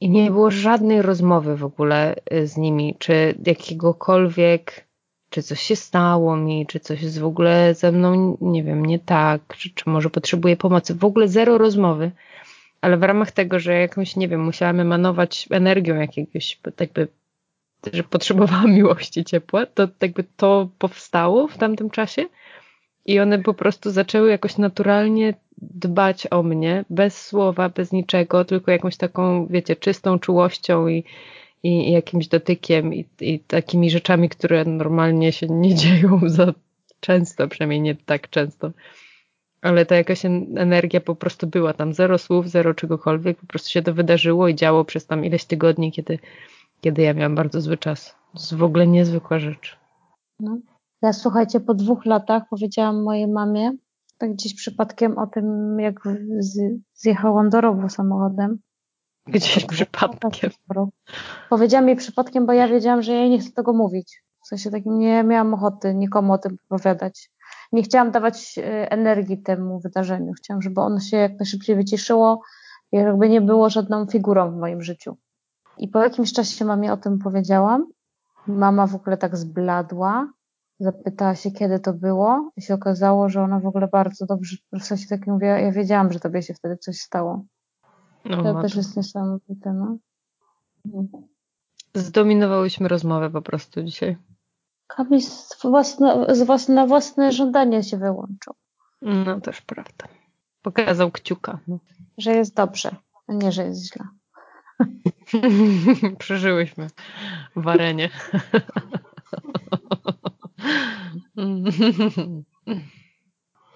I 0.00 0.10
nie 0.10 0.30
było 0.30 0.50
żadnej 0.50 1.02
rozmowy 1.02 1.56
w 1.56 1.64
ogóle 1.64 2.14
y, 2.32 2.46
z 2.46 2.56
nimi, 2.56 2.96
czy 2.98 3.34
jakiegokolwiek, 3.46 4.86
czy 5.30 5.42
coś 5.42 5.60
się 5.60 5.76
stało 5.76 6.36
mi, 6.36 6.66
czy 6.66 6.80
coś 6.80 7.02
jest 7.02 7.18
w 7.18 7.24
ogóle 7.24 7.74
ze 7.74 7.92
mną, 7.92 8.38
nie 8.40 8.62
wiem, 8.62 8.86
nie 8.86 8.98
tak, 8.98 9.40
czy, 9.56 9.70
czy 9.74 9.90
może 9.90 10.10
potrzebuję 10.10 10.56
pomocy. 10.56 10.94
W 10.94 11.04
ogóle 11.04 11.28
zero 11.28 11.58
rozmowy, 11.58 12.10
ale 12.80 12.96
w 12.96 13.02
ramach 13.02 13.32
tego, 13.32 13.58
że 13.58 13.74
jakąś, 13.74 14.16
nie 14.16 14.28
wiem, 14.28 14.44
musiałam 14.44 14.80
emanować 14.80 15.48
energią 15.50 15.94
jakiegoś, 15.94 16.60
jakby 16.80 17.08
że 17.92 18.02
potrzebowała 18.02 18.66
miłości 18.78 19.24
ciepła, 19.24 19.66
to 19.66 19.88
jakby 20.02 20.24
to 20.36 20.68
powstało 20.78 21.48
w 21.48 21.58
tamtym 21.58 21.90
czasie 21.90 22.24
i 23.06 23.20
one 23.20 23.38
po 23.38 23.54
prostu 23.54 23.90
zaczęły 23.90 24.30
jakoś 24.30 24.58
naturalnie 24.58 25.34
dbać 25.58 26.26
o 26.30 26.42
mnie, 26.42 26.84
bez 26.90 27.26
słowa, 27.26 27.68
bez 27.68 27.92
niczego, 27.92 28.44
tylko 28.44 28.70
jakąś 28.70 28.96
taką, 28.96 29.46
wiecie, 29.46 29.76
czystą 29.76 30.18
czułością 30.18 30.88
i, 30.88 31.04
i 31.62 31.92
jakimś 31.92 32.28
dotykiem 32.28 32.94
i, 32.94 33.04
i 33.20 33.40
takimi 33.40 33.90
rzeczami, 33.90 34.28
które 34.28 34.64
normalnie 34.64 35.32
się 35.32 35.46
nie 35.46 35.74
dzieją 35.80 36.20
za 36.26 36.52
często, 37.00 37.48
przynajmniej 37.48 37.80
nie 37.80 37.94
tak 37.94 38.30
często. 38.30 38.70
Ale 39.62 39.86
ta 39.86 39.96
jakaś 39.96 40.24
energia 40.56 41.00
po 41.00 41.14
prostu 41.14 41.46
była 41.46 41.72
tam, 41.72 41.92
zero 41.92 42.18
słów, 42.18 42.50
zero 42.50 42.74
czegokolwiek, 42.74 43.38
po 43.38 43.46
prostu 43.46 43.70
się 43.70 43.82
to 43.82 43.94
wydarzyło 43.94 44.48
i 44.48 44.54
działo 44.54 44.84
przez 44.84 45.06
tam 45.06 45.24
ileś 45.24 45.44
tygodni, 45.44 45.92
kiedy 45.92 46.18
kiedy 46.84 47.02
ja 47.02 47.14
miałam 47.14 47.34
bardzo 47.34 47.60
zły 47.60 47.76
czas. 47.76 48.14
To 48.32 48.38
jest 48.38 48.54
w 48.54 48.62
ogóle 48.62 48.86
niezwykła 48.86 49.38
rzecz. 49.38 49.78
No. 50.40 50.58
Ja 51.02 51.12
słuchajcie, 51.12 51.60
po 51.60 51.74
dwóch 51.74 52.06
latach 52.06 52.42
powiedziałam 52.50 53.02
mojej 53.02 53.28
mamie, 53.28 53.72
tak 54.18 54.32
gdzieś 54.32 54.54
przypadkiem 54.54 55.18
o 55.18 55.26
tym, 55.26 55.76
jak 55.80 56.00
zjechałam 56.94 57.50
do 57.50 57.60
rowu 57.60 57.88
samochodem. 57.88 58.58
Gdzieś 59.26 59.64
przypadkiem. 59.66 60.50
Powiedziałam 61.50 61.88
jej 61.88 61.96
przypadkiem, 61.96 62.46
bo 62.46 62.52
ja 62.52 62.68
wiedziałam, 62.68 63.02
że 63.02 63.12
ja 63.12 63.20
jej 63.20 63.30
nie 63.30 63.38
chcę 63.38 63.52
tego 63.52 63.72
mówić. 63.72 64.22
W 64.44 64.48
sensie 64.48 64.70
takim 64.70 64.98
nie 64.98 65.22
miałam 65.22 65.54
ochoty 65.54 65.94
nikomu 65.94 66.32
o 66.32 66.38
tym 66.38 66.56
opowiadać. 66.70 67.30
Nie 67.72 67.82
chciałam 67.82 68.10
dawać 68.10 68.58
e, 68.58 68.90
energii 68.92 69.42
temu 69.42 69.80
wydarzeniu. 69.80 70.32
Chciałam, 70.32 70.62
żeby 70.62 70.80
ono 70.80 71.00
się 71.00 71.16
jak 71.16 71.38
najszybciej 71.38 71.76
wyciszyło 71.76 72.42
i 72.92 72.96
jakby 72.96 73.28
nie 73.28 73.40
było 73.40 73.70
żadną 73.70 74.06
figurą 74.06 74.52
w 74.52 74.56
moim 74.56 74.82
życiu. 74.82 75.16
I 75.78 75.88
po 75.88 76.02
jakimś 76.02 76.32
czasie 76.32 76.64
mamie 76.64 76.92
o 76.92 76.96
tym 76.96 77.18
powiedziałam. 77.18 77.86
Mama 78.46 78.86
w 78.86 78.94
ogóle 78.94 79.16
tak 79.16 79.36
zbladła, 79.36 80.32
zapytała 80.80 81.34
się, 81.34 81.50
kiedy 81.50 81.80
to 81.80 81.92
było, 81.92 82.50
i 82.56 82.62
się 82.62 82.74
okazało, 82.74 83.28
że 83.28 83.42
ona 83.42 83.60
w 83.60 83.66
ogóle 83.66 83.88
bardzo 83.88 84.26
dobrze, 84.26 84.56
w 84.72 84.82
sensie 84.82 85.08
tak 85.08 85.26
mówię, 85.26 85.46
ja 85.46 85.72
wiedziałam, 85.72 86.12
że 86.12 86.20
tobie 86.20 86.42
się 86.42 86.54
wtedy 86.54 86.76
coś 86.76 86.96
stało. 86.96 87.44
No, 88.24 88.42
to 88.42 88.62
też 88.62 88.74
jest 88.74 88.96
niesamowite, 88.96 89.72
no. 89.72 89.96
Zdominowałyśmy 91.94 92.88
rozmowę 92.88 93.30
po 93.30 93.42
prostu 93.42 93.82
dzisiaj. 93.82 94.16
Kamil 94.86 95.22
z 95.22 95.62
własne, 95.62 96.34
z 96.34 96.42
własne, 96.42 96.74
na 96.74 96.86
własne 96.86 97.32
żądanie 97.32 97.82
się 97.82 97.96
wyłączył. 97.96 98.54
No 99.02 99.40
też 99.40 99.60
prawda. 99.62 100.08
Pokazał 100.62 101.10
kciuka. 101.10 101.58
Że 102.18 102.32
jest 102.32 102.54
dobrze, 102.54 102.96
a 103.26 103.32
nie, 103.32 103.52
że 103.52 103.64
jest 103.64 103.92
źle. 103.92 104.04
Przeżyłyśmy 106.18 106.86
warenie. 107.56 108.10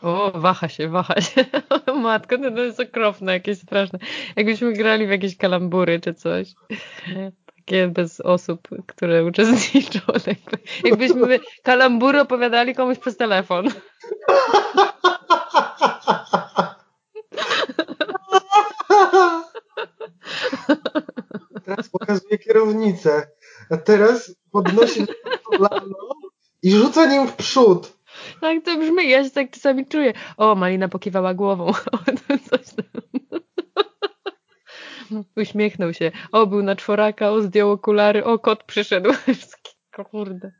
O, 0.02 0.32
waha 0.34 0.68
się, 0.68 0.88
waha 0.88 1.20
się. 1.20 1.44
Matko, 2.02 2.38
to 2.38 2.64
jest 2.64 2.80
okropne, 2.80 3.32
jakieś 3.32 3.58
straszne. 3.58 3.98
Jakbyśmy 4.36 4.72
grali 4.72 5.06
w 5.06 5.10
jakieś 5.10 5.36
kalambury 5.36 6.00
czy 6.00 6.14
coś. 6.14 6.48
Takie 7.56 7.88
bez 7.88 8.20
osób, 8.20 8.68
które 8.86 9.24
uczestniczą. 9.24 10.00
Jakbyśmy 10.84 11.40
kalambury 11.62 12.20
opowiadali 12.20 12.74
komuś 12.74 12.98
przez 12.98 13.16
telefon. 13.16 13.68
Teraz 21.64 21.88
pokazuje 21.88 22.38
kierownicę, 22.38 23.30
a 23.70 23.76
teraz 23.76 24.34
podnosi 24.52 25.06
kolano 25.44 26.14
i 26.62 26.70
rzuca 26.70 27.06
nim 27.06 27.28
w 27.28 27.36
przód. 27.36 27.98
Tak 28.40 28.64
to 28.64 28.78
brzmi, 28.78 29.10
ja 29.10 29.24
się 29.24 29.30
tak 29.30 29.50
czasami 29.50 29.86
czuję. 29.86 30.12
O, 30.36 30.54
Malina 30.54 30.88
pokiwała 30.88 31.34
głową. 31.34 31.66
O, 31.92 31.98
coś 32.50 32.66
tam. 32.66 32.84
Uśmiechnął 35.36 35.94
się. 35.94 36.12
O, 36.32 36.46
był 36.46 36.62
na 36.62 36.76
czworaka, 36.76 37.30
o, 37.30 37.42
zdjął 37.42 37.70
okulary, 37.70 38.24
o, 38.24 38.38
kot 38.38 38.64
przyszedł. 38.64 39.10
Kurde. 40.10 40.52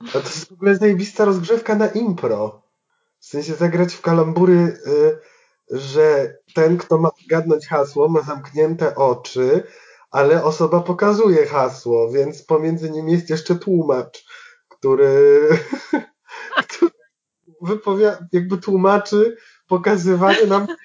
A 0.00 0.12
to 0.12 0.18
jest 0.18 0.48
w 0.48 0.52
ogóle 0.52 0.76
zajebista 0.76 1.24
rozgrzewka 1.24 1.74
na 1.74 1.88
impro. 1.88 2.62
W 3.18 3.26
sensie 3.26 3.54
zagrać 3.54 3.94
w 3.94 4.00
kalambury 4.00 4.52
y, 4.86 5.18
że 5.70 6.36
ten, 6.54 6.78
kto 6.78 6.98
ma 6.98 7.10
zgadnąć 7.24 7.66
hasło, 7.66 8.08
ma 8.08 8.20
zamknięte 8.20 8.94
oczy, 8.94 9.62
ale 10.10 10.44
osoba 10.44 10.80
pokazuje 10.80 11.46
hasło, 11.46 12.10
więc 12.10 12.42
pomiędzy 12.42 12.90
nimi 12.90 13.12
jest 13.12 13.30
jeszcze 13.30 13.54
tłumacz, 13.54 14.24
który, 14.68 15.48
który 16.68 16.92
wypowiada, 17.62 18.26
jakby 18.32 18.58
tłumaczy 18.58 19.36
pokazywanie 19.68 20.46
nam. 20.46 20.66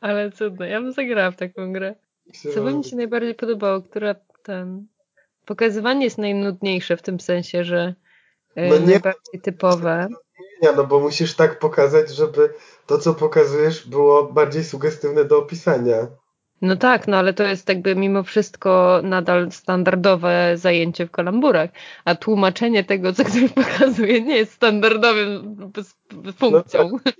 Ale 0.00 0.32
cudne. 0.32 0.68
Ja 0.68 0.80
bym 0.80 0.92
zagrała 0.92 1.30
w 1.30 1.36
taką 1.36 1.72
grę. 1.72 1.94
Co 2.54 2.62
by 2.62 2.74
mi 2.74 2.84
się 2.84 2.96
najbardziej 2.96 3.34
podobało, 3.34 3.82
która 3.82 4.14
ten. 4.42 4.86
Pokazywanie 5.46 6.04
jest 6.04 6.18
najnudniejsze 6.18 6.96
w 6.96 7.02
tym 7.02 7.20
sensie, 7.20 7.64
że 7.64 7.94
e, 8.54 8.68
no 8.68 8.78
nie, 8.78 8.86
najbardziej 8.86 9.40
typowe 9.42 10.08
no 10.76 10.84
bo 10.84 11.00
musisz 11.00 11.34
tak 11.34 11.58
pokazać, 11.58 12.10
żeby 12.10 12.54
to, 12.86 12.98
co 12.98 13.14
pokazujesz, 13.14 13.86
było 13.86 14.24
bardziej 14.24 14.64
sugestywne 14.64 15.24
do 15.24 15.38
opisania. 15.38 16.06
No 16.62 16.76
tak, 16.76 17.08
no 17.08 17.16
ale 17.16 17.34
to 17.34 17.42
jest 17.42 17.68
jakby 17.68 17.96
mimo 17.96 18.22
wszystko 18.22 19.00
nadal 19.02 19.52
standardowe 19.52 20.52
zajęcie 20.56 21.06
w 21.06 21.10
kalamburach, 21.10 21.70
a 22.04 22.14
tłumaczenie 22.14 22.84
tego, 22.84 23.12
co 23.12 23.24
ktoś 23.24 23.52
pokazuje, 23.64 24.22
nie 24.22 24.36
jest 24.36 24.52
standardowym 24.52 25.56
funkcją 26.36 26.90
no 26.92 26.98
tak. 27.04 27.14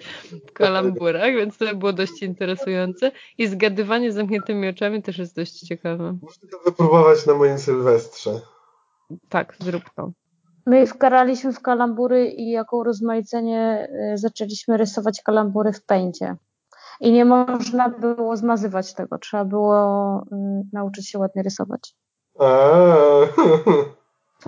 w 0.48 0.52
kalamburach, 0.52 1.32
więc 1.34 1.58
to 1.58 1.76
było 1.76 1.92
dość 1.92 2.22
interesujące 2.22 3.12
i 3.38 3.46
zgadywanie 3.46 4.12
zamkniętymi 4.12 4.68
oczami 4.68 5.02
też 5.02 5.18
jest 5.18 5.36
dość 5.36 5.60
ciekawe. 5.60 6.18
Muszę 6.22 6.40
to 6.50 6.58
wypróbować 6.64 7.26
na 7.26 7.34
moim 7.34 7.58
Sylwestrze. 7.58 8.40
Tak, 9.28 9.56
zrób 9.60 9.82
to. 9.96 10.12
My 10.68 10.86
wkaraliśmy 10.86 11.52
w 11.52 11.60
kalambury 11.60 12.26
i 12.26 12.50
jako 12.50 12.76
urozmaicenie 12.76 13.88
y, 14.14 14.18
zaczęliśmy 14.18 14.76
rysować 14.76 15.22
kalambury 15.22 15.72
w 15.72 15.84
pędzie. 15.84 16.36
I 17.00 17.12
nie 17.12 17.24
można 17.24 17.88
było 17.88 18.36
zmazywać 18.36 18.94
tego, 18.94 19.18
trzeba 19.18 19.44
było 19.44 19.76
y, 20.32 20.36
nauczyć 20.72 21.08
się 21.08 21.18
ładnie 21.18 21.42
rysować. 21.42 21.94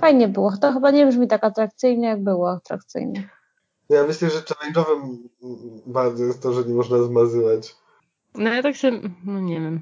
Fajnie 0.01 0.29
było. 0.29 0.53
To 0.61 0.73
chyba 0.73 0.91
nie 0.91 1.07
brzmi 1.07 1.29
tak 1.29 1.45
atrakcyjnie, 1.45 2.09
jak 2.09 2.25
było 2.25 2.51
atrakcyjne. 2.51 3.23
Ja 3.89 4.07
myślę, 4.07 4.31
że 4.31 4.41
challenge'owym 4.41 5.17
bardzo 5.87 6.25
jest 6.25 6.43
to, 6.43 6.53
że 6.53 6.65
nie 6.65 6.75
można 6.75 7.03
zmazywać. 7.03 7.77
No 8.35 8.51
ja 8.51 8.63
tak 8.63 8.77
się, 8.77 8.91
no 9.25 9.41
nie 9.41 9.61
wiem. 9.61 9.81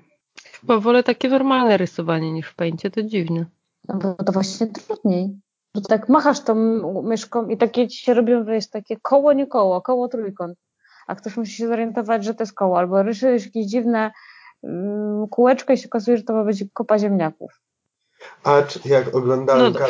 Chyba 0.61 0.79
wolę 0.79 1.03
takie 1.03 1.29
normalne 1.29 1.77
rysowanie 1.77 2.33
niż 2.33 2.49
w 2.49 2.55
pęcie, 2.55 2.91
to 2.91 3.03
dziwne. 3.03 3.47
No 3.89 3.99
bo 3.99 4.25
to 4.25 4.33
właśnie 4.33 4.67
trudniej. 4.67 5.41
Że 5.75 5.83
tak 5.83 6.09
machasz 6.09 6.41
tą 6.41 6.55
myszką 7.03 7.49
i 7.49 7.57
takie 7.57 7.89
ci 7.89 8.05
się 8.05 8.15
robią, 8.15 8.45
że 8.45 8.55
jest 8.55 8.73
takie 8.73 8.97
koło, 9.03 9.33
nie 9.33 9.47
koło, 9.47 9.83
koło 9.83 10.09
trójkąt 10.09 10.59
a 11.09 11.15
ktoś 11.15 11.37
musi 11.37 11.53
się 11.53 11.69
zorientować, 11.69 12.25
że 12.25 12.35
to 12.35 12.43
jest 12.43 12.55
koło, 12.55 12.79
albo 12.79 13.03
rysujesz 13.03 13.45
jakieś 13.45 13.67
dziwne 13.67 14.11
um, 14.63 15.29
kółeczko 15.31 15.73
i 15.73 15.79
się 15.79 15.89
okazuje, 15.89 16.17
że 16.17 16.23
to 16.23 16.33
ma 16.33 16.45
być 16.45 16.65
kopa 16.73 16.99
ziemniaków. 16.99 17.51
A 18.45 18.63
jak 18.85 19.15
oglądałem 19.15 19.73
no 19.73 19.81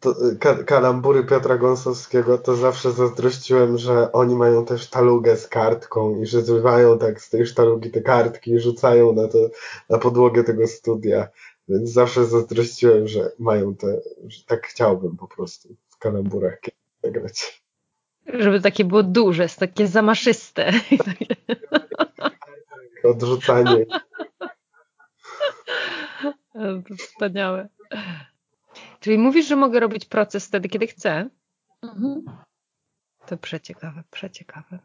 to, 0.00 0.14
ka 0.40 0.54
kalambury 0.64 1.24
Piotra 1.24 1.58
Gąsowskiego, 1.58 2.38
to 2.38 2.56
zawsze 2.56 2.92
zazdrościłem, 2.92 3.78
że 3.78 4.12
oni 4.12 4.36
mają 4.36 4.64
też 4.64 4.90
talugę 4.90 5.36
z 5.36 5.48
kartką 5.48 6.20
i 6.20 6.26
że 6.26 6.42
zrywają 6.42 6.98
tak 6.98 7.20
z 7.20 7.30
tej 7.30 7.46
sztalugi 7.46 7.90
te 7.90 8.00
kartki 8.00 8.50
i 8.50 8.60
rzucają 8.60 9.12
na, 9.12 9.28
to, 9.28 9.38
na 9.90 9.98
podłogę 9.98 10.44
tego 10.44 10.66
studia. 10.66 11.28
Więc 11.68 11.90
zawsze 11.92 12.24
zazdrościłem, 12.24 13.08
że 13.08 13.32
mają 13.38 13.74
te, 13.74 14.00
że 14.26 14.44
tak 14.44 14.66
chciałbym 14.66 15.16
po 15.16 15.28
prostu 15.28 15.68
w 15.88 15.98
kalamburach 15.98 16.60
grać. 17.02 17.62
Żeby 18.26 18.60
takie 18.60 18.84
było 18.84 19.02
duże, 19.02 19.48
takie 19.48 19.86
zamaszyste. 19.86 20.72
Odrzucanie. 23.04 23.84
To 26.52 26.94
wspaniałe. 26.96 27.68
Czyli 29.00 29.18
mówisz, 29.18 29.46
że 29.46 29.56
mogę 29.56 29.80
robić 29.80 30.04
proces 30.04 30.46
wtedy, 30.46 30.68
kiedy 30.68 30.86
chcę? 30.86 31.30
Mhm. 31.82 32.24
To 33.26 33.36
przeciekawe, 33.36 34.02
przeciekawe. 34.10 34.78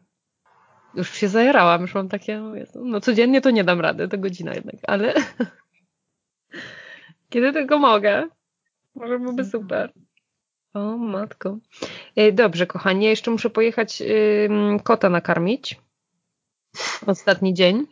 Już 0.94 1.10
się 1.10 1.28
zajarałam, 1.28 1.82
już 1.82 1.94
mam 1.94 2.08
takie, 2.08 2.42
no 2.74 3.00
codziennie 3.00 3.40
to 3.40 3.50
nie 3.50 3.64
dam 3.64 3.80
rady, 3.80 4.08
to 4.08 4.18
godzina 4.18 4.54
jednak, 4.54 4.76
ale 4.82 5.14
kiedy 7.28 7.52
tylko 7.52 7.78
mogę, 7.78 8.28
może 8.94 9.18
byłoby 9.18 9.44
super. 9.44 9.92
O, 10.74 10.96
matko. 10.96 11.58
E, 12.16 12.32
dobrze, 12.32 12.66
kochanie, 12.66 13.08
jeszcze 13.08 13.30
muszę 13.30 13.50
pojechać 13.50 14.02
kota 14.84 15.08
nakarmić. 15.08 15.80
Ostatni 17.06 17.54
dzień, 17.54 17.86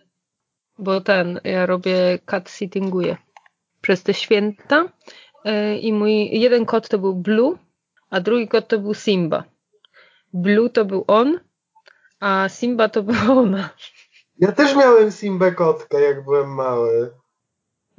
bo 0.78 1.00
ten, 1.00 1.40
ja 1.44 1.66
robię 1.66 2.18
cat 2.26 2.50
sittinguję 2.50 3.16
przez 3.80 4.02
te 4.02 4.14
święta 4.14 4.84
e, 5.44 5.78
i 5.78 5.92
mój 5.92 6.40
jeden 6.40 6.66
kot 6.66 6.88
to 6.88 6.98
był 6.98 7.14
Blue, 7.14 7.59
a 8.10 8.20
drugi 8.20 8.48
kot 8.48 8.68
to 8.68 8.78
był 8.78 8.94
Simba. 8.94 9.44
Blue 10.32 10.70
to 10.70 10.84
był 10.84 11.04
on, 11.06 11.40
a 12.20 12.48
Simba 12.48 12.88
to 12.88 13.02
była 13.02 13.40
ona. 13.40 13.70
Ja 14.38 14.52
też 14.52 14.76
miałem 14.76 15.10
Simbę 15.10 15.52
kotkę, 15.52 16.00
jak 16.00 16.24
byłem 16.24 16.54
mały. 16.54 17.10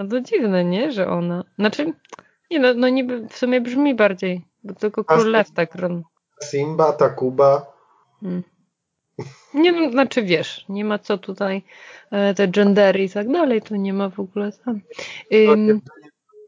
No 0.03 0.09
to 0.09 0.21
dziwne, 0.21 0.65
nie? 0.65 0.91
Że 0.91 1.07
ona. 1.07 1.43
Znaczy, 1.59 1.93
nie 2.51 2.59
no, 2.59 2.73
no 2.73 2.89
niby 2.89 3.27
w 3.27 3.38
sumie 3.38 3.61
brzmi 3.61 3.95
bardziej 3.95 4.45
bo 4.63 4.73
tylko 4.73 5.03
król 5.03 5.31
lew 5.31 5.51
tak 5.51 5.75
robi. 5.75 6.03
Simba, 6.43 6.93
Takuba. 6.93 7.73
Hmm. 8.21 8.43
Nie, 9.53 9.71
no, 9.71 9.91
znaczy 9.91 10.23
wiesz, 10.23 10.65
nie 10.69 10.85
ma 10.85 10.99
co 10.99 11.17
tutaj 11.17 11.63
e, 12.11 12.34
te 12.34 12.47
gendery 12.47 13.03
i 13.03 13.09
tak 13.09 13.31
dalej, 13.31 13.61
to 13.61 13.75
nie 13.75 13.93
ma 13.93 14.09
w 14.09 14.19
ogóle 14.19 14.51
tam. 14.51 14.81
Ym... 15.34 15.81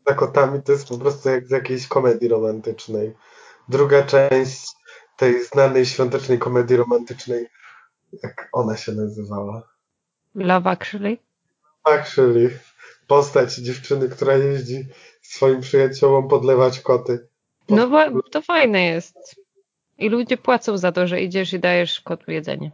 Za 0.07 0.13
kotami 0.13 0.61
to 0.63 0.71
jest 0.71 0.89
po 0.89 0.97
prostu 0.97 1.29
jak 1.29 1.47
z 1.47 1.51
jakiejś 1.51 1.87
komedii 1.87 2.27
romantycznej. 2.27 3.13
Druga 3.69 4.03
część 4.03 4.67
tej 5.17 5.43
znanej 5.43 5.85
świątecznej 5.85 6.39
komedii 6.39 6.77
romantycznej, 6.77 7.47
jak 8.23 8.49
ona 8.51 8.77
się 8.77 8.91
nazywała? 8.91 9.63
Love 10.35 10.69
Actually? 10.69 11.17
Actually. 11.83 12.59
Postać 13.07 13.55
dziewczyny, 13.55 14.09
która 14.09 14.37
jeździ 14.37 14.85
swoim 15.21 15.61
przyjaciołom 15.61 16.27
podlewać 16.27 16.79
koty. 16.79 17.27
No 17.69 17.89
bo 17.89 18.21
to 18.21 18.41
fajne 18.41 18.83
jest. 18.83 19.35
I 19.97 20.09
ludzie 20.09 20.37
płacą 20.37 20.77
za 20.77 20.91
to, 20.91 21.07
że 21.07 21.21
idziesz 21.21 21.53
i 21.53 21.59
dajesz 21.59 22.01
kotu 22.01 22.31
jedzenie. 22.31 22.71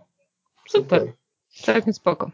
Super. 0.69 1.13
Całkiem 1.49 1.93
spoko. 1.93 2.31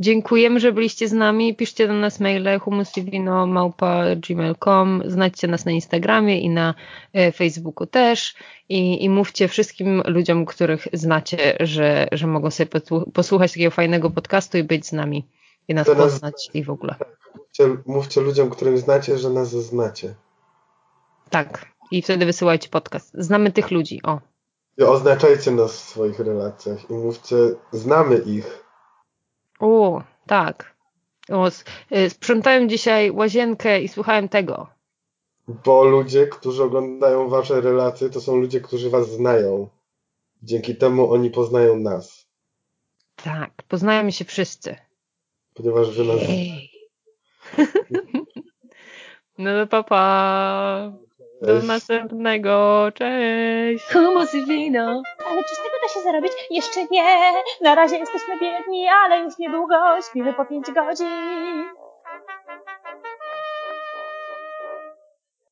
Dziękujemy, 0.00 0.60
że 0.60 0.72
byliście 0.72 1.08
z 1.08 1.12
nami. 1.12 1.54
Piszcie 1.54 1.86
do 1.86 1.94
nas 1.94 2.20
maile 2.20 2.58
humusivino.gmail.com 2.60 5.02
Znajdźcie 5.06 5.48
nas 5.48 5.64
na 5.64 5.72
Instagramie 5.72 6.40
i 6.40 6.50
na 6.50 6.74
e, 7.12 7.32
Facebooku 7.32 7.86
też. 7.86 8.34
I, 8.68 9.04
I 9.04 9.10
mówcie 9.10 9.48
wszystkim 9.48 10.02
ludziom, 10.06 10.46
których 10.46 10.88
znacie, 10.92 11.56
że, 11.60 12.08
że 12.12 12.26
mogą 12.26 12.50
sobie 12.50 12.70
posłuchać 13.14 13.52
takiego 13.52 13.70
fajnego 13.70 14.10
podcastu 14.10 14.58
i 14.58 14.62
być 14.62 14.86
z 14.86 14.92
nami. 14.92 15.24
I 15.68 15.74
nas, 15.74 15.88
nas 15.88 15.96
poznać 15.96 16.50
i 16.54 16.64
w 16.64 16.70
ogóle. 16.70 16.94
Mówcie, 17.34 17.76
mówcie 17.86 18.20
ludziom, 18.20 18.50
którym 18.50 18.78
znacie, 18.78 19.18
że 19.18 19.30
nas 19.30 19.48
znacie. 19.48 20.14
Tak. 21.30 21.66
I 21.90 22.02
wtedy 22.02 22.26
wysyłajcie 22.26 22.68
podcast. 22.68 23.10
Znamy 23.14 23.52
tych 23.52 23.70
ludzi, 23.70 24.00
o. 24.02 24.20
I 24.78 24.82
oznaczajcie 24.82 25.50
nas 25.50 25.72
w 25.72 25.88
swoich 25.88 26.18
relacjach 26.18 26.90
i 26.90 26.94
mówcie, 26.94 27.36
znamy 27.72 28.18
ich. 28.18 28.64
O, 29.60 30.02
tak. 30.26 30.76
O, 31.28 31.48
y, 31.96 32.10
sprzątałem 32.10 32.68
dzisiaj 32.68 33.10
łazienkę 33.10 33.80
i 33.80 33.88
słuchałem 33.88 34.28
tego. 34.28 34.66
Bo 35.48 35.84
ludzie, 35.84 36.26
którzy 36.26 36.62
oglądają 36.62 37.28
wasze 37.28 37.60
relacje, 37.60 38.10
to 38.10 38.20
są 38.20 38.36
ludzie, 38.36 38.60
którzy 38.60 38.90
was 38.90 39.10
znają. 39.10 39.68
Dzięki 40.42 40.76
temu 40.76 41.12
oni 41.12 41.30
poznają 41.30 41.76
nas. 41.76 42.26
Tak, 43.24 43.50
poznajemy 43.68 44.12
się 44.12 44.24
wszyscy. 44.24 44.76
Ponieważ 45.56 45.90
wy 45.90 46.04
nas... 46.04 46.20
no 49.38 49.50
to 49.66 49.66
papa. 49.66 50.92
Do 51.42 51.62
następnego, 51.62 52.86
cześć! 52.94 53.84
Humus 53.92 54.34
i 54.34 54.46
wino. 54.46 55.02
Ale 55.26 55.44
czy 55.44 55.54
z 55.54 55.58
tego 55.58 55.76
da 55.82 55.94
się 55.94 56.00
zarobić? 56.00 56.32
Jeszcze 56.50 56.86
nie. 56.90 57.32
Na 57.62 57.74
razie 57.74 57.98
jesteśmy 57.98 58.40
biedni, 58.40 58.88
ale 58.88 59.20
już 59.20 59.38
niedługo 59.38 59.74
śpimy 60.10 60.34
po 60.34 60.44
pięć 60.44 60.66
godzin. 60.70 61.64